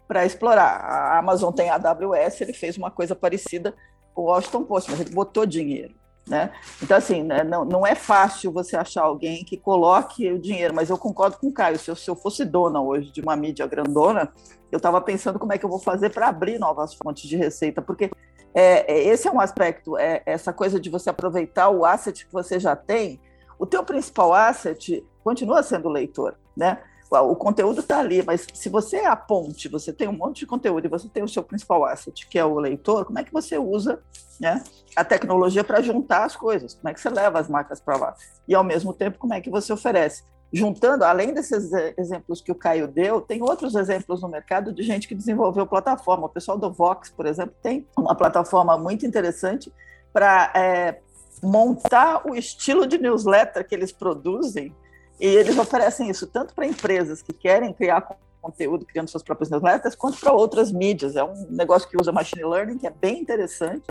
para 0.08 0.26
explorar. 0.26 0.80
A 0.80 1.18
Amazon 1.18 1.52
tem 1.52 1.70
a 1.70 1.76
AWS, 1.76 2.40
ele 2.40 2.52
fez 2.52 2.76
uma 2.76 2.90
coisa 2.90 3.14
parecida 3.14 3.72
o 4.14 4.22
Washington 4.22 4.64
Post, 4.64 4.90
mas 4.90 5.00
ele 5.00 5.10
botou 5.10 5.46
dinheiro. 5.46 5.94
Né? 6.28 6.52
Então, 6.80 6.96
assim, 6.96 7.22
né, 7.22 7.42
não, 7.42 7.64
não 7.64 7.86
é 7.86 7.96
fácil 7.96 8.52
você 8.52 8.76
achar 8.76 9.02
alguém 9.02 9.44
que 9.44 9.56
coloque 9.56 10.30
o 10.30 10.38
dinheiro, 10.38 10.72
mas 10.72 10.88
eu 10.88 10.96
concordo 10.96 11.36
com 11.36 11.48
o 11.48 11.52
Caio. 11.52 11.78
Se 11.78 11.90
eu, 11.90 11.96
se 11.96 12.08
eu 12.08 12.14
fosse 12.14 12.44
dona 12.44 12.80
hoje 12.80 13.10
de 13.10 13.20
uma 13.20 13.34
mídia 13.34 13.66
grandona, 13.66 14.32
eu 14.70 14.76
estava 14.76 15.00
pensando 15.00 15.38
como 15.38 15.52
é 15.52 15.58
que 15.58 15.64
eu 15.64 15.70
vou 15.70 15.80
fazer 15.80 16.10
para 16.10 16.28
abrir 16.28 16.58
novas 16.58 16.94
fontes 16.94 17.28
de 17.28 17.36
receita, 17.36 17.82
porque 17.82 18.10
é, 18.54 18.92
é, 18.92 19.08
esse 19.08 19.26
é 19.26 19.32
um 19.32 19.40
aspecto, 19.40 19.98
é, 19.98 20.22
essa 20.24 20.52
coisa 20.52 20.78
de 20.78 20.90
você 20.90 21.10
aproveitar 21.10 21.70
o 21.70 21.84
asset 21.84 22.24
que 22.24 22.32
você 22.32 22.60
já 22.60 22.76
tem. 22.76 23.20
O 23.58 23.66
teu 23.66 23.82
principal 23.84 24.32
asset 24.32 25.04
continua 25.24 25.62
sendo 25.62 25.88
o 25.88 25.92
leitor, 25.92 26.36
né? 26.56 26.78
O 27.20 27.36
conteúdo 27.36 27.80
está 27.80 27.98
ali, 27.98 28.22
mas 28.22 28.46
se 28.54 28.68
você 28.68 28.96
é 28.96 29.06
a 29.06 29.16
ponte, 29.16 29.68
você 29.68 29.92
tem 29.92 30.08
um 30.08 30.16
monte 30.16 30.40
de 30.40 30.46
conteúdo 30.46 30.86
e 30.86 30.88
você 30.88 31.08
tem 31.08 31.22
o 31.22 31.28
seu 31.28 31.42
principal 31.42 31.84
asset, 31.84 32.26
que 32.26 32.38
é 32.38 32.44
o 32.44 32.58
leitor, 32.58 33.04
como 33.04 33.18
é 33.18 33.24
que 33.24 33.32
você 33.32 33.58
usa 33.58 34.00
né, 34.40 34.62
a 34.96 35.04
tecnologia 35.04 35.62
para 35.62 35.82
juntar 35.82 36.24
as 36.24 36.34
coisas? 36.34 36.74
Como 36.74 36.88
é 36.88 36.94
que 36.94 37.00
você 37.00 37.10
leva 37.10 37.38
as 37.38 37.48
marcas 37.48 37.80
para 37.80 37.96
lá? 37.96 38.14
E, 38.48 38.54
ao 38.54 38.64
mesmo 38.64 38.94
tempo, 38.94 39.18
como 39.18 39.34
é 39.34 39.40
que 39.40 39.50
você 39.50 39.72
oferece? 39.72 40.24
Juntando, 40.52 41.04
além 41.04 41.32
desses 41.32 41.72
exemplos 41.96 42.40
que 42.40 42.52
o 42.52 42.54
Caio 42.54 42.86
deu, 42.86 43.20
tem 43.20 43.42
outros 43.42 43.74
exemplos 43.74 44.20
no 44.20 44.28
mercado 44.28 44.72
de 44.72 44.82
gente 44.82 45.08
que 45.08 45.14
desenvolveu 45.14 45.66
plataforma. 45.66 46.26
O 46.26 46.28
pessoal 46.28 46.58
do 46.58 46.70
Vox, 46.70 47.10
por 47.10 47.24
exemplo, 47.26 47.54
tem 47.62 47.86
uma 47.96 48.14
plataforma 48.14 48.76
muito 48.76 49.06
interessante 49.06 49.72
para 50.12 50.52
é, 50.54 51.00
montar 51.42 52.28
o 52.28 52.34
estilo 52.34 52.86
de 52.86 52.98
newsletter 52.98 53.66
que 53.66 53.74
eles 53.74 53.92
produzem 53.92 54.74
e 55.22 55.36
eles 55.36 55.56
oferecem 55.56 56.10
isso 56.10 56.26
tanto 56.26 56.52
para 56.52 56.66
empresas 56.66 57.22
que 57.22 57.32
querem 57.32 57.72
criar 57.72 58.04
conteúdo 58.40 58.84
criando 58.84 59.08
suas 59.08 59.22
próprias 59.22 59.48
newsletters, 59.48 59.94
quanto 59.94 60.18
para 60.18 60.32
outras 60.32 60.72
mídias. 60.72 61.14
É 61.14 61.22
um 61.22 61.46
negócio 61.48 61.88
que 61.88 61.96
usa 61.96 62.10
machine 62.10 62.44
learning, 62.44 62.76
que 62.76 62.88
é 62.88 62.90
bem 62.90 63.20
interessante, 63.20 63.84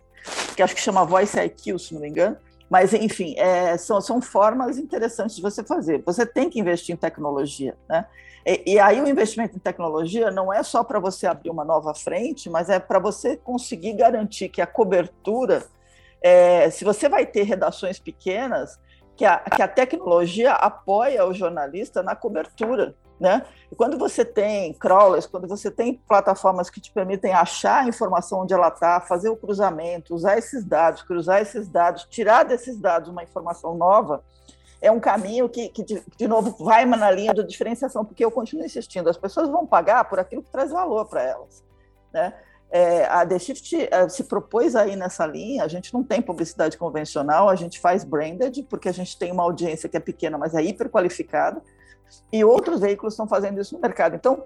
que 0.54 0.62
acho 0.62 0.76
que 0.76 0.82
chama 0.82 1.06
Voice 1.06 1.40
IQ, 1.40 1.80
se 1.80 1.94
não 1.94 2.02
me 2.02 2.10
engano. 2.10 2.36
Mas, 2.70 2.94
enfim, 2.94 3.34
é, 3.38 3.78
são, 3.78 4.02
são 4.02 4.22
formas 4.22 4.78
interessantes 4.78 5.38
de 5.38 5.42
você 5.42 5.64
fazer. 5.64 6.04
Você 6.06 6.26
tem 6.26 6.50
que 6.50 6.60
investir 6.60 6.94
em 6.94 6.98
tecnologia. 6.98 7.78
Né? 7.88 8.06
E, 8.46 8.74
e 8.74 8.80
aí, 8.80 9.00
o 9.00 9.08
investimento 9.08 9.56
em 9.56 9.60
tecnologia 9.60 10.30
não 10.32 10.52
é 10.52 10.62
só 10.64 10.84
para 10.84 11.00
você 11.00 11.28
abrir 11.28 11.50
uma 11.50 11.64
nova 11.64 11.94
frente, 11.94 12.50
mas 12.50 12.70
é 12.70 12.78
para 12.78 13.00
você 13.00 13.38
conseguir 13.38 13.94
garantir 13.94 14.50
que 14.50 14.62
a 14.62 14.68
cobertura, 14.68 15.66
é, 16.22 16.70
se 16.70 16.84
você 16.84 17.08
vai 17.08 17.26
ter 17.26 17.44
redações 17.44 18.00
pequenas, 18.00 18.78
que 19.22 19.26
a, 19.26 19.38
que 19.38 19.62
a 19.62 19.68
tecnologia 19.68 20.54
apoia 20.54 21.24
o 21.28 21.32
jornalista 21.32 22.02
na 22.02 22.16
cobertura. 22.16 22.96
Né? 23.20 23.46
E 23.72 23.76
quando 23.76 23.96
você 23.96 24.26
tem 24.26 24.74
crawlers, 24.74 25.28
quando 25.28 25.48
você 25.48 25.70
tem 25.70 25.94
plataformas 25.94 26.72
que 26.72 26.82
te 26.82 26.92
permitem 26.92 27.32
achar 27.32 27.84
a 27.84 27.88
informação 27.88 28.40
onde 28.40 28.52
ela 28.52 28.70
está, 28.70 29.00
fazer 29.00 29.30
o 29.30 29.38
cruzamento, 29.38 30.16
usar 30.16 30.40
esses 30.40 30.66
dados, 30.66 31.04
cruzar 31.04 31.40
esses 31.40 31.68
dados, 31.68 32.08
tirar 32.10 32.42
desses 32.42 32.80
dados 32.80 33.10
uma 33.10 33.22
informação 33.22 33.76
nova, 33.76 34.24
é 34.82 34.92
um 34.92 35.00
caminho 35.00 35.48
que, 35.48 35.70
que 35.70 35.84
de, 35.84 36.04
de, 36.18 36.28
novo, 36.28 36.56
vai 36.66 36.84
na 36.84 37.12
linha 37.12 37.32
da 37.32 37.44
diferenciação, 37.44 38.04
porque 38.04 38.26
eu 38.26 38.32
continuo 38.32 38.66
insistindo, 38.66 39.08
as 39.08 39.18
pessoas 39.18 39.50
vão 39.50 39.68
pagar 39.68 40.06
por 40.06 40.18
aquilo 40.18 40.42
que 40.42 40.50
traz 40.50 40.72
valor 40.72 41.06
para 41.06 41.22
elas. 41.22 41.64
Né? 42.12 42.34
É, 42.72 43.06
a 43.06 43.26
The 43.26 43.38
Shift 43.38 43.90
é, 43.92 44.08
se 44.08 44.24
propôs 44.24 44.76
aí 44.78 44.96
nessa 44.96 45.26
linha, 45.26 45.64
a 45.64 45.68
gente 45.68 45.94
não 45.94 46.04
tem 46.04 46.22
publicidade 46.22 46.78
convencional, 46.78 47.50
a 47.50 47.56
gente 47.56 47.80
faz 47.82 48.06
branded, 48.06 48.64
porque 48.70 48.88
a 48.88 48.94
gente 48.94 49.18
tem 49.20 49.32
uma 49.32 49.44
audiência 49.44 49.90
que 49.90 49.98
é 49.98 50.00
pequena, 50.00 50.38
mas 50.38 50.56
é 50.56 50.64
hiper 50.64 50.90
qualificada, 50.90 51.62
e 52.32 52.46
outros 52.46 52.80
veículos 52.80 53.14
estão 53.14 53.28
fazendo 53.28 53.60
isso 53.60 53.76
no 53.76 53.82
mercado. 53.82 54.16
Então, 54.16 54.46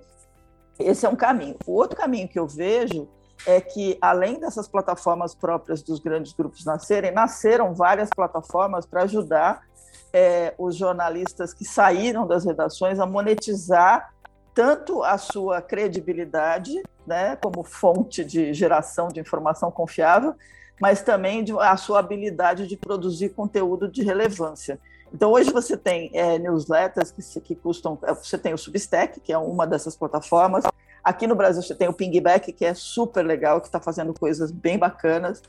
esse 0.80 1.06
é 1.06 1.10
um 1.10 1.16
caminho. 1.16 1.56
O 1.68 1.74
outro 1.74 1.96
caminho 1.96 2.28
que 2.28 2.40
eu 2.40 2.48
vejo 2.48 3.08
é 3.46 3.62
que, 3.62 3.98
além 4.02 4.40
dessas 4.40 4.68
plataformas 4.68 5.36
próprias 5.36 5.84
dos 5.84 6.00
grandes 6.00 6.34
grupos 6.34 6.66
nascerem, 6.66 7.12
nasceram 7.12 7.76
várias 7.76 8.10
plataformas 8.10 8.86
para 8.86 9.04
ajudar 9.04 9.62
é, 10.12 10.54
os 10.58 10.76
jornalistas 10.76 11.54
que 11.54 11.66
saíram 11.66 12.26
das 12.26 12.46
redações 12.46 13.00
a 13.00 13.06
monetizar 13.06 14.15
tanto 14.56 15.04
a 15.04 15.18
sua 15.18 15.62
credibilidade, 15.62 16.82
né, 17.06 17.36
como 17.36 17.62
fonte 17.64 18.24
de 18.24 18.54
geração 18.54 19.10
de 19.10 19.20
informação 19.20 19.70
confiável, 19.70 20.34
mas 20.80 21.02
também 21.02 21.44
de, 21.44 21.52
a 21.60 21.76
sua 21.76 22.00
habilidade 22.00 22.66
de 22.66 22.78
produzir 22.78 23.30
conteúdo 23.30 23.90
de 23.90 24.02
relevância. 24.02 24.80
Então, 25.14 25.32
hoje 25.32 25.52
você 25.52 25.78
tem 25.78 26.10
é, 26.14 26.40
newsletters 26.40 27.12
que, 27.12 27.42
que 27.42 27.56
custam. 27.56 27.98
É, 28.04 28.14
você 28.14 28.38
tem 28.38 28.54
o 28.54 28.58
Substack, 28.58 29.20
que 29.20 29.32
é 29.32 29.38
uma 29.38 29.68
dessas 29.68 29.96
plataformas. 29.96 30.66
Aqui 31.06 31.28
no 31.28 31.36
Brasil 31.36 31.62
você 31.62 31.76
tem 31.76 31.88
o 31.88 31.94
Pingback, 31.94 32.52
que 32.52 32.66
é 32.66 32.74
super 32.74 33.24
legal, 33.24 33.62
que 33.62 33.68
está 33.68 33.80
fazendo 33.80 34.12
coisas 34.12 34.50
bem 34.50 34.76
bacanas. 34.76 35.40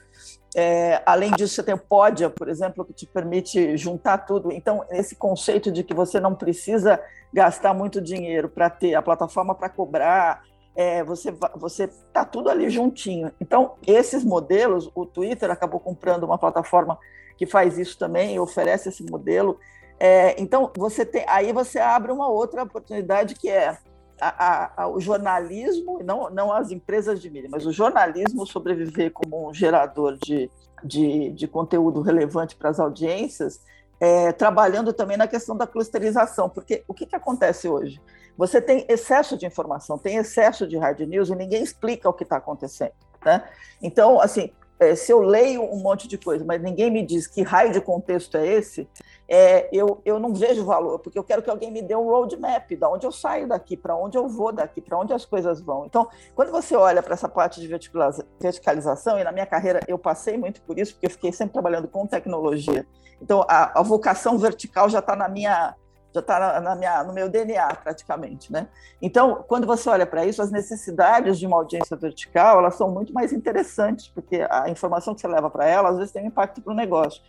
É, 0.55 1.03
além 1.07 1.31
disso, 1.31 1.55
você 1.55 1.63
tem 1.63 1.75
o 1.75 1.79
Podia, 1.79 2.29
por 2.29 2.47
exemplo, 2.51 2.85
que 2.85 2.93
te 2.93 3.07
permite 3.07 3.75
juntar 3.75 4.19
tudo. 4.19 4.53
Então, 4.53 4.85
esse 4.91 5.17
conceito 5.17 5.73
de 5.73 5.83
que 5.83 5.95
você 5.95 6.21
não 6.21 6.35
precisa 6.35 7.01
gastar 7.33 7.73
muito 7.73 8.03
dinheiro 8.03 8.51
para 8.51 8.69
ter 8.69 8.95
a 8.95 9.01
plataforma 9.01 9.55
para 9.55 9.71
cobrar, 9.71 10.43
é, 10.75 11.03
você 11.03 11.35
você 11.57 11.89
tá 12.13 12.23
tudo 12.23 12.51
ali 12.51 12.69
juntinho. 12.69 13.33
Então, 13.41 13.77
esses 13.87 14.23
modelos, 14.23 14.91
o 14.95 15.07
Twitter 15.07 15.51
acabou 15.51 15.81
comprando 15.81 16.25
uma 16.25 16.37
plataforma 16.37 16.99
que 17.39 17.47
faz 17.47 17.79
isso 17.79 17.99
também, 17.99 18.39
oferece 18.39 18.91
esse 18.91 19.03
modelo. 19.11 19.59
É, 19.99 20.39
então, 20.39 20.71
você 20.77 21.07
tem, 21.07 21.25
aí 21.27 21.51
você 21.51 21.79
abre 21.79 22.13
uma 22.13 22.29
outra 22.29 22.63
oportunidade 22.63 23.35
que 23.35 23.49
é 23.49 23.79
a, 24.21 24.83
a, 24.83 24.89
o 24.89 25.01
jornalismo, 25.01 26.01
não, 26.03 26.31
não 26.31 26.53
as 26.53 26.71
empresas 26.71 27.21
de 27.21 27.31
mídia, 27.31 27.49
mas 27.51 27.67
o 27.67 27.73
jornalismo 27.73 28.47
sobreviver 28.47 29.13
como 29.13 29.49
um 29.49 29.55
gerador 29.55 30.17
de, 30.17 30.51
de, 30.83 31.31
de 31.31 31.47
conteúdo 31.47 32.01
relevante 32.01 32.57
para 32.57 32.71
as 32.71 32.81
audiências, 32.81 33.61
é, 34.01 34.33
trabalhando 34.33 34.93
também 34.93 35.17
na 35.17 35.27
questão 35.27 35.57
da 35.57 35.67
clusterização, 35.67 36.49
porque 36.49 36.85
o 36.87 36.95
que, 36.95 37.07
que 37.07 37.17
acontece 37.17 37.69
hoje? 37.69 38.01
Você 38.37 38.61
tem 38.61 38.85
excesso 38.89 39.37
de 39.37 39.47
informação, 39.47 39.97
tem 39.97 40.17
excesso 40.17 40.67
de 40.67 40.77
hard 40.77 41.01
news 41.01 41.31
e 41.31 41.35
ninguém 41.35 41.63
explica 41.63 42.09
o 42.09 42.13
que 42.13 42.23
está 42.23 42.37
acontecendo. 42.37 42.93
Né? 43.25 43.43
Então, 43.83 44.21
assim, 44.21 44.53
é, 44.79 44.95
se 44.95 45.13
eu 45.13 45.21
leio 45.21 45.63
um 45.63 45.81
monte 45.81 46.07
de 46.07 46.19
coisa, 46.19 46.45
mas 46.45 46.63
ninguém 46.63 46.91
me 46.91 47.03
diz 47.03 47.27
que 47.27 47.43
raio 47.43 47.73
de 47.73 47.81
contexto 47.81 48.37
é 48.37 48.47
esse, 48.47 48.89
é, 49.29 49.69
eu, 49.73 50.01
eu 50.05 50.19
não 50.19 50.35
vejo 50.35 50.65
valor, 50.65 50.99
porque 50.99 51.19
eu 51.19 51.25
quero 51.25 51.43
que 51.43 51.51
alguém 51.51 51.71
me 51.71 51.83
dê 51.83 51.97
um 51.97 52.05
roadmap, 52.05 52.69
de 52.69 52.85
onde 52.85 53.07
eu 53.07 53.13
saio 53.13 53.49
daqui, 53.49 53.77
para 53.77 53.97
onde 53.97 54.17
eu 54.17 54.29
vou 54.29 54.53
daqui, 54.53 54.81
para 54.81 54.99
onde 54.99 55.13
as 55.13 55.25
coisas 55.25 55.61
vão. 55.61 55.87
Então, 55.87 56.09
quando 56.35 56.51
você 56.53 56.77
olha 56.77 57.03
para 57.03 57.15
essa 57.15 57.29
parte 57.29 57.61
de 57.61 57.67
verticalização, 57.67 59.19
e 59.19 59.25
na 59.25 59.33
minha 59.33 59.47
carreira 59.47 59.81
eu 59.89 59.99
passei 59.99 60.37
muito 60.37 60.61
por 60.63 60.79
isso, 60.79 60.93
porque 60.93 61.07
eu 61.07 61.11
fiquei 61.11 61.33
sempre 61.33 61.55
trabalhando 61.55 61.89
com 61.89 62.07
tecnologia. 62.07 62.87
Então, 63.21 63.45
a, 63.49 63.81
a 63.81 63.83
vocação 63.83 64.39
vertical 64.39 64.89
já 64.89 64.99
está 64.99 65.17
na 65.17 65.29
minha 65.29 65.75
já 66.17 66.21
está 66.21 66.61
na, 66.61 66.75
minha, 66.75 67.05
no 67.05 67.13
meu 67.13 67.29
DNA 67.29 67.67
praticamente, 67.77 68.51
né? 68.51 68.69
Então, 69.01 69.45
quando 69.47 69.67
você 69.67 69.89
olha 69.89 70.07
para 70.07 70.25
isso, 70.25 70.41
as 70.41 70.51
necessidades 70.51 71.39
de 71.39 71.47
uma 71.47 71.57
audiência 71.57 71.97
vertical 71.97 72.59
elas 72.59 72.75
são 72.75 72.91
muito 72.91 73.13
mais 73.13 73.33
interessantes, 73.33 74.09
porque 74.09 74.47
a 74.51 74.69
informação 74.71 75.15
que 75.15 75.21
você 75.21 75.29
leva 75.29 75.51
para 75.51 75.67
ela 75.67 75.91
às 75.91 75.99
vezes 75.99 76.13
tem 76.13 76.25
um 76.25 76.29
impacto 76.29 76.61
para 76.63 76.73
o 76.73 76.77
negócio. 76.77 77.23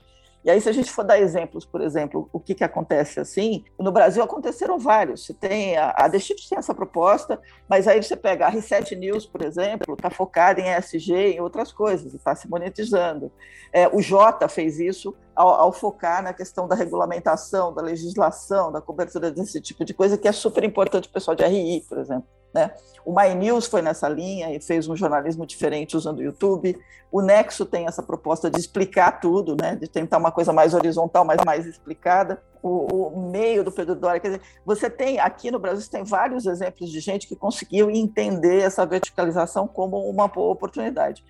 E 0.44 0.50
aí, 0.50 0.62
se 0.62 0.70
a 0.70 0.72
gente 0.72 0.92
for 0.92 1.04
dar 1.04 1.20
exemplos, 1.20 1.66
por 1.66 1.82
exemplo, 1.82 2.30
o 2.32 2.40
que, 2.40 2.56
que 2.56 2.64
acontece 2.64 3.20
assim, 3.20 3.66
no 3.78 3.92
Brasil 3.92 4.24
aconteceram 4.24 4.80
vários. 4.80 5.26
Você 5.26 5.34
tem 5.34 5.76
a, 5.76 5.90
a 5.90 6.10
The 6.10 6.20
Chips 6.20 6.48
tem 6.48 6.58
essa 6.58 6.74
proposta, 6.74 7.40
mas 7.68 7.88
aí 7.88 8.02
você 8.02 8.16
pega 8.16 8.46
a 8.46 8.50
Reset 8.50 8.96
News, 8.96 9.26
por 9.26 9.42
exemplo, 9.42 9.94
está 9.94 10.10
focada 10.10 10.62
em 10.62 10.70
ESG, 10.70 11.14
em 11.14 11.42
outras 11.42 11.72
coisas, 11.74 12.14
está 12.14 12.34
se 12.36 12.50
monetizando. 12.50 13.32
É, 13.74 13.88
o 13.88 14.02
Jota 14.02 14.48
fez 14.48 14.80
isso 14.80 15.14
ao, 15.36 15.50
ao, 15.50 15.74
focar 15.74 16.24
na 16.24 16.34
questão 16.34 16.68
da 16.68 16.76
regulamentação, 16.76 17.74
da 17.74 17.82
legislação, 17.82 18.72
da 18.72 18.80
cobertura 18.80 19.30
desse 19.30 19.60
tipo 19.60 19.84
de 19.84 19.94
coisa, 19.94 20.18
que 20.18 20.28
é 20.28 20.32
super 20.32 20.64
importante 20.64 21.08
para 21.08 21.12
o 21.12 21.14
pessoal 21.14 21.36
de 21.36 21.46
RI, 21.46 21.84
por 21.88 21.98
exemplo. 21.98 22.28
Né? 22.58 22.72
O 23.06 23.14
My 23.16 23.36
News 23.36 23.68
foi 23.68 23.84
nessa 23.84 24.10
linha 24.10 24.52
e 24.52 24.60
fez 24.60 24.88
um 24.88 24.96
jornalismo 24.96 25.46
diferente 25.46 25.96
usando 25.96 26.18
o 26.18 26.24
YouTube. 26.24 26.76
O 27.12 27.22
Nexo 27.22 27.68
tem 27.68 27.86
essa 27.86 28.02
proposta 28.02 28.50
de 28.50 28.60
explicar 28.60 29.20
tudo, 29.20 29.56
né? 29.56 29.76
de 29.76 29.88
tentar 29.88 30.18
uma 30.18 30.32
coisa 30.32 30.52
mais 30.52 30.74
horizontal, 30.74 31.24
mas 31.24 31.38
mais 31.46 31.68
explicada. 31.68 32.42
O, 32.64 33.10
o 33.10 33.30
meio 33.30 33.64
do 33.64 33.72
Pedro 33.72 33.96
Doria, 33.96 34.20
quer 34.20 34.30
dizer, 34.30 34.42
você 34.66 34.90
tem 34.90 35.20
aqui 35.20 35.52
no 35.52 35.60
Brasil 35.60 35.88
tem 35.90 36.04
vários 36.04 36.48
exemplos 36.48 36.90
de 36.90 37.00
gente 37.00 37.28
que 37.28 37.36
conseguiu 37.36 37.92
entender 37.92 38.62
essa 38.62 38.86
verticalização 38.88 39.68
como 39.68 40.10
uma 40.10 40.28
boa 40.28 40.54
oportunidade. 40.54 41.24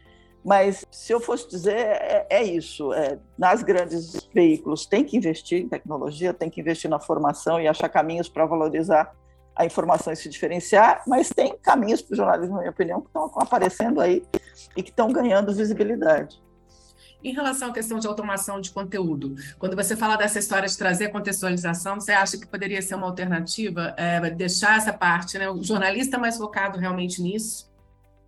Mas 0.45 0.85
se 0.89 1.11
eu 1.11 1.19
fosse 1.19 1.49
dizer, 1.49 1.75
é, 1.75 2.25
é 2.29 2.43
isso. 2.43 2.93
É, 2.93 3.19
nas 3.37 3.61
grandes 3.61 4.29
veículos 4.33 4.85
tem 4.85 5.03
que 5.03 5.17
investir 5.17 5.61
em 5.61 5.67
tecnologia, 5.67 6.33
tem 6.33 6.49
que 6.49 6.61
investir 6.61 6.89
na 6.89 7.01
formação 7.01 7.59
e 7.59 7.67
achar 7.67 7.89
caminhos 7.89 8.29
para 8.29 8.45
valorizar 8.45 9.13
a 9.57 9.65
informação 9.65 10.13
e 10.13 10.15
se 10.15 10.29
diferenciar, 10.29 11.01
mas 11.07 11.29
tem 11.29 11.57
caminhos 11.57 12.01
para 12.01 12.13
o 12.13 12.17
jornalismo, 12.17 12.55
na 12.55 12.61
minha 12.61 12.71
opinião, 12.71 13.01
que 13.01 13.07
estão 13.07 13.25
aparecendo 13.35 13.99
aí 13.99 14.23
e 14.75 14.83
que 14.83 14.89
estão 14.89 15.11
ganhando 15.11 15.53
visibilidade. 15.53 16.41
Em 17.23 17.33
relação 17.33 17.71
à 17.71 17.73
questão 17.73 17.97
de 17.97 18.05
automação 18.05 18.61
de 18.61 18.69
conteúdo, 18.69 19.35
quando 19.57 19.75
você 19.75 19.95
fala 19.95 20.15
dessa 20.15 20.37
história 20.37 20.67
de 20.67 20.77
trazer 20.77 21.09
contextualização, 21.09 21.99
você 21.99 22.11
acha 22.11 22.37
que 22.37 22.45
poderia 22.45 22.81
ser 22.81 22.93
uma 22.93 23.07
alternativa 23.07 23.93
é, 23.97 24.29
deixar 24.29 24.77
essa 24.77 24.93
parte, 24.93 25.37
né, 25.39 25.49
o 25.49 25.63
jornalista 25.63 26.19
mais 26.19 26.37
focado 26.37 26.77
realmente 26.77 27.21
nisso, 27.21 27.66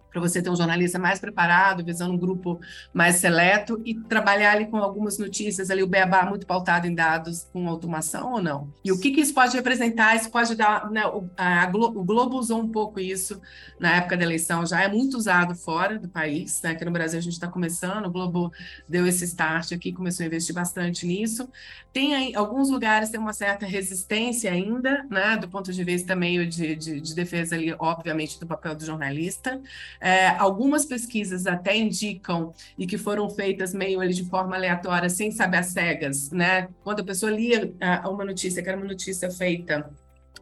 para 0.10 0.20
você 0.20 0.42
ter 0.42 0.50
um 0.50 0.56
jornalista 0.56 0.98
mais 0.98 1.20
preparado, 1.20 1.84
visando 1.84 2.14
um 2.14 2.18
grupo 2.18 2.60
mais 2.94 3.18
seleto 3.18 3.82
e 3.86 3.94
trabalhar 3.94 4.54
ali 4.54 4.66
com 4.68 4.78
algumas 4.78 5.18
notícias 5.18 5.70
ali, 5.70 5.84
o 5.84 5.88
beabá 5.88 6.26
muito 6.26 6.46
pautado 6.46 6.88
em 6.88 6.96
dados 6.96 7.48
com 7.52 7.68
automação 7.68 8.34
ou 8.34 8.42
não? 8.42 8.74
E 8.84 8.92
o 8.92 9.00
que, 9.00 9.12
que 9.12 9.22
isso 9.22 9.34
pode 9.34 9.56
representar? 9.56 10.16
Isso 10.16 10.30
pode 10.32 10.56
dar, 10.56 10.90
né, 10.90 11.06
o, 11.06 11.30
a, 11.38 11.70
o 11.74 12.04
Globo 12.04 12.38
usou 12.38 12.60
um 12.60 12.68
pouco 12.68 13.00
isso 13.00 13.42
na 13.80 13.98
época 13.98 14.18
da 14.18 14.24
eleição, 14.24 14.66
já 14.66 14.82
é 14.82 14.88
muito 14.88 15.18
usado 15.18 15.56
fora 15.56 15.98
do 15.98 16.10
país, 16.10 16.62
né? 16.62 16.72
aqui 16.72 16.86
no 16.86 16.92
Brasil 16.92 17.20
a 17.20 17.22
gente 17.22 17.34
está 17.34 17.48
começando, 17.48 18.06
o 18.06 18.12
Globo 18.12 18.52
deu 18.88 19.06
esse 19.08 19.26
start 19.26 19.72
aqui, 19.72 19.92
começou 19.92 20.24
a 20.24 20.28
investir 20.28 20.54
bastante 20.54 21.06
nisso. 21.06 21.50
Tem 21.92 22.16
aí, 22.16 22.36
alguns 22.36 22.70
lugares 22.70 23.10
tem 23.10 23.20
uma 23.20 23.34
certa 23.34 23.66
resistência 23.66 24.52
ainda, 24.52 25.06
né, 25.10 25.38
do 25.38 25.48
ponto 25.48 25.72
de 25.72 25.84
vista 25.84 26.16
meio 26.16 26.48
de, 26.48 26.76
de, 26.76 27.02
de 27.02 27.16
defesa 27.16 27.56
ali, 27.56 27.74
obviamente, 27.80 28.40
do 28.40 28.48
papel 28.48 28.76
do 28.76 28.86
jornalista, 28.86 29.62
é, 30.00 30.30
algumas 30.30 30.86
pesquisas 30.86 31.46
até 31.46 31.76
indicam, 31.76 32.54
e 32.78 32.88
que 32.88 32.98
foram 32.98 33.30
feitas 33.30 33.74
meio 33.74 34.08
de 34.10 34.24
forma 34.26 34.56
aleatória, 34.56 35.10
sem 35.10 35.32
saber 35.32 35.58
as 35.58 35.68
cegas, 35.68 36.32
né? 36.32 36.70
Quando 36.84 37.02
a 37.02 37.04
pessoa 37.04 37.32
lia 37.32 37.66
uh, 37.66 38.10
uma 38.10 38.24
notícia, 38.24 38.64
que 38.64 38.70
era 38.70 38.78
uma 38.78 38.88
notícia 38.88 39.30
feita 39.30 39.90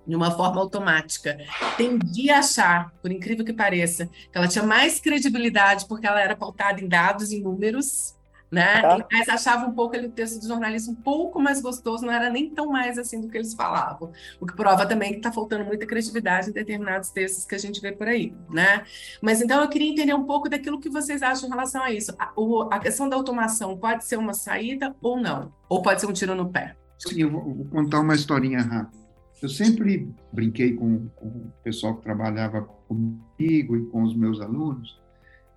de 0.06 0.15
uma 0.15 0.32
forma 0.32 0.62
automática, 0.62 1.38
tendia 1.76 2.38
a 2.38 2.39
achar, 2.39 2.93
por 3.02 3.12
incrível 3.12 3.43
que 3.43 3.52
pareça, 3.52 4.06
que 4.06 4.38
ela 4.38 4.48
tinha 4.48 4.63
mais 4.63 5.02
credibilidade 5.02 5.86
porque 5.86 6.08
ela 6.08 6.22
era 6.22 6.36
pautada 6.36 6.80
em 6.80 6.88
dados, 6.88 7.32
em 7.32 7.41
números, 7.41 8.15
né? 8.52 8.82
Tá. 8.82 9.06
Mas 9.12 9.30
achava 9.30 9.66
um 9.66 9.74
pouco 9.74 9.96
ele, 9.96 10.08
o 10.08 10.12
texto 10.12 10.40
do 10.40 10.48
jornalista 10.48 10.90
um 10.90 10.96
pouco 10.96 11.40
mais 11.40 11.62
gostoso, 11.62 12.06
não 12.06 12.14
era 12.14 12.30
nem 12.30 12.50
tão 12.50 12.68
mais 12.68 12.98
assim 12.98 13.20
do 13.20 13.28
que 13.28 13.38
eles 13.38 13.54
falavam. 13.54 14.12
O 14.40 14.46
que 14.46 14.56
prova 14.56 14.86
também 14.86 15.12
que 15.12 15.18
está 15.18 15.32
faltando 15.32 15.66
muita 15.66 15.86
criatividade 15.86 16.50
em 16.50 16.54
determinados 16.54 17.10
textos 17.10 17.46
que 17.46 17.56
a 17.56 17.60
gente 17.60 17.82
vê 17.82 17.92
por 17.92 18.08
aí, 18.08 18.34
né? 18.50 18.84
Mas 19.22 19.42
então 19.42 19.62
eu 19.62 19.70
queria 19.70 19.92
entender 19.92 20.14
um 20.14 20.24
pouco 20.24 20.50
daquilo 20.50 20.80
que 20.80 20.90
vocês 20.90 21.22
acham 21.22 21.48
em 21.48 21.52
relação 21.52 21.84
a 21.84 21.92
isso. 21.92 22.14
A, 22.18 22.32
o, 22.36 22.64
a 22.64 22.80
questão 22.80 23.10
da 23.10 23.16
automação 23.16 23.78
pode 23.78 24.06
ser 24.06 24.18
uma 24.18 24.34
saída 24.34 24.96
ou 25.02 25.20
não? 25.20 25.52
Ou 25.68 25.82
pode 25.82 26.00
ser 26.00 26.08
um 26.08 26.14
tiro 26.14 26.34
no 26.34 26.50
pé? 26.50 26.76
Sim, 26.98 27.22
eu 27.22 27.30
vou, 27.30 27.44
vou 27.44 27.66
contar 27.66 28.00
uma 28.00 28.16
historinha 28.16 28.62
rápida. 28.62 29.08
Eu 29.42 29.50
sempre 29.50 30.12
brinquei 30.34 30.74
com, 30.74 31.10
com 31.10 31.28
o 31.28 31.54
pessoal 31.64 31.96
que 31.96 32.02
trabalhava 32.02 32.62
comigo 32.88 33.76
e 33.78 33.86
com 33.88 34.02
os 34.02 34.16
meus 34.16 34.42
alunos, 34.42 35.00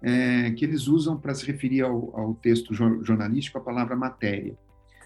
é, 0.03 0.51
que 0.53 0.65
eles 0.65 0.87
usam 0.87 1.17
para 1.17 1.35
se 1.35 1.47
referir 1.47 1.83
ao, 1.83 2.11
ao, 2.19 2.35
texto 2.35 2.75
jornalístico 2.75 3.59
a 3.59 3.61
palavra 3.61 3.95
matéria. 3.95 4.57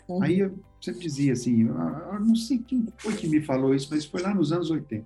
Uhum. 0.08 0.22
Aí 0.22 0.40
eu 0.40 0.58
sempre 0.80 1.00
dizia 1.00 1.32
assim, 1.32 1.62
eu 1.62 2.20
não 2.20 2.36
sei 2.36 2.58
quem 2.58 2.86
foi 2.98 3.14
que 3.14 3.28
me 3.28 3.40
falou 3.40 3.74
isso, 3.74 3.88
mas 3.90 4.04
foi 4.04 4.22
lá 4.22 4.34
nos 4.34 4.52
anos 4.52 4.70
80. 4.70 5.04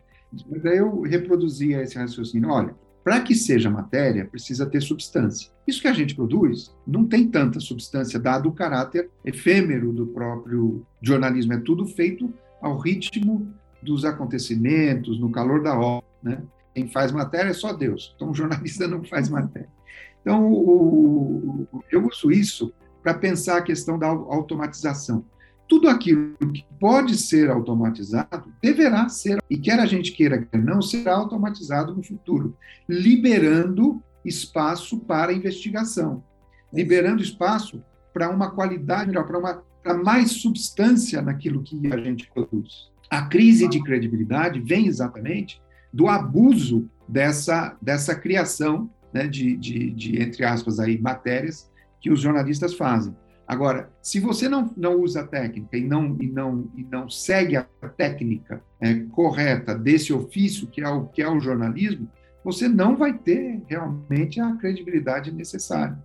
Mas 0.50 0.62
daí 0.62 0.78
eu 0.78 1.00
reproduzia 1.02 1.82
esse 1.82 1.96
raciocínio. 1.96 2.50
Olha, 2.50 2.74
para 3.02 3.22
que 3.22 3.34
seja 3.34 3.70
matéria, 3.70 4.26
precisa 4.26 4.66
ter 4.66 4.82
substância. 4.82 5.50
Isso 5.66 5.80
que 5.80 5.88
a 5.88 5.92
gente 5.94 6.14
produz 6.14 6.74
não 6.86 7.06
tem 7.06 7.26
tanta 7.26 7.58
substância, 7.60 8.18
dado 8.18 8.48
o 8.48 8.52
caráter 8.52 9.08
efêmero 9.24 9.92
do 9.92 10.06
próprio 10.08 10.84
jornalismo. 11.00 11.54
É 11.54 11.60
tudo 11.60 11.86
feito 11.86 12.32
ao 12.60 12.76
ritmo 12.76 13.50
dos 13.82 14.04
acontecimentos, 14.04 15.18
no 15.18 15.30
calor 15.30 15.62
da 15.62 15.78
hora. 15.78 16.04
Né? 16.22 16.42
Quem 16.74 16.88
faz 16.88 17.10
matéria 17.10 17.50
é 17.50 17.54
só 17.54 17.72
Deus. 17.72 18.12
Então, 18.14 18.30
o 18.30 18.34
jornalista 18.34 18.86
não 18.86 19.02
faz 19.02 19.28
matéria. 19.28 19.70
Então, 20.28 20.52
o, 20.52 21.66
eu 21.90 22.06
uso 22.06 22.30
isso 22.30 22.70
para 23.02 23.14
pensar 23.14 23.56
a 23.56 23.62
questão 23.62 23.98
da 23.98 24.08
automatização. 24.08 25.24
Tudo 25.66 25.88
aquilo 25.88 26.36
que 26.52 26.66
pode 26.78 27.16
ser 27.16 27.48
automatizado 27.48 28.52
deverá 28.62 29.08
ser, 29.08 29.38
e 29.48 29.56
quer 29.56 29.80
a 29.80 29.86
gente 29.86 30.12
queira 30.12 30.42
que 30.42 30.58
não, 30.58 30.82
será 30.82 31.14
automatizado 31.14 31.94
no 31.94 32.02
futuro, 32.02 32.54
liberando 32.86 34.02
espaço 34.22 35.00
para 35.00 35.32
investigação, 35.32 36.22
liberando 36.70 37.22
espaço 37.22 37.82
para 38.12 38.28
uma 38.28 38.50
qualidade 38.50 39.08
melhor, 39.08 39.26
para, 39.26 39.38
uma, 39.38 39.62
para 39.82 39.94
mais 39.94 40.32
substância 40.32 41.22
naquilo 41.22 41.62
que 41.62 41.90
a 41.90 41.96
gente 41.96 42.30
produz. 42.34 42.90
A 43.08 43.22
crise 43.22 43.66
de 43.66 43.82
credibilidade 43.82 44.60
vem 44.60 44.88
exatamente 44.88 45.58
do 45.90 46.06
abuso 46.06 46.86
dessa, 47.08 47.74
dessa 47.80 48.14
criação 48.14 48.90
né, 49.12 49.26
de, 49.26 49.56
de, 49.56 49.90
de, 49.90 50.22
entre 50.22 50.44
aspas, 50.44 50.78
aí, 50.80 50.98
matérias 50.98 51.70
que 52.00 52.10
os 52.10 52.20
jornalistas 52.20 52.74
fazem. 52.74 53.14
Agora, 53.46 53.90
se 54.02 54.20
você 54.20 54.48
não, 54.48 54.70
não 54.76 55.00
usa 55.00 55.22
a 55.22 55.26
técnica 55.26 55.76
e 55.76 55.82
não, 55.82 56.16
e 56.20 56.26
não, 56.26 56.70
e 56.76 56.84
não 56.84 57.08
segue 57.08 57.56
a 57.56 57.64
técnica 57.96 58.62
é, 58.78 58.94
correta 59.10 59.74
desse 59.74 60.12
ofício, 60.12 60.66
que 60.66 60.82
é, 60.82 60.88
o, 60.88 61.06
que 61.06 61.22
é 61.22 61.28
o 61.28 61.40
jornalismo, 61.40 62.06
você 62.44 62.68
não 62.68 62.94
vai 62.96 63.12
ter 63.16 63.62
realmente 63.66 64.38
a 64.40 64.54
credibilidade 64.56 65.32
necessária. 65.32 65.98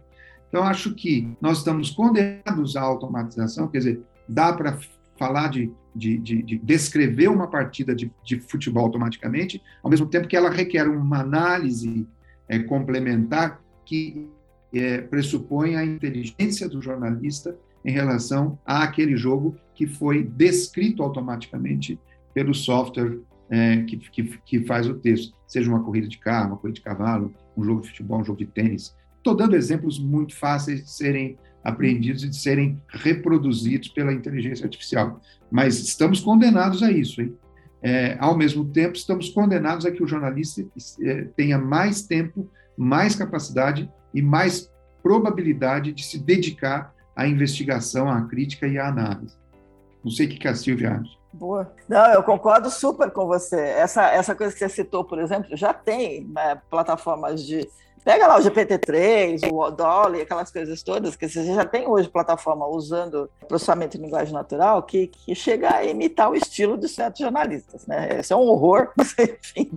Então, 0.48 0.64
acho 0.64 0.94
que 0.94 1.36
nós 1.42 1.58
estamos 1.58 1.90
condenados 1.90 2.76
à 2.76 2.82
automatização, 2.82 3.68
quer 3.68 3.80
dizer, 3.80 4.02
dá 4.28 4.54
para 4.54 4.78
falar 5.18 5.50
de, 5.50 5.72
de, 5.96 6.18
de, 6.18 6.44
de, 6.44 6.58
descrever 6.60 7.28
uma 7.28 7.48
partida 7.48 7.96
de, 7.96 8.12
de, 8.24 8.40
futebol 8.40 8.86
automaticamente, 8.86 9.62
ao 9.82 9.90
mesmo 9.90 10.08
tempo 10.08 10.28
que 10.28 10.36
ela 10.36 10.50
requer 10.50 10.88
uma 10.88 11.20
análise 11.20 12.08
é, 12.48 12.60
complementar 12.60 13.62
que 13.86 14.30
é, 14.74 15.00
pressupõe 15.02 15.76
a 15.76 15.86
inteligência 15.86 16.68
do 16.68 16.82
jornalista 16.82 17.56
em 17.86 17.92
relação 17.92 18.58
àquele 18.66 19.16
jogo 19.18 19.56
que 19.76 19.86
foi 19.86 20.24
descrito 20.24 21.04
automaticamente 21.04 22.00
pelo 22.34 22.54
software 22.54 23.20
é, 23.50 23.84
que, 23.84 23.98
que, 23.98 24.24
que, 24.46 24.66
faz 24.66 24.88
o 24.88 24.96
texto, 24.96 25.36
seja 25.46 25.70
uma 25.70 25.84
corrida 25.84 26.08
de 26.08 26.18
carro, 26.18 26.50
uma 26.50 26.58
corrida 26.58 26.76
de 26.76 26.82
cavalo, 26.82 27.34
um 27.56 27.64
jogo 27.64 27.82
de 27.82 27.90
futebol, 27.90 28.22
um 28.22 28.26
jogo 28.26 28.40
de 28.40 28.48
tênis. 28.48 28.96
Estou 29.18 29.36
dando 29.36 29.56
exemplos 29.56 30.00
muito 30.00 30.36
fáceis 30.36 30.84
de 30.84 30.90
serem 30.90 31.38
apreendidos 31.64 32.24
e 32.24 32.30
de 32.30 32.36
serem 32.36 32.82
reproduzidos 32.90 33.88
pela 33.90 34.12
inteligência 34.12 34.66
artificial. 34.66 35.22
Mas 35.52 35.80
estamos 35.80 36.20
condenados 36.20 36.84
a 36.84 36.92
isso, 36.92 37.22
hein? 37.22 37.38
É, 37.84 38.16
ao 38.20 38.36
mesmo 38.36 38.64
tempo, 38.64 38.96
estamos 38.96 39.30
condenados 39.30 39.86
a 39.86 39.92
que 39.92 40.02
o 40.02 40.08
jornalista 40.08 40.66
é, 41.02 41.26
tenha 41.36 41.58
mais 41.58 42.04
tempo, 42.04 42.50
mais 42.78 43.14
capacidade 43.14 43.92
e 44.14 44.22
mais 44.22 44.72
probabilidade 45.04 45.92
de 45.92 46.02
se 46.02 46.18
dedicar 46.18 46.94
à 47.14 47.28
investigação, 47.28 48.10
à 48.10 48.22
crítica 48.22 48.66
e 48.66 48.80
à 48.80 48.88
análise. 48.88 49.36
Não 50.04 50.10
sei 50.10 50.28
o 50.28 50.30
que 50.30 50.48
a 50.48 50.56
Silvia 50.56 50.94
acha. 50.94 51.24
Boa. 51.34 51.74
Não, 51.90 52.14
eu 52.14 52.22
concordo 52.22 52.70
super 52.70 53.10
com 53.12 53.26
você. 53.26 53.60
Essa, 53.60 54.10
essa 54.12 54.36
coisa 54.36 54.54
que 54.54 54.60
você 54.60 54.70
citou, 54.70 55.04
por 55.04 55.20
exemplo, 55.20 55.58
já 55.58 55.74
tem 55.74 56.26
né, 56.26 56.62
plataformas 56.70 57.44
de. 57.44 57.68
Pega 58.04 58.28
lá 58.28 58.38
o 58.38 58.42
GPT-3, 58.42 59.50
o 59.52 59.72
Dolly, 59.72 60.22
aquelas 60.22 60.52
coisas 60.52 60.84
todas, 60.84 61.16
que 61.16 61.28
você 61.28 61.46
já 61.46 61.64
tem 61.64 61.88
hoje 61.88 62.10
plataforma 62.10 62.68
usando 62.68 63.30
processamento 63.48 63.98
de 63.98 64.04
linguagem 64.04 64.34
natural 64.34 64.84
que, 64.84 65.08
que 65.08 65.34
chega 65.34 65.74
a 65.74 65.86
imitar 65.86 66.30
o 66.30 66.36
estilo 66.36 66.78
de 66.78 66.90
certos 66.90 67.22
jornalistas. 67.22 67.88
Né? 67.88 68.20
Isso 68.20 68.34
é 68.34 68.36
um 68.36 68.42
horror, 68.42 68.92
enfim. 69.18 69.72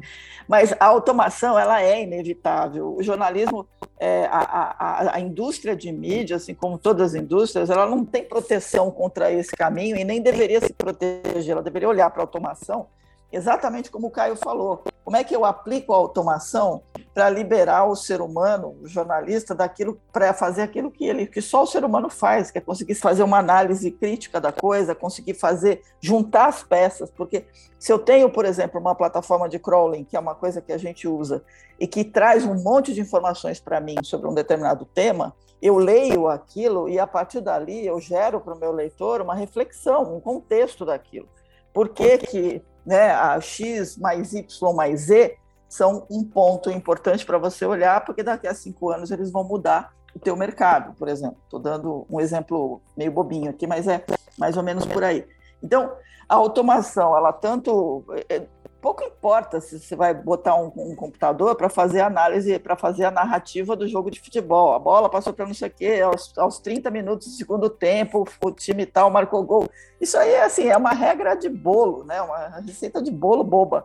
Mas 0.49 0.75
a 0.79 0.87
automação 0.87 1.57
ela 1.57 1.81
é 1.81 2.03
inevitável. 2.03 2.97
O 2.97 3.03
jornalismo, 3.03 3.67
é, 3.99 4.27
a, 4.27 4.39
a, 4.79 5.17
a, 5.17 5.21
indústria 5.21 5.77
de 5.77 5.93
mídia, 5.93 6.37
assim 6.37 6.55
como 6.55 6.79
todas 6.79 7.15
as 7.15 7.21
indústrias, 7.21 7.71
ela 7.71 7.87
não 7.87 8.05
tem 8.05 8.25
proteção 8.25 8.91
contra 8.91 9.31
esse 9.31 9.53
caminho 9.57 9.97
e 9.97 10.05
nem 10.05 10.21
deveria 10.21 10.61
se 10.61 10.73
proteger. 10.73 11.51
Ela 11.51 11.63
deveria 11.63 11.89
olhar 11.89 12.11
para 12.11 12.23
a 12.23 12.25
automação 12.25 12.89
exatamente 13.37 13.91
como 13.91 14.07
o 14.07 14.11
Caio 14.11 14.37
falou. 14.37 14.83
Como 15.05 15.17
é 15.17 15.23
que 15.23 15.37
eu 15.37 15.45
aplico 15.45 15.93
a 15.93 15.97
automação 15.97 16.83
para 17.15 17.31
liberar 17.31 17.85
o 17.85 17.95
ser 17.95 18.21
humano, 18.21 18.77
o 18.83 18.89
jornalista, 18.89 19.55
daquilo 19.55 20.01
para 20.13 20.35
fazer 20.35 20.63
aquilo 20.63 20.91
que 20.91 21.05
ele 21.05 21.27
que 21.27 21.41
só 21.41 21.63
o 21.63 21.67
ser 21.67 21.85
humano 21.85 22.11
faz, 22.11 22.51
que 22.51 22.59
é 22.59 22.61
conseguir 22.61 22.97
fazer 22.97 23.23
uma 23.23 23.39
análise 23.39 23.91
crítica 23.91 24.41
da 24.41 24.51
coisa, 24.51 24.95
conseguir 24.95 25.35
fazer 25.35 25.83
juntar 26.01 26.47
as 26.47 26.63
peças, 26.63 27.11
porque 27.11 27.47
se 27.79 27.93
eu 27.93 27.99
tenho, 27.99 28.29
por 28.31 28.45
exemplo, 28.45 28.81
uma 28.81 28.95
plataforma 28.95 29.49
de 29.49 29.59
crawling, 29.59 30.03
que 30.05 30.17
é 30.17 30.21
uma 30.21 30.35
coisa 30.35 30.61
que 30.61 30.73
a 30.73 30.79
gente 30.79 31.07
usa 31.07 31.45
e 31.79 31.87
que 31.87 32.03
traz 32.03 32.45
um 32.45 32.55
monte 32.55 32.93
de 32.93 33.01
informações 33.01 33.61
para 33.61 33.81
mim 33.81 33.97
sobre 34.03 34.29
um 34.29 34.35
determinado 34.35 34.85
tema, 34.87 35.35
eu 35.61 35.77
leio 35.77 36.27
aquilo 36.27 36.89
e 36.89 36.99
a 36.99 37.07
partir 37.07 37.41
dali 37.41 37.87
eu 37.87 38.01
gero 38.01 38.41
para 38.41 38.55
o 38.55 38.59
meu 38.59 38.73
leitor 38.73 39.21
uma 39.21 39.35
reflexão, 39.35 40.17
um 40.17 40.21
contexto 40.21 40.85
daquilo. 40.85 41.29
Por 41.73 41.91
que 41.91 42.19
que 42.19 42.63
né, 42.87 43.11
a 43.11 43.41
X 43.41 43.99
mais 43.99 44.33
Y 44.33 44.73
mais 44.75 45.01
Z 45.01 45.37
são 45.69 46.07
um 46.09 46.23
ponto 46.25 46.71
importante 46.71 47.27
para 47.27 47.39
você 47.39 47.67
olhar, 47.67 48.05
porque 48.05 48.23
daqui 48.23 48.47
a 48.47 48.55
cinco 48.55 48.91
anos 48.91 49.11
eles 49.11 49.31
vão 49.31 49.43
mudar 49.43 49.93
o 50.15 50.19
teu 50.19 50.37
mercado, 50.37 50.95
por 50.95 51.09
exemplo. 51.09 51.37
Estou 51.45 51.61
dando 51.61 52.07
um 52.09 52.21
exemplo 52.21 52.81
meio 52.97 53.11
bobinho 53.11 53.51
aqui, 53.51 53.67
mas 53.67 53.87
é 53.89 54.05
mais 54.39 54.57
ou 54.57 54.63
menos 54.63 54.87
por 54.87 55.03
aí. 55.03 55.27
Então, 55.63 55.93
a 56.29 56.35
automação, 56.35 57.17
ela 57.17 57.33
tanto 57.33 58.05
é, 58.29 58.47
pouco 58.87 59.03
importa 59.03 59.61
se 59.61 59.81
você 59.81 59.97
vai 59.97 60.15
botar 60.15 60.55
um, 60.55 60.71
um 60.77 60.95
computador 60.95 61.57
para 61.57 61.69
fazer 61.69 62.03
análise, 62.03 62.57
para 62.61 62.77
fazer 62.77 63.05
a 63.05 63.11
narrativa 63.11 63.75
do 63.75 63.89
jogo 63.89 64.13
de 64.13 64.21
futebol. 64.21 64.75
A 64.75 64.79
bola 64.79 65.11
passou 65.11 65.33
para 65.33 65.45
não 65.45 65.55
sei 65.55 65.67
o 65.67 65.73
quê, 65.73 66.01
aos, 66.05 66.33
aos 66.39 66.61
30 66.61 66.89
minutos 66.93 67.27
do 67.27 67.33
segundo 67.33 67.69
tempo, 67.69 68.25
o 68.41 68.53
time 68.53 68.87
tal 68.87 69.11
marcou 69.11 69.43
gol. 69.43 69.69
Isso 70.01 70.17
aí 70.17 70.31
é 70.31 70.45
assim, 70.45 70.69
é 70.69 70.77
uma 70.77 70.93
regra 70.93 71.35
de 71.35 71.49
bolo, 71.49 72.05
né? 72.05 72.23
uma 72.23 72.61
receita 72.61 73.03
de 73.03 73.11
bolo 73.11 73.43
boba. 73.43 73.85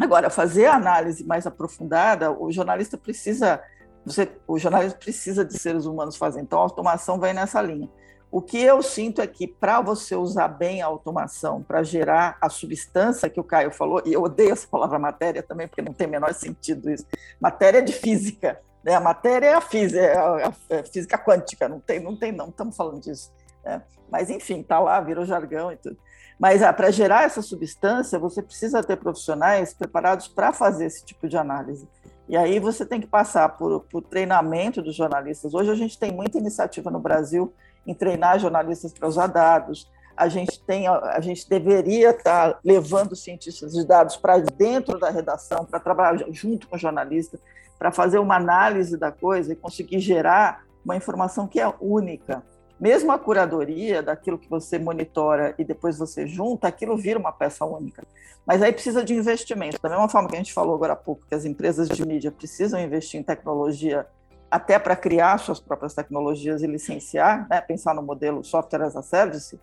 Agora, 0.00 0.30
fazer 0.30 0.64
a 0.64 0.76
análise 0.76 1.22
mais 1.26 1.46
aprofundada, 1.46 2.32
o 2.32 2.50
jornalista 2.50 2.96
precisa, 2.96 3.62
você, 4.06 4.26
o 4.46 4.58
jornalista 4.58 4.98
precisa 4.98 5.44
de 5.44 5.58
seres 5.58 5.84
humanos 5.84 6.16
fazer. 6.16 6.40
Então, 6.40 6.60
a 6.60 6.62
automação 6.62 7.20
vai 7.20 7.34
nessa 7.34 7.60
linha. 7.60 7.90
O 8.30 8.42
que 8.42 8.60
eu 8.60 8.82
sinto 8.82 9.22
é 9.22 9.26
que 9.26 9.46
para 9.46 9.80
você 9.80 10.14
usar 10.14 10.48
bem 10.48 10.82
a 10.82 10.86
automação, 10.86 11.62
para 11.62 11.82
gerar 11.82 12.36
a 12.40 12.50
substância 12.50 13.30
que 13.30 13.40
o 13.40 13.44
Caio 13.44 13.70
falou, 13.70 14.02
e 14.04 14.12
eu 14.12 14.22
odeio 14.22 14.52
essa 14.52 14.66
palavra 14.68 14.98
matéria 14.98 15.42
também, 15.42 15.66
porque 15.66 15.80
não 15.80 15.94
tem 15.94 16.06
o 16.06 16.10
menor 16.10 16.34
sentido 16.34 16.90
isso. 16.90 17.06
Matéria 17.40 17.80
de 17.80 17.92
física, 17.92 18.60
né? 18.84 18.94
A 18.94 19.00
matéria 19.00 19.46
é 19.46 19.54
a 19.54 19.60
física, 19.60 20.00
é 20.00 20.16
a, 20.16 20.52
é 20.68 20.82
física 20.82 21.18
quântica, 21.18 21.68
não 21.68 21.80
tem, 21.80 22.00
não 22.00 22.16
tem, 22.16 22.30
não 22.30 22.48
estamos 22.48 22.76
falando 22.76 23.00
disso. 23.00 23.32
Né? 23.64 23.82
Mas 24.10 24.28
enfim, 24.28 24.60
está 24.60 24.78
lá, 24.78 25.00
virou 25.00 25.24
jargão 25.24 25.72
e 25.72 25.76
tudo. 25.76 25.96
Mas 26.38 26.62
ah, 26.62 26.72
para 26.72 26.90
gerar 26.90 27.24
essa 27.24 27.42
substância, 27.42 28.18
você 28.18 28.42
precisa 28.42 28.82
ter 28.82 28.96
profissionais 28.96 29.74
preparados 29.74 30.28
para 30.28 30.52
fazer 30.52 30.84
esse 30.86 31.04
tipo 31.04 31.28
de 31.28 31.36
análise. 31.36 31.88
E 32.28 32.36
aí 32.36 32.60
você 32.60 32.84
tem 32.84 33.00
que 33.00 33.06
passar 33.06 33.48
por, 33.56 33.80
por 33.90 34.02
treinamento 34.02 34.82
dos 34.82 34.94
jornalistas. 34.94 35.54
Hoje 35.54 35.70
a 35.70 35.74
gente 35.74 35.98
tem 35.98 36.12
muita 36.12 36.38
iniciativa 36.38 36.90
no 36.90 37.00
Brasil 37.00 37.52
em 37.88 37.94
treinar 37.94 38.38
jornalistas 38.38 38.92
para 38.92 39.08
usar 39.08 39.26
dados. 39.26 39.90
A 40.14 40.28
gente 40.28 40.60
tem, 40.60 40.86
a 40.86 41.20
gente 41.20 41.48
deveria 41.48 42.10
estar 42.10 42.58
levando 42.62 43.16
cientistas 43.16 43.72
de 43.72 43.86
dados 43.86 44.16
para 44.16 44.38
dentro 44.38 44.98
da 44.98 45.08
redação, 45.08 45.64
para 45.64 45.80
trabalhar 45.80 46.24
junto 46.30 46.68
com 46.68 46.76
o 46.76 46.78
jornalista, 46.78 47.40
para 47.78 47.90
fazer 47.90 48.18
uma 48.18 48.36
análise 48.36 48.96
da 48.98 49.10
coisa 49.10 49.52
e 49.52 49.56
conseguir 49.56 50.00
gerar 50.00 50.64
uma 50.84 50.96
informação 50.96 51.46
que 51.46 51.60
é 51.60 51.72
única. 51.80 52.42
Mesmo 52.78 53.10
a 53.10 53.18
curadoria 53.18 54.02
daquilo 54.02 54.38
que 54.38 54.50
você 54.50 54.78
monitora 54.78 55.54
e 55.58 55.64
depois 55.64 55.96
você 55.98 56.26
junta, 56.26 56.68
aquilo 56.68 56.96
vira 56.96 57.18
uma 57.18 57.32
peça 57.32 57.64
única. 57.64 58.04
Mas 58.44 58.62
aí 58.62 58.72
precisa 58.72 59.04
de 59.04 59.14
investimento. 59.14 59.78
Da 59.82 59.88
mesma 59.88 60.08
forma 60.08 60.28
que 60.28 60.34
a 60.34 60.38
gente 60.38 60.52
falou 60.52 60.74
agora 60.74 60.92
há 60.92 60.96
pouco, 60.96 61.26
que 61.26 61.34
as 61.34 61.44
empresas 61.44 61.88
de 61.88 62.06
mídia 62.06 62.30
precisam 62.30 62.80
investir 62.80 63.20
em 63.20 63.22
tecnologia 63.22 64.06
até 64.50 64.78
para 64.78 64.96
criar 64.96 65.38
suas 65.38 65.60
próprias 65.60 65.94
tecnologias 65.94 66.62
e 66.62 66.66
licenciar, 66.66 67.46
né, 67.48 67.60
pensar 67.60 67.94
no 67.94 68.02
modelo 68.02 68.42
software 68.42 68.82
as 68.82 68.96
a 68.96 69.02
service, 69.02 69.60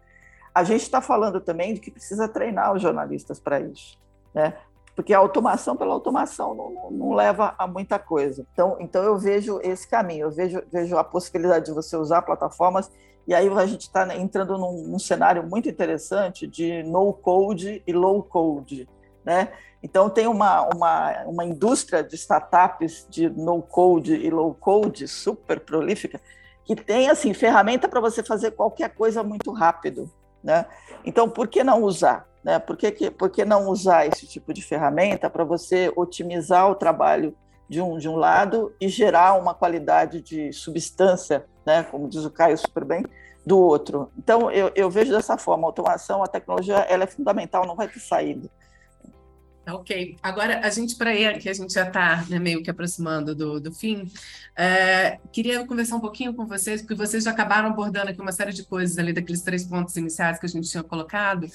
a 0.53 0.63
gente 0.63 0.83
está 0.83 1.01
falando 1.01 1.41
também 1.41 1.73
de 1.73 1.79
que 1.79 1.91
precisa 1.91 2.27
treinar 2.27 2.73
os 2.73 2.81
jornalistas 2.81 3.39
para 3.39 3.59
isso, 3.59 3.97
né? 4.33 4.53
Porque 4.95 5.13
a 5.13 5.17
automação 5.17 5.75
pela 5.75 5.93
automação 5.93 6.55
não, 6.55 6.71
não, 6.71 6.91
não, 6.91 7.13
leva 7.13 7.53
a 7.57 7.67
muita 7.67 7.99
coisa. 7.99 8.45
Então, 8.53 8.77
então 8.79 9.03
eu 9.03 9.17
vejo 9.17 9.59
esse 9.61 9.85
caminho, 9.85 10.27
eu 10.27 10.31
vejo, 10.31 10.63
vejo 10.71 10.97
a 10.97 11.03
possibilidade 11.03 11.65
de 11.65 11.73
você 11.73 11.97
usar 11.97 12.21
plataformas 12.21 12.89
e 13.27 13.33
aí 13.33 13.49
a 13.49 13.65
gente 13.65 13.81
está 13.81 14.15
entrando 14.15 14.57
num, 14.57 14.83
num 14.87 14.99
cenário 14.99 15.43
muito 15.43 15.67
interessante 15.67 16.47
de 16.47 16.83
no 16.83 17.11
code 17.11 17.83
e 17.85 17.91
low 17.91 18.23
code, 18.23 18.87
né? 19.23 19.51
Então, 19.85 20.09
tem 20.09 20.25
uma, 20.25 20.63
uma, 20.73 21.23
uma 21.27 21.45
indústria 21.45 22.03
de 22.03 22.15
startups 22.15 23.05
de 23.07 23.29
no-code 23.29 24.15
e 24.15 24.31
low-code 24.31 25.07
super 25.07 25.59
prolífica, 25.59 26.19
que 26.63 26.75
tem 26.75 27.07
assim 27.07 27.35
ferramenta 27.35 27.87
para 27.87 28.01
você 28.01 28.23
fazer 28.23 28.49
qualquer 28.49 28.89
coisa 28.95 29.21
muito 29.21 29.51
rápido. 29.51 30.11
Né? 30.43 30.65
Então, 31.05 31.29
por 31.29 31.47
que 31.47 31.63
não 31.63 31.83
usar? 31.83 32.27
Né? 32.43 32.57
Por, 32.57 32.75
que, 32.75 32.89
que, 32.89 33.11
por 33.11 33.29
que 33.29 33.45
não 33.45 33.67
usar 33.67 34.07
esse 34.07 34.25
tipo 34.25 34.51
de 34.55 34.63
ferramenta 34.63 35.29
para 35.29 35.43
você 35.43 35.93
otimizar 35.95 36.67
o 36.67 36.73
trabalho 36.73 37.37
de 37.69 37.79
um, 37.79 37.99
de 37.99 38.09
um 38.09 38.15
lado 38.15 38.73
e 38.81 38.89
gerar 38.89 39.35
uma 39.35 39.53
qualidade 39.53 40.19
de 40.19 40.51
substância, 40.51 41.45
né? 41.63 41.83
como 41.83 42.09
diz 42.09 42.25
o 42.25 42.31
Caio 42.31 42.57
super 42.57 42.83
bem, 42.83 43.05
do 43.45 43.59
outro? 43.59 44.11
Então, 44.17 44.49
eu, 44.49 44.71
eu 44.75 44.89
vejo 44.89 45.11
dessa 45.11 45.37
forma, 45.37 45.67
a 45.67 45.69
automação, 45.69 46.23
a 46.23 46.27
tecnologia, 46.27 46.77
ela 46.89 47.03
é 47.03 47.07
fundamental, 47.07 47.67
não 47.67 47.75
vai 47.75 47.87
ter 47.87 47.99
saída. 47.99 48.49
Ok. 49.67 50.17
Agora, 50.21 50.59
a 50.63 50.69
gente, 50.69 50.95
para 50.95 51.13
ir, 51.15 51.39
que 51.39 51.49
a 51.49 51.53
gente 51.53 51.73
já 51.73 51.87
está 51.87 52.23
né, 52.29 52.37
meio 52.37 52.61
que 52.61 52.69
aproximando 52.69 53.33
do, 53.33 53.59
do 53.59 53.71
fim, 53.71 54.11
é, 54.55 55.19
queria 55.33 55.65
conversar 55.65 55.97
um 55.97 55.99
pouquinho 55.99 56.33
com 56.33 56.45
vocês, 56.45 56.81
porque 56.81 56.95
vocês 56.95 57.23
já 57.23 57.31
acabaram 57.31 57.69
abordando 57.69 58.09
aqui 58.09 58.21
uma 58.21 58.31
série 58.31 58.53
de 58.53 58.63
coisas 58.63 58.97
ali 58.97 59.11
daqueles 59.11 59.41
três 59.41 59.65
pontos 59.65 59.97
iniciais 59.97 60.39
que 60.39 60.45
a 60.45 60.49
gente 60.49 60.69
tinha 60.69 60.83
colocado, 60.83 61.47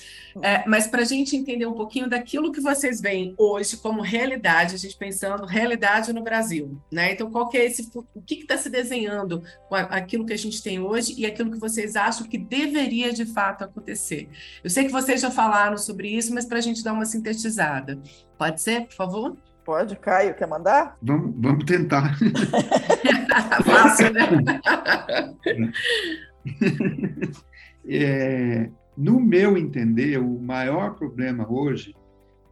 é, 0.42 0.68
mas 0.68 0.86
para 0.86 1.02
a 1.02 1.04
gente 1.04 1.34
entender 1.34 1.66
um 1.66 1.72
pouquinho 1.72 2.08
daquilo 2.08 2.52
que 2.52 2.60
vocês 2.60 3.00
veem 3.00 3.34
hoje 3.38 3.76
como 3.76 4.02
realidade, 4.02 4.74
a 4.74 4.78
gente 4.78 4.96
pensando 4.96 5.46
realidade 5.46 6.12
no 6.12 6.22
Brasil, 6.22 6.78
né? 6.90 7.12
Então, 7.12 7.30
qual 7.30 7.48
que 7.48 7.56
é 7.56 7.64
esse, 7.64 7.90
o 7.94 8.20
que 8.20 8.34
está 8.34 8.58
se 8.58 8.68
desenhando 8.68 9.42
com 9.68 9.76
aquilo 9.76 10.26
que 10.26 10.32
a 10.32 10.38
gente 10.38 10.62
tem 10.62 10.80
hoje 10.80 11.14
e 11.16 11.24
aquilo 11.24 11.50
que 11.50 11.58
vocês 11.58 11.96
acham 11.96 12.26
que 12.26 12.36
deveria 12.36 13.12
de 13.12 13.24
fato 13.24 13.64
acontecer? 13.64 14.28
Eu 14.62 14.68
sei 14.68 14.84
que 14.84 14.92
vocês 14.92 15.20
já 15.20 15.30
falaram 15.30 15.78
sobre 15.78 16.08
isso, 16.08 16.34
mas 16.34 16.44
para 16.44 16.58
a 16.58 16.60
gente 16.62 16.82
dar 16.82 16.92
uma 16.92 17.06
sintetizada. 17.06 17.99
Pode 18.38 18.60
ser, 18.60 18.86
por 18.86 18.94
favor? 18.94 19.36
Pode, 19.64 19.96
Caio, 19.96 20.34
quer 20.34 20.48
mandar? 20.48 20.96
Vamos, 21.02 21.34
vamos 21.38 21.64
tentar. 21.64 22.16
Fácil, 23.64 24.12
né? 24.12 24.28
É, 27.92 28.68
no 28.96 29.18
meu 29.18 29.56
entender, 29.56 30.18
o 30.18 30.38
maior 30.38 30.94
problema 30.94 31.50
hoje 31.50 31.94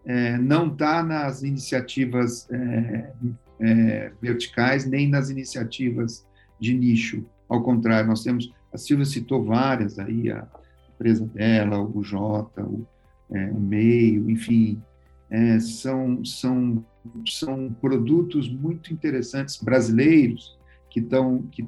é, 0.05 0.39
não 0.39 0.69
está 0.69 1.03
nas 1.03 1.43
iniciativas 1.43 2.49
é, 2.51 3.13
é, 3.61 4.13
verticais 4.21 4.87
nem 4.87 5.09
nas 5.09 5.29
iniciativas 5.29 6.27
de 6.59 6.75
nicho. 6.75 7.25
Ao 7.49 7.63
contrário, 7.63 8.09
nós 8.09 8.23
temos, 8.23 8.51
a 8.73 8.79
Silvia 8.79 9.05
citou 9.05 9.45
várias 9.45 9.99
aí, 9.99 10.31
a 10.31 10.47
empresa 10.95 11.27
dela, 11.27 11.79
o 11.79 12.03
Jota, 12.03 12.65
o, 12.65 12.87
é, 13.31 13.51
o 13.51 13.61
Meio, 13.61 14.31
enfim, 14.31 14.83
é, 15.31 15.61
são, 15.61 16.25
são, 16.25 16.85
são 17.27 17.73
produtos 17.81 18.49
muito 18.51 18.93
interessantes 18.93 19.63
brasileiros 19.63 20.59
que 20.91 21.01
estão 21.01 21.43
que 21.53 21.67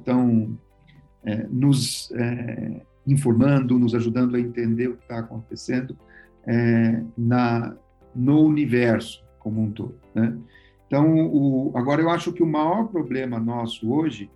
é, 1.23 1.47
nos 1.47 2.11
é, 2.13 2.81
informando, 3.05 3.77
nos 3.77 3.93
ajudando 3.93 4.35
a 4.35 4.39
entender 4.39 4.87
o 4.87 4.97
que 4.97 5.03
está 5.03 5.19
acontecendo 5.19 5.97
é, 6.45 7.03
na 7.17 7.75
no 8.13 8.41
universo 8.41 9.23
como 9.39 9.61
um 9.61 9.71
todo. 9.71 9.95
Né? 10.13 10.37
Então, 10.85 11.15
o, 11.27 11.71
agora 11.75 12.01
eu 12.01 12.09
acho 12.09 12.33
que 12.33 12.43
o 12.43 12.47
maior 12.47 12.89
problema 12.89 13.39
nosso 13.39 13.89
hoje 13.89 14.29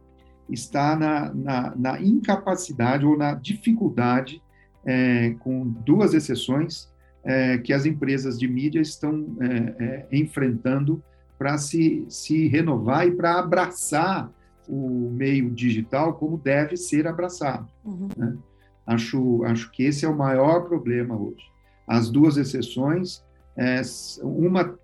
está 0.49 0.95
na, 0.95 1.34
na, 1.34 1.76
na 1.76 2.01
incapacidade 2.01 3.05
ou 3.05 3.17
na 3.17 3.34
dificuldade, 3.34 4.41
é, 4.86 5.32
com 5.39 5.67
duas 5.67 6.13
exceções, 6.13 6.89
é, 7.26 7.57
que 7.57 7.73
as 7.73 7.86
empresas 7.86 8.39
de 8.39 8.47
mídia 8.47 8.80
estão 8.80 9.36
é, 9.41 9.84
é, 9.84 10.07
enfrentando 10.11 11.03
para 11.38 11.57
se, 11.57 12.05
se 12.07 12.47
renovar 12.47 13.07
e 13.07 13.11
para 13.11 13.39
abraçar 13.39 14.32
o 14.67 15.09
meio 15.11 15.49
digital 15.49 16.13
como 16.13 16.38
deve 16.38 16.78
ser 16.78 17.07
abraçado. 17.07 17.67
Uhum. 17.84 18.07
Né? 18.15 18.38
Acho, 18.86 19.43
acho 19.43 19.71
que 19.71 19.84
esse 19.84 20.05
é 20.05 20.09
o 20.09 20.17
maior 20.17 20.67
problema 20.67 21.17
hoje. 21.17 21.43
As 21.88 22.09
duas 22.09 22.38
exceções, 22.38 23.23
é, 23.57 23.82
uma 24.21 24.78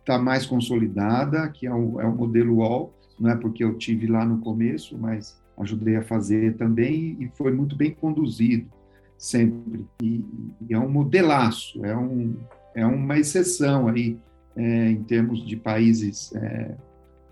está 0.00 0.18
mais 0.18 0.46
consolidada, 0.46 1.48
que 1.50 1.66
é 1.66 1.74
o, 1.74 2.00
é 2.00 2.06
o 2.06 2.16
modelo 2.16 2.56
UOL, 2.56 2.94
não 3.20 3.28
é 3.28 3.36
porque 3.36 3.62
eu 3.62 3.76
tive 3.76 4.06
lá 4.06 4.24
no 4.24 4.38
começo, 4.38 4.96
mas 4.96 5.38
ajudei 5.58 5.96
a 5.96 6.02
fazer 6.02 6.56
também 6.56 7.16
e 7.20 7.28
foi 7.36 7.52
muito 7.52 7.76
bem 7.76 7.92
conduzido 7.92 8.70
sempre. 9.18 9.84
E, 10.00 10.24
e 10.68 10.72
é 10.72 10.78
um 10.78 10.88
modelaço, 10.88 11.84
é, 11.84 11.94
um, 11.96 12.36
é 12.74 12.86
uma 12.86 13.18
exceção 13.18 13.88
aí 13.88 14.16
é, 14.56 14.90
em 14.90 15.02
termos 15.02 15.44
de 15.44 15.56
países 15.56 16.32
é, 16.34 16.74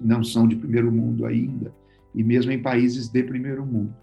não 0.00 0.22
são 0.22 0.46
de 0.46 0.56
primeiro 0.56 0.92
mundo 0.92 1.24
ainda, 1.24 1.72
e 2.14 2.22
mesmo 2.22 2.52
em 2.52 2.60
países 2.60 3.08
de 3.08 3.22
primeiro 3.22 3.64
mundo. 3.64 3.94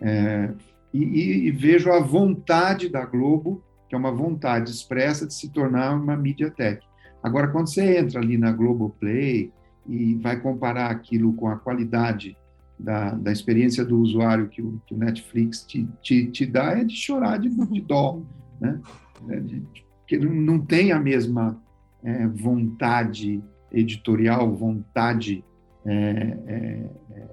É, 0.00 0.52
e, 0.92 1.48
e, 1.48 1.50
vejo 1.50 1.90
a 1.90 2.00
vontade 2.00 2.88
da 2.88 3.04
Globo, 3.04 3.62
que 3.88 3.94
é 3.94 3.98
uma 3.98 4.12
vontade 4.12 4.70
expressa 4.70 5.26
de 5.26 5.34
se 5.34 5.50
tornar 5.50 5.94
uma 5.94 6.16
MediaTek. 6.16 6.86
Agora, 7.22 7.48
quando 7.48 7.68
você 7.68 7.98
entra 7.98 8.20
ali 8.20 8.38
na 8.38 8.52
Globoplay 8.52 9.52
e 9.88 10.14
vai 10.16 10.40
comparar 10.40 10.90
aquilo 10.90 11.32
com 11.32 11.48
a 11.48 11.56
qualidade 11.56 12.36
da, 12.78 13.10
da 13.10 13.32
experiência 13.32 13.84
do 13.84 13.98
usuário 13.98 14.48
que 14.48 14.60
o, 14.60 14.80
que 14.86 14.94
o 14.94 14.98
Netflix 14.98 15.62
te, 15.64 15.88
te, 16.02 16.26
te, 16.30 16.46
dá 16.46 16.78
é 16.78 16.84
de 16.84 16.94
chorar 16.94 17.38
de, 17.38 17.48
de 17.48 17.80
dó, 17.80 18.20
né? 18.60 18.80
É 19.28 19.40
de, 19.40 19.62
que 20.06 20.18
não 20.18 20.58
tem 20.58 20.92
a 20.92 21.00
mesma 21.00 21.60
é, 22.02 22.26
vontade 22.26 23.42
editorial, 23.72 24.54
vontade 24.54 25.42
é, 25.86 26.38
é, 26.46 26.90
é 27.12 27.28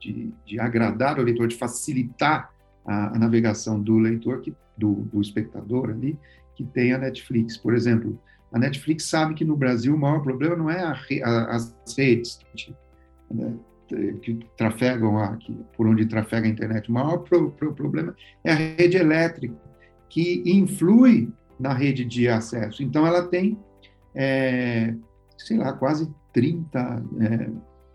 de, 0.00 0.32
de, 0.46 0.60
agradar 0.60 1.18
o 1.18 1.22
leitor, 1.22 1.48
de 1.48 1.56
facilitar 1.56 2.50
a, 2.86 3.16
a 3.16 3.18
navegação 3.18 3.80
do 3.80 3.98
leitor, 3.98 4.40
que, 4.40 4.54
do, 4.76 4.92
do 5.12 5.20
espectador 5.20 5.90
ali, 5.90 6.18
que 6.54 6.62
tem 6.64 6.92
a 6.92 6.98
Netflix. 6.98 7.56
Por 7.56 7.74
exemplo, 7.74 8.20
a 8.52 8.58
Netflix 8.58 9.04
sabe 9.04 9.34
que 9.34 9.44
no 9.44 9.56
Brasil 9.56 9.94
o 9.94 9.98
maior 9.98 10.22
problema 10.22 10.54
não 10.54 10.70
é 10.70 10.80
a, 10.80 10.94
a, 11.24 11.56
as 11.56 11.74
redes, 11.96 12.38
né? 13.30 13.54
Que 13.86 14.38
trafegam 14.56 15.18
aqui, 15.18 15.56
por 15.76 15.86
onde 15.86 16.06
trafega 16.06 16.46
a 16.46 16.50
internet. 16.50 16.88
O 16.88 16.92
maior 16.92 17.18
pro, 17.18 17.50
pro, 17.52 17.74
problema 17.74 18.14
é 18.42 18.52
a 18.52 18.54
rede 18.54 18.96
elétrica, 18.96 19.54
que 20.08 20.42
influi 20.46 21.32
na 21.58 21.72
rede 21.72 22.04
de 22.04 22.28
acesso. 22.28 22.82
Então, 22.82 23.06
ela 23.06 23.26
tem, 23.26 23.58
é, 24.14 24.94
sei 25.36 25.56
lá, 25.56 25.72
quase 25.72 26.10
30 26.32 27.04
é, 27.20 27.50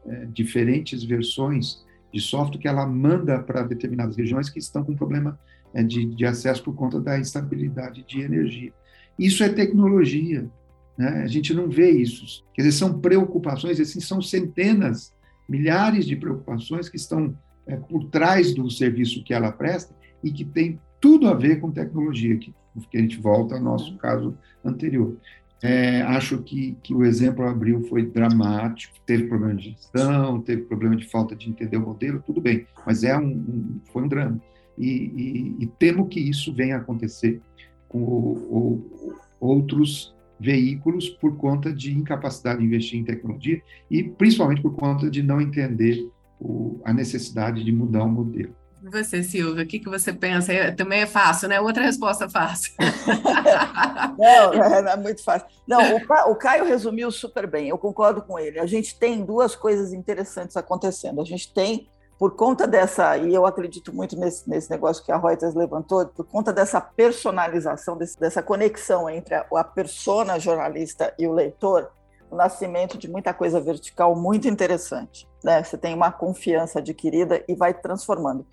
é, 0.06 0.26
diferentes 0.28 1.04
versões 1.04 1.86
de 2.12 2.20
software 2.20 2.60
que 2.60 2.68
ela 2.68 2.86
manda 2.86 3.40
para 3.40 3.64
determinadas 3.64 4.16
regiões 4.16 4.50
que 4.50 4.60
estão 4.60 4.84
com 4.84 4.96
problema 4.96 5.40
é, 5.74 5.84
de, 5.84 6.06
de 6.06 6.26
acesso 6.26 6.64
por 6.64 6.74
conta 6.74 7.00
da 7.00 7.20
instabilidade 7.20 8.04
de 8.04 8.22
energia. 8.22 8.74
Isso 9.18 9.44
é 9.44 9.50
tecnologia. 9.50 10.50
Né? 10.98 11.24
A 11.24 11.28
gente 11.28 11.54
não 11.54 11.70
vê 11.70 11.92
isso. 11.92 12.46
Quer 12.54 12.64
dizer, 12.64 12.78
são 12.78 13.00
preocupações, 13.00 13.80
assim, 13.80 14.00
são 14.00 14.22
centenas 14.22 15.14
milhares 15.50 16.06
de 16.06 16.16
preocupações 16.16 16.88
que 16.88 16.96
estão 16.96 17.36
é, 17.66 17.76
por 17.76 18.06
trás 18.06 18.54
do 18.54 18.70
serviço 18.70 19.24
que 19.24 19.34
ela 19.34 19.52
presta 19.52 19.94
e 20.24 20.32
que 20.32 20.46
tem 20.46 20.80
tudo 21.02 21.28
a 21.28 21.34
ver 21.34 21.60
com 21.60 21.72
tecnologia, 21.72 22.38
que, 22.38 22.54
que 22.90 22.98
a 22.98 23.02
gente 23.02 23.20
volta 23.20 23.56
ao 23.56 23.62
nosso 23.62 23.98
caso 23.98 24.38
anterior. 24.64 25.18
É, 25.62 26.02
acho 26.04 26.38
que, 26.42 26.78
que 26.82 26.94
o 26.94 27.04
exemplo 27.04 27.46
Abril 27.46 27.82
foi 27.90 28.06
dramático, 28.06 28.96
teve 29.06 29.28
problema 29.28 29.56
de 29.56 29.72
gestão, 29.72 30.40
teve 30.42 30.62
problema 30.64 30.96
de 30.96 31.10
falta 31.10 31.36
de 31.36 31.50
entender 31.50 31.78
o 31.78 31.82
modelo, 31.82 32.24
tudo 32.26 32.40
bem, 32.40 32.66
mas 32.86 33.04
é 33.04 33.18
um, 33.18 33.28
um 33.28 33.82
foi 33.92 34.04
um 34.04 34.08
drama. 34.08 34.40
E, 34.78 34.88
e, 34.88 35.56
e, 35.64 35.68
temo 35.78 36.08
que 36.08 36.22
isso 36.22 36.54
venha 36.54 36.78
a 36.78 36.80
acontecer 36.80 37.42
com 37.90 38.00
o, 38.02 38.32
o, 38.50 39.14
outros 39.38 40.16
veículos 40.40 41.10
por 41.10 41.36
conta 41.38 41.74
de 41.74 41.92
incapacidade 41.92 42.60
de 42.60 42.66
investir 42.66 43.00
em 43.00 43.04
tecnologia 43.04 43.62
e 43.90 44.04
principalmente 44.04 44.62
por 44.62 44.76
conta 44.76 45.10
de 45.10 45.22
não 45.22 45.42
entender 45.42 46.10
o, 46.40 46.80
a 46.86 46.94
necessidade 46.94 47.64
de 47.64 47.72
mudar 47.72 48.04
o 48.04 48.10
modelo. 48.10 48.56
Você, 48.82 49.22
Silvia, 49.22 49.64
o 49.64 49.68
que, 49.68 49.80
que 49.80 49.90
você 49.90 50.14
pensa? 50.14 50.54
É, 50.54 50.72
também 50.72 51.02
é 51.02 51.06
fácil, 51.06 51.50
né? 51.50 51.60
Outra 51.60 51.84
resposta 51.84 52.30
fácil. 52.30 52.72
não, 54.18 54.54
é, 54.54 54.94
é, 54.94 54.96
muito 54.96 55.22
fácil. 55.22 55.48
Não, 55.68 55.98
o, 55.98 56.32
o 56.32 56.36
Caio 56.36 56.64
resumiu 56.64 57.12
super 57.12 57.46
bem, 57.46 57.68
eu 57.68 57.78
concordo 57.78 58.22
com 58.22 58.40
ele. 58.40 58.58
A 58.58 58.66
gente 58.66 58.98
tem 58.98 59.26
duas 59.26 59.54
coisas 59.54 59.92
interessantes 59.92 60.56
acontecendo. 60.56 61.20
A 61.20 61.26
gente 61.26 61.54
tem 61.54 61.90
por 62.20 62.36
conta 62.36 62.68
dessa, 62.68 63.16
e 63.16 63.34
eu 63.34 63.46
acredito 63.46 63.96
muito 63.96 64.20
nesse, 64.20 64.48
nesse 64.50 64.70
negócio 64.70 65.02
que 65.06 65.12
a 65.12 65.18
Reuters 65.18 65.56
levantou, 65.56 66.06
por 66.06 66.26
conta 66.26 66.52
dessa 66.52 66.82
personalização, 66.82 67.96
desse, 67.96 68.20
dessa 68.20 68.44
conexão 68.44 69.10
entre 69.10 69.36
a, 69.36 69.46
a 69.56 69.64
persona 69.64 70.38
jornalista 70.38 71.14
e 71.18 71.26
o 71.26 71.32
leitor, 71.32 71.90
o 72.30 72.36
nascimento 72.36 72.98
de 72.98 73.08
muita 73.08 73.34
coisa 73.34 73.62
vertical 73.62 74.18
muito 74.18 74.50
interessante. 74.50 75.30
Né? 75.42 75.64
Você 75.64 75.78
tem 75.78 75.96
uma 75.96 76.12
confiança 76.12 76.80
adquirida 76.80 77.42
e 77.48 77.56
vai 77.56 77.74
transformando. 77.74 78.46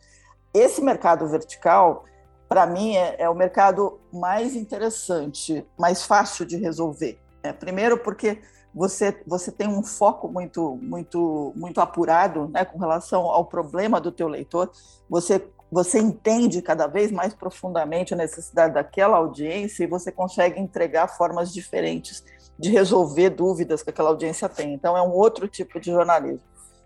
Esse 0.54 0.80
mercado 0.80 1.26
vertical, 1.26 2.04
para 2.48 2.68
mim, 2.68 2.94
é, 2.94 3.16
é, 3.18 3.28
o 3.28 3.34
mercado 3.34 3.98
mais 4.12 4.54
interessante, 4.54 5.66
mais 5.76 6.04
fácil 6.04 6.46
de 6.46 6.56
resolver. 6.56 7.18
Né? 7.42 7.52
Primeiro, 7.52 7.98
porque 7.98 8.40
você, 8.76 9.18
você 9.26 9.50
tem 9.50 9.66
um 9.66 9.82
foco 9.82 10.28
muito, 10.28 10.78
muito, 10.82 11.50
muito 11.56 11.80
apurado 11.80 12.48
né, 12.48 12.62
com 12.62 12.78
relação 12.78 13.22
ao 13.22 13.46
problema 13.46 13.98
do 13.98 14.12
teu 14.12 14.28
leitor, 14.28 14.70
você, 15.08 15.42
você 15.72 15.98
entende 15.98 16.60
cada 16.60 16.86
vez 16.86 17.10
mais 17.10 17.32
profundamente 17.32 18.12
a 18.12 18.16
necessidade 18.18 18.74
daquela 18.74 19.16
audiência 19.16 19.82
e 19.82 19.86
você 19.86 20.12
consegue 20.12 20.60
entregar 20.60 21.08
formas 21.08 21.54
diferentes 21.54 22.22
de 22.58 22.68
resolver 22.68 23.30
dúvidas 23.30 23.82
que 23.82 23.88
aquela 23.88 24.10
audiência 24.10 24.46
tem. 24.46 24.74
Então, 24.74 24.94
é 24.94 25.00
um 25.00 25.12
outro 25.12 25.48
tipo 25.48 25.80
de 25.80 25.90
jornalismo. 25.90 26.42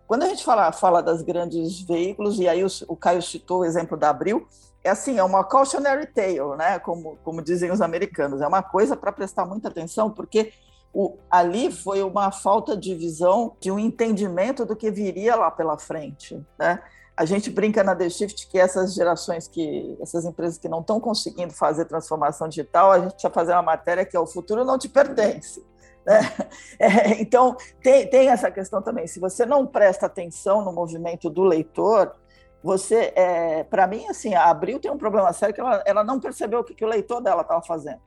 Quando 0.07 0.23
a 0.23 0.29
gente 0.29 0.45
fala, 0.45 0.71
fala 0.71 1.03
das 1.03 1.23
grandes 1.23 1.81
veículos, 1.81 2.39
e 2.39 2.47
aí 2.47 2.63
o, 2.65 2.69
o 2.87 2.97
Caio 2.97 3.21
citou 3.21 3.61
o 3.61 3.65
exemplo 3.65 3.97
da 3.97 4.11
Abril, 4.11 4.47
é 4.85 4.91
assim, 4.91 5.19
é 5.19 5.25
uma 5.25 5.43
cautionary 5.43 6.07
tale, 6.07 6.57
né? 6.57 6.79
como, 6.79 7.17
como 7.25 7.43
dizem 7.43 7.71
os 7.73 7.81
americanos, 7.81 8.41
é 8.41 8.47
uma 8.47 8.63
coisa 8.63 8.97
para 8.97 9.13
prestar 9.13 9.45
muita 9.45 9.69
atenção, 9.69 10.11
porque 10.11 10.53
o, 10.93 11.17
ali 11.31 11.71
foi 11.71 12.03
uma 12.03 12.33
falta 12.33 12.77
de 12.77 12.95
visão, 12.95 13.57
de 13.61 13.71
um 13.71 13.79
entendimento 13.79 14.65
do 14.65 14.75
que 14.75 14.91
viria 14.91 15.37
lá 15.37 15.51
pela 15.51 15.79
frente. 15.79 16.45
Né? 16.59 16.83
A 17.17 17.25
gente 17.25 17.51
brinca 17.51 17.85
na 17.85 17.95
The 17.95 18.09
Shift 18.09 18.49
que 18.49 18.59
essas 18.59 18.95
gerações 18.95 19.47
que, 19.47 19.97
essas 20.01 20.25
empresas 20.25 20.59
que 20.59 20.69
não 20.69 20.81
estão 20.81 20.99
conseguindo 20.99 21.53
fazer 21.53 21.85
transformação 21.85 22.49
digital, 22.49 22.91
a 22.91 22.99
gente 22.99 23.13
precisa 23.13 23.33
fazer 23.33 23.53
uma 23.53 23.63
matéria 23.63 24.05
que 24.05 24.17
é 24.17 24.21
o 24.21 24.27
futuro 24.27 24.65
não 24.65 24.79
te 24.79 24.89
pertence. 24.89 25.65
Né? 26.05 26.21
É, 26.79 27.21
então, 27.21 27.57
tem, 27.83 28.09
tem 28.09 28.31
essa 28.31 28.51
questão 28.51 28.81
também. 28.81 29.07
Se 29.07 29.21
você 29.21 29.45
não 29.45 29.67
presta 29.67 30.07
atenção 30.07 30.65
no 30.65 30.73
movimento 30.73 31.29
do 31.29 31.43
leitor, 31.43 32.17
você, 32.63 33.13
é, 33.15 33.65
para 33.65 33.87
mim, 33.87 34.07
assim, 34.09 34.35
a 34.35 34.47
Abril 34.47 34.81
tem 34.81 34.91
um 34.91 34.97
problema 34.97 35.31
sério 35.35 35.55
que 35.55 35.61
ela, 35.61 35.83
ela 35.85 36.03
não 36.03 36.19
percebeu 36.19 36.61
o 36.61 36.65
que, 36.65 36.75
que 36.75 36.85
o 36.85 36.89
leitor 36.89 37.21
dela 37.21 37.43
estava 37.43 37.61
fazendo. 37.63 38.01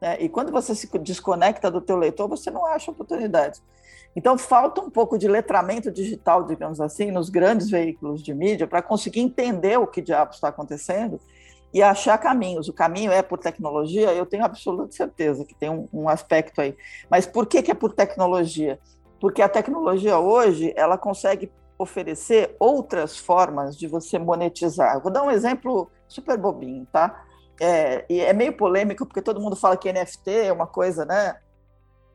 Né? 0.00 0.16
E 0.20 0.28
quando 0.28 0.52
você 0.52 0.74
se 0.74 0.86
desconecta 0.98 1.70
do 1.70 1.80
teu 1.80 1.96
leitor, 1.96 2.28
você 2.28 2.50
não 2.50 2.64
acha 2.64 2.90
oportunidades. 2.90 3.62
Então, 4.16 4.36
falta 4.38 4.80
um 4.80 4.90
pouco 4.90 5.18
de 5.18 5.28
letramento 5.28 5.92
digital, 5.92 6.44
digamos 6.44 6.80
assim, 6.80 7.10
nos 7.10 7.28
grandes 7.28 7.70
veículos 7.70 8.22
de 8.22 8.34
mídia 8.34 8.66
para 8.66 8.82
conseguir 8.82 9.20
entender 9.20 9.78
o 9.78 9.86
que 9.86 10.02
diabos 10.02 10.36
está 10.36 10.48
acontecendo 10.48 11.20
e 11.72 11.82
achar 11.82 12.18
caminhos. 12.18 12.68
O 12.68 12.72
caminho 12.72 13.12
é 13.12 13.22
por 13.22 13.38
tecnologia, 13.38 14.12
eu 14.12 14.26
tenho 14.26 14.44
absoluta 14.44 14.92
certeza 14.92 15.44
que 15.44 15.54
tem 15.54 15.70
um, 15.70 15.86
um 15.92 16.08
aspecto 16.08 16.60
aí. 16.60 16.76
Mas 17.10 17.26
por 17.26 17.46
que, 17.46 17.62
que 17.62 17.70
é 17.70 17.74
por 17.74 17.92
tecnologia? 17.92 18.78
Porque 19.20 19.42
a 19.42 19.48
tecnologia 19.48 20.18
hoje 20.18 20.72
ela 20.76 20.96
consegue 20.96 21.52
oferecer 21.78 22.56
outras 22.58 23.16
formas 23.16 23.76
de 23.76 23.86
você 23.86 24.18
monetizar. 24.18 25.00
Vou 25.00 25.12
dar 25.12 25.22
um 25.22 25.30
exemplo 25.30 25.90
super 26.08 26.36
bobinho, 26.36 26.86
tá? 26.90 27.24
É, 27.60 28.04
e 28.08 28.20
é 28.20 28.32
meio 28.32 28.56
polêmico, 28.56 29.04
porque 29.04 29.22
todo 29.22 29.40
mundo 29.40 29.56
fala 29.56 29.76
que 29.76 29.92
NFT 29.92 30.30
é 30.30 30.52
uma 30.52 30.66
coisa, 30.66 31.04
né? 31.04 31.36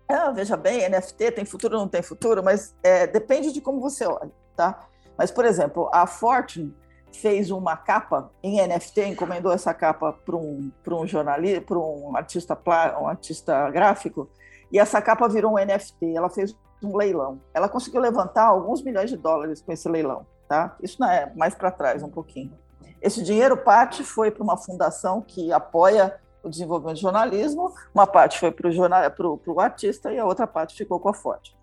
Ah, 0.08 0.32
veja 0.32 0.56
bem, 0.56 0.88
NFT 0.90 1.32
tem 1.32 1.46
futuro 1.46 1.76
ou 1.76 1.82
não 1.82 1.88
tem 1.88 2.02
futuro, 2.02 2.44
mas 2.44 2.76
é, 2.84 3.08
depende 3.08 3.52
de 3.52 3.62
como 3.62 3.82
você 3.82 4.06
olha, 4.06 4.32
tá? 4.56 4.88
Mas, 5.18 5.32
por 5.32 5.46
exemplo, 5.46 5.90
a 5.94 6.06
Fortune 6.06 6.76
fez 7.12 7.52
uma 7.52 7.78
capa 7.78 8.32
em 8.42 8.66
NFT, 8.66 9.06
encomendou 9.06 9.52
essa 9.52 9.74
capa 9.74 10.14
para 10.14 10.36
um, 10.36 10.72
um 10.88 11.08
jornalista, 11.08 11.62
para 11.62 11.80
um 11.80 12.16
artista, 12.16 12.60
um 13.00 13.08
artista 13.08 13.70
gráfico, 13.70 14.30
e 14.72 14.80
essa 14.80 15.02
capa 15.02 15.28
virou 15.30 15.54
um 15.54 15.58
NFT. 15.58 16.16
Ela 16.16 16.30
fez 16.30 16.56
um 16.84 16.98
leilão. 16.98 17.40
Ela 17.54 17.70
conseguiu 17.70 18.02
levantar 18.02 18.46
alguns 18.46 18.82
milhões 18.82 19.10
de 19.10 19.18
dólares 19.18 19.62
com 19.62 19.72
esse 19.72 19.88
leilão, 19.88 20.26
tá? 20.48 20.76
Isso 20.82 21.00
não 21.00 21.10
é 21.10 21.32
mais 21.36 21.54
para 21.54 21.72
trás 21.72 22.02
um 22.02 22.10
pouquinho. 22.10 22.58
Esse 23.04 23.22
dinheiro 23.22 23.58
parte 23.58 24.02
foi 24.02 24.32
para 24.32 24.42
uma 24.42 24.56
fundação 24.56 25.22
que 25.22 25.52
apoia 25.52 26.18
o 26.42 26.50
desenvolvimento 26.50 26.96
de 26.96 27.02
jornalismo, 27.02 27.74
uma 27.94 28.08
parte 28.08 28.40
foi 28.40 28.50
para 28.50 28.70
o 28.70 29.60
artista 29.60 30.10
e 30.14 30.18
a 30.18 30.26
outra 30.26 30.48
parte 30.48 30.74
ficou 30.74 30.98
com 31.02 31.10
a 31.10 31.14
Forte. 31.14 31.54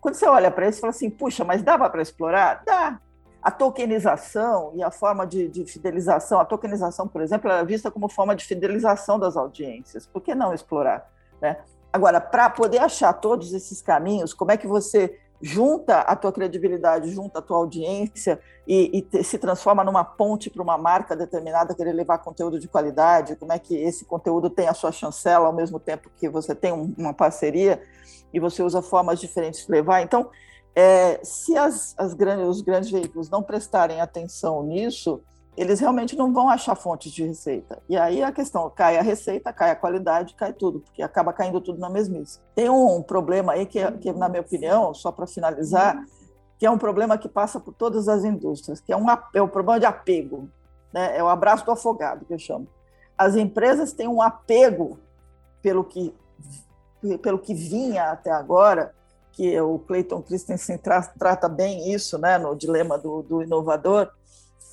Quando 0.00 0.16
você 0.16 0.26
olha 0.26 0.50
para 0.50 0.68
isso, 0.68 0.80
fala 0.80 0.90
assim, 0.90 1.08
puxa, 1.08 1.44
mas 1.44 1.62
dava 1.62 1.88
para 1.88 2.02
explorar? 2.02 2.64
Dá. 2.66 3.00
A 3.40 3.50
tokenização 3.52 4.72
e 4.74 4.82
a 4.82 4.90
forma 4.90 5.24
de, 5.24 5.48
de, 5.48 5.64
fidelização, 5.64 6.40
a 6.40 6.44
tokenização, 6.44 7.06
por 7.06 7.22
exemplo, 7.22 7.48
é 7.48 7.64
vista 7.64 7.92
como 7.92 8.08
forma 8.08 8.34
de 8.34 8.44
fidelização 8.44 9.20
das 9.20 9.36
audiências. 9.36 10.04
Por 10.04 10.20
que 10.20 10.34
não 10.34 10.52
explorar? 10.52 11.08
Né? 11.40 11.58
Agora, 11.92 12.20
para 12.20 12.50
poder 12.50 12.78
achar 12.78 13.12
todos 13.12 13.52
esses 13.52 13.80
caminhos, 13.80 14.34
como 14.34 14.50
é 14.50 14.56
que 14.56 14.66
você 14.66 15.16
junta 15.40 16.00
a 16.00 16.16
tua 16.16 16.32
credibilidade, 16.32 17.10
junta 17.10 17.38
a 17.38 17.42
tua 17.42 17.58
audiência 17.58 18.40
e, 18.66 18.98
e 18.98 19.02
te, 19.02 19.22
se 19.22 19.38
transforma 19.38 19.84
numa 19.84 20.04
ponte 20.04 20.50
para 20.50 20.62
uma 20.62 20.76
marca 20.76 21.16
determinada 21.16 21.74
querer 21.74 21.92
levar 21.92 22.18
conteúdo 22.18 22.58
de 22.58 22.68
qualidade, 22.68 23.36
como 23.36 23.52
é 23.52 23.58
que 23.58 23.76
esse 23.76 24.04
conteúdo 24.04 24.50
tem 24.50 24.68
a 24.68 24.74
sua 24.74 24.92
chancela 24.92 25.46
ao 25.46 25.52
mesmo 25.52 25.78
tempo 25.78 26.10
que 26.16 26.28
você 26.28 26.54
tem 26.54 26.72
um, 26.72 26.92
uma 26.98 27.14
parceria 27.14 27.80
e 28.32 28.40
você 28.40 28.62
usa 28.62 28.82
formas 28.82 29.20
diferentes 29.20 29.64
de 29.64 29.72
levar. 29.72 30.02
Então, 30.02 30.30
é, 30.74 31.20
se 31.22 31.56
as, 31.56 31.94
as 31.98 32.14
grandes, 32.14 32.46
os 32.46 32.60
grandes 32.60 32.90
veículos 32.90 33.30
não 33.30 33.42
prestarem 33.42 34.00
atenção 34.00 34.62
nisso, 34.62 35.22
eles 35.58 35.80
realmente 35.80 36.16
não 36.16 36.32
vão 36.32 36.48
achar 36.48 36.76
fontes 36.76 37.10
de 37.10 37.24
receita. 37.24 37.82
E 37.88 37.96
aí 37.96 38.22
a 38.22 38.30
questão, 38.30 38.70
cai 38.70 38.96
a 38.96 39.02
receita, 39.02 39.52
cai 39.52 39.72
a 39.72 39.76
qualidade, 39.76 40.34
cai 40.34 40.52
tudo, 40.52 40.78
porque 40.78 41.02
acaba 41.02 41.32
caindo 41.32 41.60
tudo 41.60 41.80
na 41.80 41.90
mesmice. 41.90 42.38
Tem 42.54 42.70
um 42.70 43.02
problema 43.02 43.54
aí 43.54 43.66
que, 43.66 43.80
que 43.98 44.12
na 44.12 44.28
minha 44.28 44.40
opinião, 44.40 44.94
só 44.94 45.10
para 45.10 45.26
finalizar, 45.26 46.00
que 46.58 46.64
é 46.64 46.70
um 46.70 46.78
problema 46.78 47.18
que 47.18 47.28
passa 47.28 47.58
por 47.58 47.74
todas 47.74 48.08
as 48.08 48.22
indústrias, 48.22 48.80
que 48.80 48.92
é, 48.92 48.96
um, 48.96 49.06
é 49.34 49.42
o 49.42 49.48
problema 49.48 49.80
de 49.80 49.86
apego, 49.86 50.48
né? 50.92 51.16
é 51.16 51.24
o 51.24 51.28
abraço 51.28 51.64
do 51.64 51.72
afogado, 51.72 52.24
que 52.24 52.32
eu 52.32 52.38
chamo. 52.38 52.68
As 53.16 53.34
empresas 53.34 53.92
têm 53.92 54.06
um 54.06 54.22
apego 54.22 55.00
pelo 55.60 55.82
que, 55.82 56.14
pelo 57.20 57.40
que 57.40 57.52
vinha 57.52 58.12
até 58.12 58.30
agora, 58.30 58.94
que 59.32 59.60
o 59.60 59.80
Clayton 59.80 60.22
Christensen 60.22 60.78
tra 60.78 61.02
trata 61.02 61.48
bem 61.48 61.92
isso 61.92 62.16
né, 62.16 62.38
no 62.38 62.54
dilema 62.54 62.96
do, 62.96 63.22
do 63.22 63.42
inovador, 63.42 64.08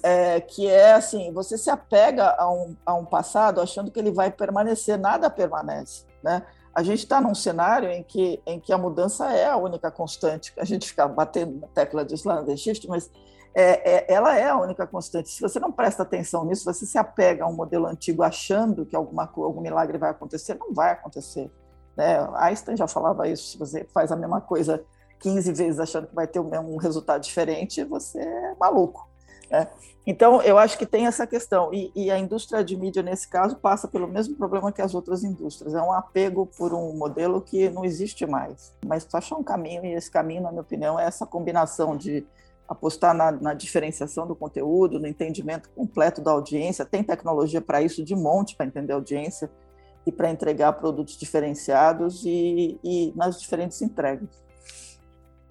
é, 0.06 0.40
que 0.40 0.70
é 0.70 0.94
assim, 0.94 1.34
você 1.34 1.58
se 1.58 1.68
apega 1.68 2.36
a 2.38 2.48
um, 2.48 2.78
a 2.86 2.94
um 2.94 3.04
passado 3.04 3.60
achando 3.60 3.90
que 3.90 4.00
ele 4.00 4.12
vai 4.12 4.30
permanecer, 4.30 5.00
nada 5.00 5.32
permanece, 5.32 6.06
né? 6.24 6.46
A 6.76 6.84
gente 6.84 7.00
está 7.00 7.20
num 7.20 7.34
cenário 7.34 7.90
em 7.90 8.04
que, 8.04 8.40
em 8.46 8.60
que 8.60 8.72
a 8.72 8.78
mudança 8.78 9.34
é 9.34 9.48
a 9.48 9.58
única 9.58 9.90
constante. 9.90 10.54
A 10.60 10.66
gente 10.66 10.90
fica 10.90 11.08
batendo 11.08 11.60
na 11.60 11.68
tecla 11.70 12.06
lá 12.26 12.42
no 12.44 12.56
Shift, 12.56 12.88
mas 12.88 13.10
é, 13.56 13.96
é, 13.96 14.14
ela 14.14 14.38
é 14.38 14.48
a 14.48 14.58
única 14.60 14.86
constante. 14.86 15.30
Se 15.30 15.42
você 15.42 15.60
não 15.60 15.72
presta 15.72 16.04
atenção 16.04 16.46
nisso, 16.46 16.66
você 16.66 16.86
se 16.86 17.00
apega 17.00 17.44
a 17.44 17.48
um 17.48 17.56
modelo 17.56 17.88
antigo 17.88 18.22
achando 18.22 18.86
que 18.86 18.96
alguma, 18.96 19.24
algum 19.24 19.62
milagre 19.62 19.98
vai 19.98 20.12
acontecer, 20.12 20.56
não 20.60 20.72
vai 20.72 20.92
acontecer. 20.92 21.50
Né? 21.98 22.20
Einstein 22.36 22.78
já 22.78 22.88
falava 22.88 23.28
isso, 23.28 23.54
se 23.54 23.58
você 23.58 23.88
faz 23.92 24.12
a 24.12 24.16
mesma 24.16 24.40
coisa 24.40 24.84
15 25.20 25.52
vezes 25.54 25.80
achando 25.80 26.08
que 26.08 26.14
vai 26.14 26.28
ter 26.28 26.40
um 26.40 26.76
resultado 26.76 27.24
diferente, 27.24 27.84
você 27.86 28.20
é 28.20 28.56
maluco. 28.60 29.15
Né? 29.56 29.68
Então, 30.06 30.42
eu 30.42 30.58
acho 30.58 30.78
que 30.78 30.86
tem 30.86 31.08
essa 31.08 31.26
questão. 31.26 31.74
E, 31.74 31.92
e, 31.96 32.12
a 32.12 32.20
indústria 32.20 32.64
de 32.64 32.76
mídia, 32.76 33.02
nesse 33.02 33.28
caso, 33.28 33.56
passa 33.56 33.88
pelo 33.88 34.08
mesmo 34.08 34.36
problema 34.36 34.72
que 34.72 34.82
as 34.82 34.94
outras 34.94 35.24
indústrias. 35.24 35.74
É 35.74 35.82
um 35.82 35.92
apego 35.92 36.46
por 36.46 36.74
um 36.74 36.94
modelo 36.94 37.42
que 37.42 37.70
não 37.70 37.86
existe 37.86 38.26
mais. 38.26 38.74
Mas 38.86 39.06
tu 39.06 39.16
achar 39.16 39.38
um 39.38 39.44
caminho, 39.44 39.86
e 39.86 39.94
esse 39.94 40.12
caminho, 40.12 40.44
na 40.44 40.52
minha 40.52 40.62
opinião, 40.62 41.00
é 41.00 41.06
essa 41.06 41.26
combinação 41.26 41.96
de 41.96 42.26
apostar 42.68 43.14
na, 43.14 43.32
na 43.32 43.54
diferenciação 43.54 44.28
do 44.28 44.36
conteúdo, 44.36 45.00
no 45.00 45.08
entendimento 45.08 45.70
completo 45.70 46.22
da 46.22 46.32
audiência. 46.32 46.84
Tem 46.84 47.04
tecnologia 47.04 47.62
para 47.62 47.82
isso 47.82 48.04
de 48.04 48.16
monte, 48.16 48.56
para 48.56 48.66
entender 48.66 48.94
a 48.94 48.98
audiência 48.98 49.50
e 50.06 50.12
para 50.12 50.30
entregar 50.30 50.74
produtos 50.74 51.18
diferenciados 51.18 52.24
e, 52.26 52.80
e 52.84 53.14
nas 53.16 53.40
diferentes 53.40 53.82
entregas. 53.82 54.45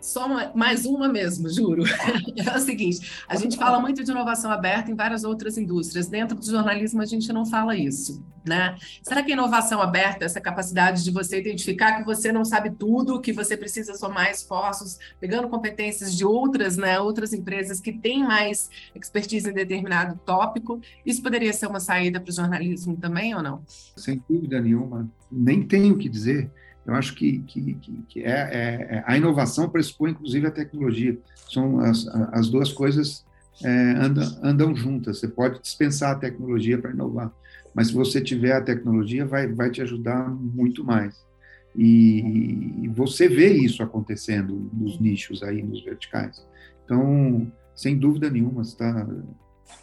Só 0.04 0.26
uma, 0.26 0.52
mais 0.54 0.84
uma 0.84 1.08
mesmo, 1.08 1.48
juro. 1.48 1.82
É 2.36 2.56
o 2.56 2.60
seguinte: 2.60 3.24
a 3.26 3.36
gente 3.36 3.56
fala 3.56 3.80
muito 3.80 4.04
de 4.04 4.10
inovação 4.10 4.50
aberta 4.50 4.90
em 4.90 4.94
várias 4.94 5.24
outras 5.24 5.56
indústrias. 5.56 6.08
Dentro 6.08 6.36
do 6.36 6.44
jornalismo, 6.44 7.00
a 7.00 7.06
gente 7.06 7.32
não 7.32 7.46
fala 7.46 7.74
isso. 7.74 8.22
Né? 8.46 8.76
Será 9.02 9.22
que 9.22 9.30
a 9.30 9.34
inovação 9.34 9.80
aberta, 9.80 10.26
essa 10.26 10.38
capacidade 10.38 11.02
de 11.02 11.10
você 11.10 11.40
identificar 11.40 11.96
que 11.96 12.04
você 12.04 12.30
não 12.30 12.44
sabe 12.44 12.70
tudo, 12.70 13.18
que 13.18 13.32
você 13.32 13.56
precisa 13.56 13.94
somar 13.94 14.30
esforços, 14.30 14.98
pegando 15.18 15.48
competências 15.48 16.14
de 16.14 16.26
outras, 16.26 16.76
né, 16.76 17.00
outras 17.00 17.32
empresas 17.32 17.80
que 17.80 17.90
têm 17.90 18.22
mais 18.22 18.68
expertise 18.94 19.48
em 19.48 19.54
determinado 19.54 20.20
tópico, 20.26 20.78
isso 21.06 21.22
poderia 21.22 21.54
ser 21.54 21.66
uma 21.66 21.80
saída 21.80 22.20
para 22.20 22.30
o 22.30 22.34
jornalismo 22.34 22.98
também 22.98 23.34
ou 23.34 23.42
não? 23.42 23.62
Sem 23.96 24.22
dúvida 24.28 24.60
nenhuma. 24.60 25.08
Nem 25.32 25.62
tenho 25.62 25.94
o 25.94 25.98
que 25.98 26.10
dizer 26.10 26.50
eu 26.86 26.94
acho 26.94 27.14
que, 27.14 27.38
que, 27.40 27.74
que 28.08 28.22
é, 28.22 28.30
é, 28.30 28.96
é, 28.96 29.04
a 29.06 29.16
inovação 29.16 29.68
pressupõe, 29.68 30.10
inclusive, 30.10 30.46
a 30.46 30.50
tecnologia. 30.50 31.18
São 31.50 31.80
as, 31.80 32.06
as 32.32 32.48
duas 32.48 32.72
coisas 32.72 33.24
é, 33.62 33.68
andam, 33.68 34.38
andam 34.42 34.76
juntas. 34.76 35.18
Você 35.18 35.28
pode 35.28 35.60
dispensar 35.60 36.12
a 36.12 36.18
tecnologia 36.18 36.78
para 36.78 36.90
inovar, 36.90 37.32
mas 37.74 37.88
se 37.88 37.94
você 37.94 38.20
tiver 38.20 38.52
a 38.52 38.60
tecnologia, 38.60 39.24
vai, 39.24 39.46
vai 39.46 39.70
te 39.70 39.80
ajudar 39.80 40.28
muito 40.28 40.84
mais. 40.84 41.24
E, 41.74 42.82
e 42.82 42.88
você 42.88 43.28
vê 43.28 43.52
isso 43.52 43.82
acontecendo 43.82 44.70
nos 44.72 45.00
nichos 45.00 45.42
aí, 45.42 45.62
nos 45.62 45.82
verticais. 45.82 46.46
Então, 46.84 47.50
sem 47.74 47.98
dúvida 47.98 48.30
nenhuma, 48.30 48.62
está 48.62 49.08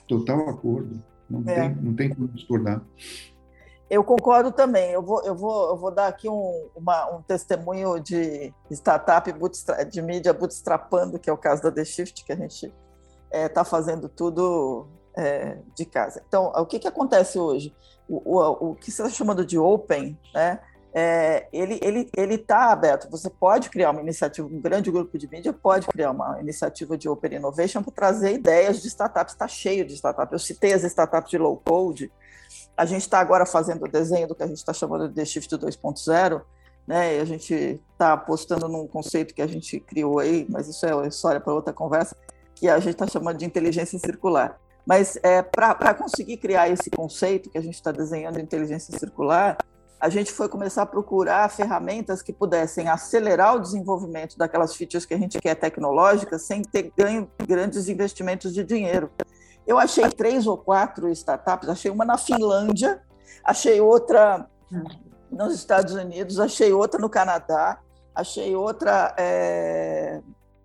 total 0.08 0.50
acordo. 0.50 1.02
Não, 1.30 1.44
é. 1.48 1.70
tem, 1.70 1.84
não 1.84 1.94
tem 1.94 2.10
como 2.10 2.28
discordar. 2.28 2.82
Eu 3.92 4.06
concordo 4.06 4.54
também. 4.54 4.92
Eu 4.92 5.02
vou, 5.02 5.22
eu 5.26 5.36
vou, 5.36 5.68
eu 5.72 5.76
vou 5.76 5.92
dar 5.92 6.08
aqui 6.08 6.30
um, 6.30 6.70
uma, 6.74 7.14
um 7.14 7.22
testemunho 7.22 8.00
de 8.00 8.54
startup 8.72 9.30
de 9.90 10.02
mídia 10.02 10.32
bootstrapando, 10.32 11.20
que 11.20 11.30
é 11.30 11.34
o 11.34 11.38
caso 11.38 11.62
da 11.62 11.70
The 11.70 11.84
Shift, 11.84 12.24
que 12.24 12.32
a 12.32 12.38
gente 12.38 12.68
está 12.68 12.74
é, 13.30 13.50
tá 13.50 13.66
fazendo 13.66 14.08
tudo 14.08 14.88
é, 15.14 15.58
de 15.76 15.84
casa. 15.84 16.24
Então, 16.26 16.54
o 16.56 16.66
que, 16.66 16.80
que 16.80 16.88
acontece 16.88 17.38
hoje? 17.38 17.76
O, 18.08 18.38
o, 18.38 18.70
o 18.70 18.76
que 18.76 18.90
você 18.90 19.02
está 19.02 19.14
chamando 19.14 19.46
de 19.46 19.60
open, 19.60 20.18
né? 20.34 20.62
É, 20.94 21.48
ele 21.52 21.78
ele 21.82 22.10
ele 22.16 22.36
está 22.36 22.72
aberto. 22.72 23.12
Você 23.12 23.30
pode 23.30 23.70
criar 23.70 23.92
uma 23.92 24.02
iniciativa, 24.02 24.48
um 24.48 24.62
grande 24.62 24.90
grupo 24.90 25.18
de 25.18 25.28
mídia 25.28 25.52
pode 25.52 25.88
criar 25.88 26.12
uma 26.12 26.40
iniciativa 26.40 26.98
de 26.98 27.10
open 27.10 27.36
innovation 27.36 27.84
para 27.84 27.94
trazer 27.94 28.34
ideias 28.36 28.82
de 28.82 28.88
startups. 28.88 29.34
Está 29.34 29.50
cheio 29.50 29.86
de 29.86 29.96
startups. 29.96 30.32
Eu 30.32 30.40
citei 30.40 30.72
as 30.72 30.84
startups 30.84 31.30
de 31.30 31.38
low 31.38 31.58
code 31.58 32.10
a 32.82 32.86
gente 32.86 33.04
está 33.04 33.20
agora 33.20 33.46
fazendo 33.46 33.86
o 33.86 33.88
desenho 33.88 34.28
do 34.28 34.34
que 34.34 34.42
a 34.42 34.48
gente 34.48 34.58
está 34.58 34.74
chamando 34.74 35.08
de 35.08 35.24
Shift 35.24 35.56
2.0, 35.56 36.42
né? 36.88 37.18
E 37.18 37.20
a 37.20 37.26
gente 37.26 37.54
está 37.54 38.14
apostando 38.14 38.68
num 38.68 38.88
conceito 38.88 39.36
que 39.36 39.42
a 39.44 39.46
gente 39.46 39.80
criou 39.80 40.18
aí, 40.18 40.48
mas 40.50 40.68
isso 40.68 40.84
é 40.88 41.08
história 41.08 41.40
para 41.40 41.54
outra 41.54 41.72
conversa, 41.72 42.18
que 42.56 42.68
a 42.68 42.80
gente 42.80 42.94
está 42.94 43.06
chamando 43.06 43.38
de 43.38 43.46
inteligência 43.46 44.00
circular. 44.00 44.60
Mas 44.84 45.16
é, 45.22 45.44
para 45.44 45.94
conseguir 45.94 46.38
criar 46.38 46.70
esse 46.70 46.90
conceito 46.90 47.52
que 47.52 47.58
a 47.60 47.62
gente 47.62 47.76
está 47.76 47.92
desenhando 47.92 48.38
de 48.38 48.42
inteligência 48.42 48.98
circular, 48.98 49.60
a 50.00 50.10
gente 50.10 50.32
foi 50.32 50.50
começar 50.50 50.82
a 50.82 50.88
procurar 50.88 51.48
ferramentas 51.52 52.24
que 52.24 52.34
pudessem 52.34 52.90
acelerar 52.90 53.58
o 53.58 53.60
desenvolvimento 53.60 54.40
daquelas 54.40 54.76
features 54.76 55.06
que 55.06 55.14
a 55.14 55.20
gente 55.20 55.40
quer 55.40 55.54
tecnológicas 55.54 56.42
sem 56.42 56.64
ter 56.64 56.92
ganho 56.98 57.30
grandes 57.46 57.88
investimentos 57.88 58.52
de 58.52 58.64
dinheiro. 58.64 59.12
Eu 59.66 59.78
achei 59.78 60.10
três 60.10 60.48
ou 60.48 60.58
quatro 60.58 61.10
startups, 61.10 61.70
achei 61.70 61.92
uma 61.92 62.06
na 62.06 62.18
Finlândia, 62.18 63.02
achei 63.44 63.80
outra 63.80 64.48
nos 65.30 65.54
Estados 65.54 65.94
Unidos, 65.94 66.40
achei 66.40 66.74
outra 66.74 67.00
no 67.00 67.10
Canadá, 67.10 67.80
achei 68.14 68.56
outra. 68.56 69.14
É... 69.18 70.22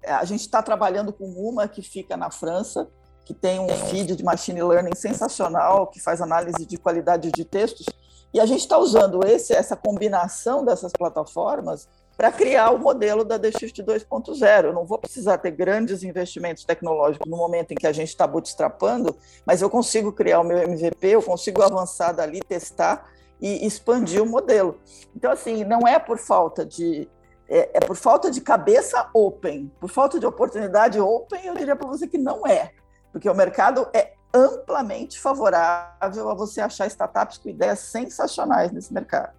A 0.07 0.24
gente 0.24 0.40
está 0.40 0.62
trabalhando 0.62 1.12
com 1.12 1.24
uma 1.24 1.66
que 1.66 1.82
fica 1.82 2.16
na 2.16 2.30
França, 2.30 2.88
que 3.24 3.34
tem 3.34 3.59
um 3.59 3.68
feed 3.68 4.14
de 4.14 4.22
machine 4.22 4.62
learning 4.62 4.94
sensacional, 4.94 5.88
que 5.88 6.01
faz 6.01 6.20
análise 6.20 6.64
de 6.64 6.76
qualidade 6.76 7.32
de 7.32 7.44
textos 7.44 7.86
e 8.36 8.40
a 8.40 8.44
gente 8.44 8.61
está 8.61 8.76
usando 8.76 9.26
esse, 9.26 9.55
essa 9.55 9.74
combinação 9.74 10.62
dessas 10.62 10.92
plataformas 10.92 11.88
para 12.16 12.32
criar 12.32 12.70
o 12.70 12.78
modelo 12.78 13.24
da 13.24 13.36
DXT 13.36 13.82
2.0. 13.82 14.64
Eu 14.64 14.72
não 14.72 14.86
vou 14.86 14.98
precisar 14.98 15.38
ter 15.38 15.50
grandes 15.50 16.02
investimentos 16.02 16.64
tecnológicos 16.64 17.30
no 17.30 17.36
momento 17.36 17.72
em 17.72 17.74
que 17.74 17.86
a 17.86 17.92
gente 17.92 18.08
está 18.08 18.26
bootstrapando, 18.26 19.16
mas 19.44 19.60
eu 19.60 19.68
consigo 19.68 20.12
criar 20.12 20.40
o 20.40 20.44
meu 20.44 20.58
MVP, 20.58 21.08
eu 21.08 21.22
consigo 21.22 21.62
avançar 21.62 22.12
dali, 22.12 22.40
testar 22.40 23.06
e 23.40 23.66
expandir 23.66 24.22
o 24.22 24.26
modelo. 24.26 24.80
Então, 25.14 25.30
assim, 25.30 25.64
não 25.64 25.86
é 25.86 25.98
por 25.98 26.18
falta 26.18 26.64
de. 26.64 27.08
É, 27.48 27.78
é 27.78 27.80
por 27.80 27.96
falta 27.96 28.28
de 28.28 28.40
cabeça 28.40 29.08
open, 29.14 29.70
por 29.78 29.88
falta 29.88 30.18
de 30.18 30.26
oportunidade 30.26 30.98
open, 30.98 31.46
eu 31.46 31.54
diria 31.54 31.76
para 31.76 31.86
você 31.86 32.08
que 32.08 32.18
não 32.18 32.44
é, 32.44 32.72
porque 33.12 33.30
o 33.30 33.34
mercado 33.36 33.86
é 33.94 34.14
amplamente 34.34 35.20
favorável 35.20 36.28
a 36.28 36.34
você 36.34 36.60
achar 36.60 36.88
startups 36.88 37.38
com 37.38 37.48
ideias 37.48 37.78
sensacionais 37.78 38.72
nesse 38.72 38.92
mercado. 38.92 39.32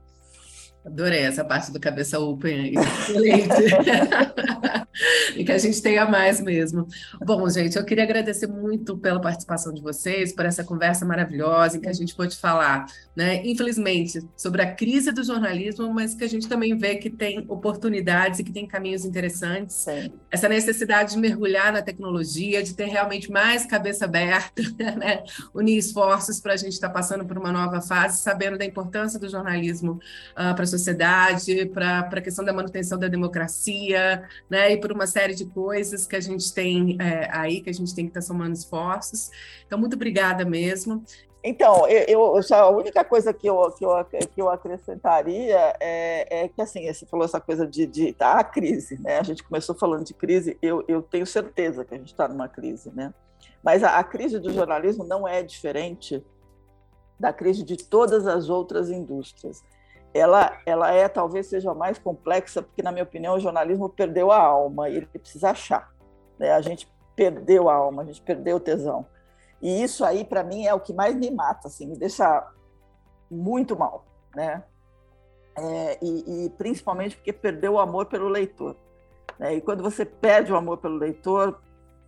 Adorei 0.88 1.20
essa 1.20 1.44
parte 1.44 1.70
do 1.70 1.82
cabeça 1.82 2.18
open 2.18 2.60
aí. 2.60 2.74
Excelente. 2.76 3.50
e 5.36 5.44
que 5.44 5.52
a 5.52 5.58
gente 5.58 5.82
tenha 5.82 6.06
mais 6.06 6.40
mesmo. 6.40 6.88
Bom, 7.20 7.48
gente, 7.50 7.78
eu 7.78 7.84
queria 7.84 8.06
agradecer 8.06 8.48
muito 8.48 8.98
pela 8.98 9.20
participação 9.20 9.74
de 9.74 9.82
vocês, 9.82 10.32
por 10.32 10.46
essa 10.46 10.64
conversa 10.64 11.06
maravilhosa 11.06 11.76
em 11.76 11.82
que 11.82 11.90
a 11.90 11.94
gente 11.94 12.16
pôde 12.16 12.38
falar, 12.38 12.86
né, 13.14 13.46
infelizmente, 13.46 14.26
sobre 14.36 14.62
a 14.62 14.74
crise 14.74 15.12
do 15.12 15.24
jornalismo, 15.24 15.94
mas 15.94 16.16
que 16.16 16.24
a 16.24 16.30
gente 16.30 16.48
também 16.48 16.78
vê 16.78 16.96
que 16.96 17.10
tem 17.10 17.44
oportunidades 17.50 18.40
e 18.40 18.44
que 18.44 18.52
tem 18.54 18.66
caminhos 18.66 19.04
interessantes. 19.04 19.76
Sim. 19.76 20.14
Essa 20.32 20.48
necessidade 20.48 21.12
de 21.12 21.20
mergulhar 21.20 21.74
na 21.74 21.82
tecnologia, 21.82 22.64
de 22.64 22.74
ter 22.74 22.86
realmente 22.86 23.30
mais 23.30 23.66
cabeça 23.66 24.06
aberta, 24.06 24.62
né, 24.98 25.24
unir 25.54 25.78
esforços 25.78 26.40
para 26.40 26.54
a 26.54 26.58
gente 26.58 26.74
estar 26.74 26.88
tá 26.88 26.94
passando 26.94 27.26
por 27.26 27.38
uma 27.38 27.52
nova 27.52 27.82
fase, 27.82 28.22
sabendo 28.22 28.58
da 28.58 28.64
importância 28.64 29.20
do 29.20 29.28
jornalismo 29.28 30.00
uh, 30.32 30.56
para 30.56 30.64
a 30.64 30.68
sociedade, 30.78 31.66
para 31.68 32.00
a 32.00 32.22
questão 32.22 32.44
da 32.44 32.54
manutenção 32.54 32.98
da 32.98 33.08
democracia, 33.08 34.28
né, 34.50 34.74
e 34.74 34.78
por 34.78 34.92
uma 34.92 35.08
série 35.08 35.34
de 35.34 35.46
coisas 35.46 36.06
que 36.06 36.16
a 36.16 36.20
gente 36.20 36.54
tem 36.54 36.98
é, 37.00 37.30
aí, 37.32 37.62
que 37.62 37.70
a 37.70 37.74
gente 37.74 37.94
tem 37.94 38.06
que 38.06 38.12
estar 38.12 38.22
tá 38.22 38.26
somando 38.26 38.54
esforços. 38.54 39.30
Então, 39.66 39.78
muito 39.78 39.96
obrigada 39.96 40.46
mesmo. 40.46 41.04
Então, 41.44 41.88
eu, 41.88 42.04
eu, 42.42 42.56
a 42.56 42.70
única 42.70 43.06
coisa 43.06 43.34
que 43.34 43.48
eu, 43.48 43.72
que 43.72 43.86
eu, 43.86 44.06
que 44.06 44.42
eu 44.42 44.50
acrescentaria 44.50 45.76
é, 45.80 46.44
é 46.44 46.48
que, 46.48 46.62
assim, 46.62 46.92
você 46.92 47.06
falou 47.06 47.26
essa 47.26 47.40
coisa 47.40 47.66
de, 47.66 47.86
de 47.86 48.12
tá, 48.12 48.44
crise, 48.44 49.00
né? 49.02 49.20
A 49.20 49.24
gente 49.24 49.44
começou 49.44 49.74
falando 49.76 50.04
de 50.04 50.14
crise, 50.14 50.58
eu, 50.62 50.84
eu 50.88 51.02
tenho 51.02 51.26
certeza 51.26 51.86
que 51.86 51.94
a 51.94 51.98
gente 51.98 52.12
está 52.12 52.28
numa 52.28 52.50
crise, 52.50 52.92
né? 52.94 53.14
Mas 53.64 53.84
a, 53.84 53.98
a 53.98 54.04
crise 54.04 54.40
do 54.40 54.52
jornalismo 54.52 55.04
não 55.06 55.28
é 55.28 55.42
diferente 55.42 56.24
da 57.20 57.32
crise 57.32 57.64
de 57.64 57.78
todas 57.78 58.28
as 58.28 58.50
outras 58.50 58.90
indústrias 58.90 59.64
ela, 60.18 60.58
ela 60.66 60.92
é 60.92 61.08
talvez 61.08 61.48
seja 61.48 61.74
mais 61.74 61.98
complexa, 61.98 62.62
porque, 62.62 62.82
na 62.82 62.92
minha 62.92 63.04
opinião, 63.04 63.36
o 63.36 63.40
jornalismo 63.40 63.90
perdeu 63.90 64.32
a 64.32 64.38
alma 64.40 64.90
e 64.90 64.98
ele 64.98 65.06
precisa 65.06 65.52
achar. 65.52 65.92
Né? 66.40 66.52
A 66.52 66.62
gente 66.62 66.92
perdeu 67.16 67.70
a 67.70 67.76
alma, 67.76 68.02
a 68.02 68.06
gente 68.06 68.22
perdeu 68.22 68.58
o 68.58 68.60
tesão. 68.60 69.06
E 69.62 69.84
isso 69.84 70.06
aí, 70.06 70.24
para 70.24 70.44
mim, 70.44 70.66
é 70.66 70.74
o 70.74 70.80
que 70.80 70.94
mais 70.94 71.16
me 71.16 71.32
mata, 71.32 71.68
assim, 71.68 71.88
me 71.88 71.98
deixa 71.98 72.46
muito 73.30 73.78
mal. 73.78 74.06
Né? 74.36 74.64
É, 75.58 75.98
e, 76.02 76.46
e, 76.46 76.50
principalmente 76.52 77.16
porque 77.16 77.34
perdeu 77.34 77.74
o 77.74 77.80
amor 77.80 78.06
pelo 78.06 78.28
leitor. 78.28 78.76
Né? 79.40 79.56
E 79.56 79.62
quando 79.62 79.82
você 79.82 80.06
perde 80.06 80.54
o 80.54 80.56
amor 80.56 80.78
pelo 80.78 80.96
leitor, 80.96 81.60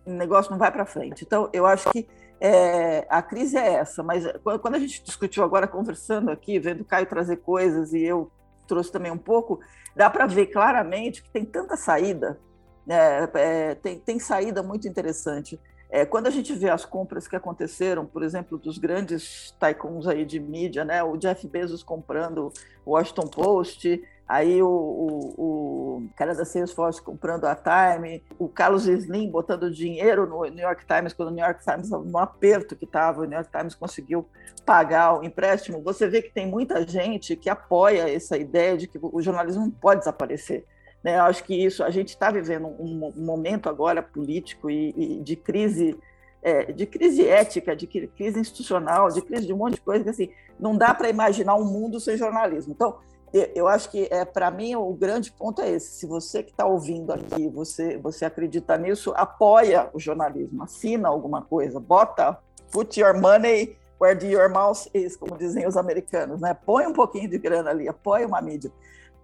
o 0.06 0.10
negócio 0.10 0.50
não 0.50 0.58
vai 0.58 0.70
para 0.70 0.86
frente. 0.86 1.24
Então, 1.24 1.50
eu 1.52 1.66
acho 1.66 1.90
que 1.90 2.08
é, 2.40 3.06
a 3.10 3.20
crise 3.20 3.56
é 3.58 3.74
essa, 3.74 4.02
mas 4.02 4.24
quando 4.62 4.76
a 4.76 4.78
gente 4.78 5.02
discutiu 5.02 5.44
agora, 5.44 5.68
conversando 5.68 6.30
aqui, 6.30 6.58
vendo 6.58 6.80
o 6.80 6.84
Caio 6.84 7.06
trazer 7.06 7.36
coisas 7.36 7.92
e 7.92 8.02
eu 8.02 8.30
trouxe 8.66 8.90
também 8.90 9.12
um 9.12 9.18
pouco, 9.18 9.60
dá 9.94 10.08
para 10.08 10.26
ver 10.26 10.46
claramente 10.46 11.22
que 11.22 11.30
tem 11.30 11.44
tanta 11.44 11.76
saída, 11.76 12.40
né? 12.86 13.28
é, 13.34 13.74
tem, 13.74 13.98
tem 13.98 14.18
saída 14.18 14.62
muito 14.62 14.88
interessante. 14.88 15.60
É, 15.90 16.06
quando 16.06 16.28
a 16.28 16.30
gente 16.30 16.54
vê 16.54 16.70
as 16.70 16.84
compras 16.84 17.26
que 17.26 17.34
aconteceram, 17.34 18.06
por 18.06 18.22
exemplo, 18.22 18.56
dos 18.56 18.78
grandes 18.78 19.54
tycoons 19.58 20.06
aí 20.06 20.24
de 20.24 20.38
mídia, 20.38 20.84
né? 20.84 21.02
o 21.02 21.16
Jeff 21.16 21.46
Bezos 21.48 21.82
comprando 21.82 22.52
o 22.86 22.92
Washington 22.92 23.26
Post, 23.26 24.00
aí 24.30 24.62
o, 24.62 24.68
o, 24.68 25.34
o, 25.36 26.08
cara 26.14 26.36
da 26.36 26.44
Salesforce 26.44 27.02
comprando 27.02 27.46
a 27.46 27.56
Time, 27.56 28.22
o 28.38 28.48
Carlos 28.48 28.86
Slim 28.86 29.28
botando 29.28 29.72
dinheiro 29.72 30.24
no 30.24 30.44
New 30.44 30.64
York 30.64 30.86
Times, 30.86 31.12
quando 31.12 31.30
o 31.30 31.32
New 31.32 31.44
York 31.44 31.64
Times, 31.64 31.90
no 31.90 32.16
aperto 32.16 32.76
que 32.76 32.84
estava, 32.84 33.22
o 33.22 33.24
New 33.24 33.36
York 33.36 33.50
Times 33.50 33.74
conseguiu 33.74 34.24
pagar 34.64 35.18
o 35.18 35.24
empréstimo. 35.24 35.82
Você 35.82 36.06
vê 36.06 36.22
que 36.22 36.30
tem 36.30 36.46
muita 36.46 36.86
gente 36.86 37.34
que 37.34 37.50
apoia 37.50 38.08
essa 38.08 38.38
ideia 38.38 38.78
de 38.78 38.86
que 38.86 39.00
o 39.02 39.20
jornalismo 39.20 39.62
não 39.62 39.70
pode 39.72 40.02
desaparecer. 40.02 40.64
Né? 41.02 41.18
Eu 41.18 41.24
acho 41.24 41.42
que 41.42 41.52
isso, 41.52 41.82
a 41.82 41.90
gente 41.90 42.10
está 42.10 42.30
vivendo 42.30 42.68
um, 42.68 43.12
um, 43.16 43.24
momento 43.24 43.68
agora 43.68 44.00
político 44.00 44.70
e, 44.70 44.94
e 44.96 45.20
de 45.20 45.34
crise 45.34 45.98
é, 46.40 46.72
de 46.72 46.86
crise 46.86 47.26
ética, 47.26 47.74
de 47.74 47.86
crise 47.86 48.38
institucional, 48.38 49.08
de 49.08 49.20
crise 49.20 49.46
de 49.46 49.52
um 49.52 49.56
monte 49.56 49.74
de 49.74 49.80
coisa 49.80 50.04
que 50.04 50.08
assim, 50.08 50.30
não 50.58 50.74
dá 50.76 50.94
para 50.94 51.10
imaginar 51.10 51.56
um 51.56 51.64
mundo 51.64 52.00
sem 52.00 52.16
jornalismo. 52.16 52.72
Então, 52.72 52.98
eu 53.32 53.68
acho 53.68 53.90
que 53.90 54.08
é 54.10 54.24
para 54.24 54.50
mim 54.50 54.74
o 54.74 54.92
grande 54.92 55.30
ponto 55.30 55.62
é 55.62 55.70
esse. 55.70 55.98
Se 55.98 56.06
você 56.06 56.42
que 56.42 56.50
está 56.50 56.66
ouvindo 56.66 57.12
aqui, 57.12 57.48
você 57.48 57.96
você 57.96 58.24
acredita 58.24 58.76
nisso, 58.76 59.12
apoia 59.16 59.88
o 59.92 60.00
jornalismo, 60.00 60.62
assina 60.64 61.08
alguma 61.08 61.42
coisa, 61.42 61.78
bota, 61.78 62.38
put 62.72 62.98
your 62.98 63.18
money 63.18 63.76
where 64.00 64.26
your 64.26 64.50
mouth 64.50 64.88
is, 64.92 65.16
como 65.16 65.36
dizem 65.36 65.66
os 65.66 65.76
americanos, 65.76 66.40
né? 66.40 66.54
Põe 66.54 66.86
um 66.86 66.92
pouquinho 66.92 67.28
de 67.28 67.38
grana 67.38 67.70
ali, 67.70 67.88
apoia 67.88 68.26
uma 68.26 68.40
mídia, 68.40 68.72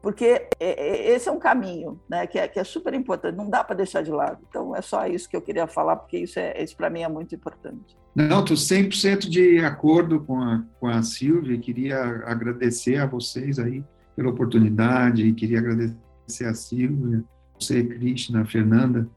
porque 0.00 0.48
esse 0.60 1.28
é 1.28 1.32
um 1.32 1.38
caminho, 1.38 2.00
né? 2.08 2.28
Que 2.28 2.38
é, 2.38 2.46
que 2.46 2.60
é 2.60 2.64
super 2.64 2.94
importante. 2.94 3.34
Não 3.34 3.50
dá 3.50 3.64
para 3.64 3.74
deixar 3.74 4.02
de 4.02 4.12
lado. 4.12 4.38
Então 4.48 4.76
é 4.76 4.82
só 4.82 5.04
isso 5.06 5.28
que 5.28 5.36
eu 5.36 5.42
queria 5.42 5.66
falar, 5.66 5.96
porque 5.96 6.18
isso 6.18 6.38
é 6.38 6.62
isso 6.62 6.76
para 6.76 6.88
mim 6.88 7.02
é 7.02 7.08
muito 7.08 7.34
importante. 7.34 7.96
Não, 8.14 8.40
estou 8.40 8.56
100% 8.56 9.28
de 9.28 9.58
acordo 9.58 10.20
com 10.20 10.40
a, 10.40 10.62
com 10.78 10.86
a 10.86 11.02
Silvia. 11.02 11.58
Queria 11.58 11.98
agradecer 12.24 12.98
a 12.98 13.06
vocês 13.06 13.58
aí 13.58 13.84
pela 14.16 14.30
oportunidade 14.30 15.22
e 15.22 15.34
queria 15.34 15.58
agradecer 15.58 16.46
a 16.46 16.54
Silvia, 16.54 17.22
você, 17.58 17.84
Cristina, 17.84 18.40
a 18.40 18.46
Fernanda. 18.46 19.08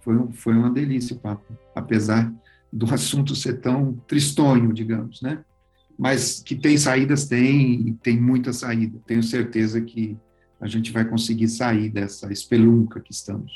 Foi, 0.00 0.16
um, 0.16 0.32
foi 0.32 0.54
uma 0.54 0.70
delícia 0.70 1.16
o 1.16 1.18
papo, 1.18 1.52
apesar 1.74 2.32
do 2.72 2.86
assunto 2.94 3.34
ser 3.34 3.60
tão 3.60 3.94
tristonho, 4.06 4.72
digamos, 4.72 5.20
né? 5.20 5.44
Mas 5.98 6.40
que 6.40 6.56
tem 6.56 6.76
saídas, 6.76 7.26
tem, 7.26 7.88
e 7.88 7.92
tem 7.94 8.20
muita 8.20 8.52
saída. 8.52 8.98
Tenho 9.06 9.22
certeza 9.22 9.80
que 9.80 10.16
a 10.60 10.66
gente 10.66 10.90
vai 10.92 11.04
conseguir 11.04 11.48
sair 11.48 11.88
dessa 11.88 12.32
espelunca 12.32 13.00
que 13.00 13.12
estamos. 13.12 13.52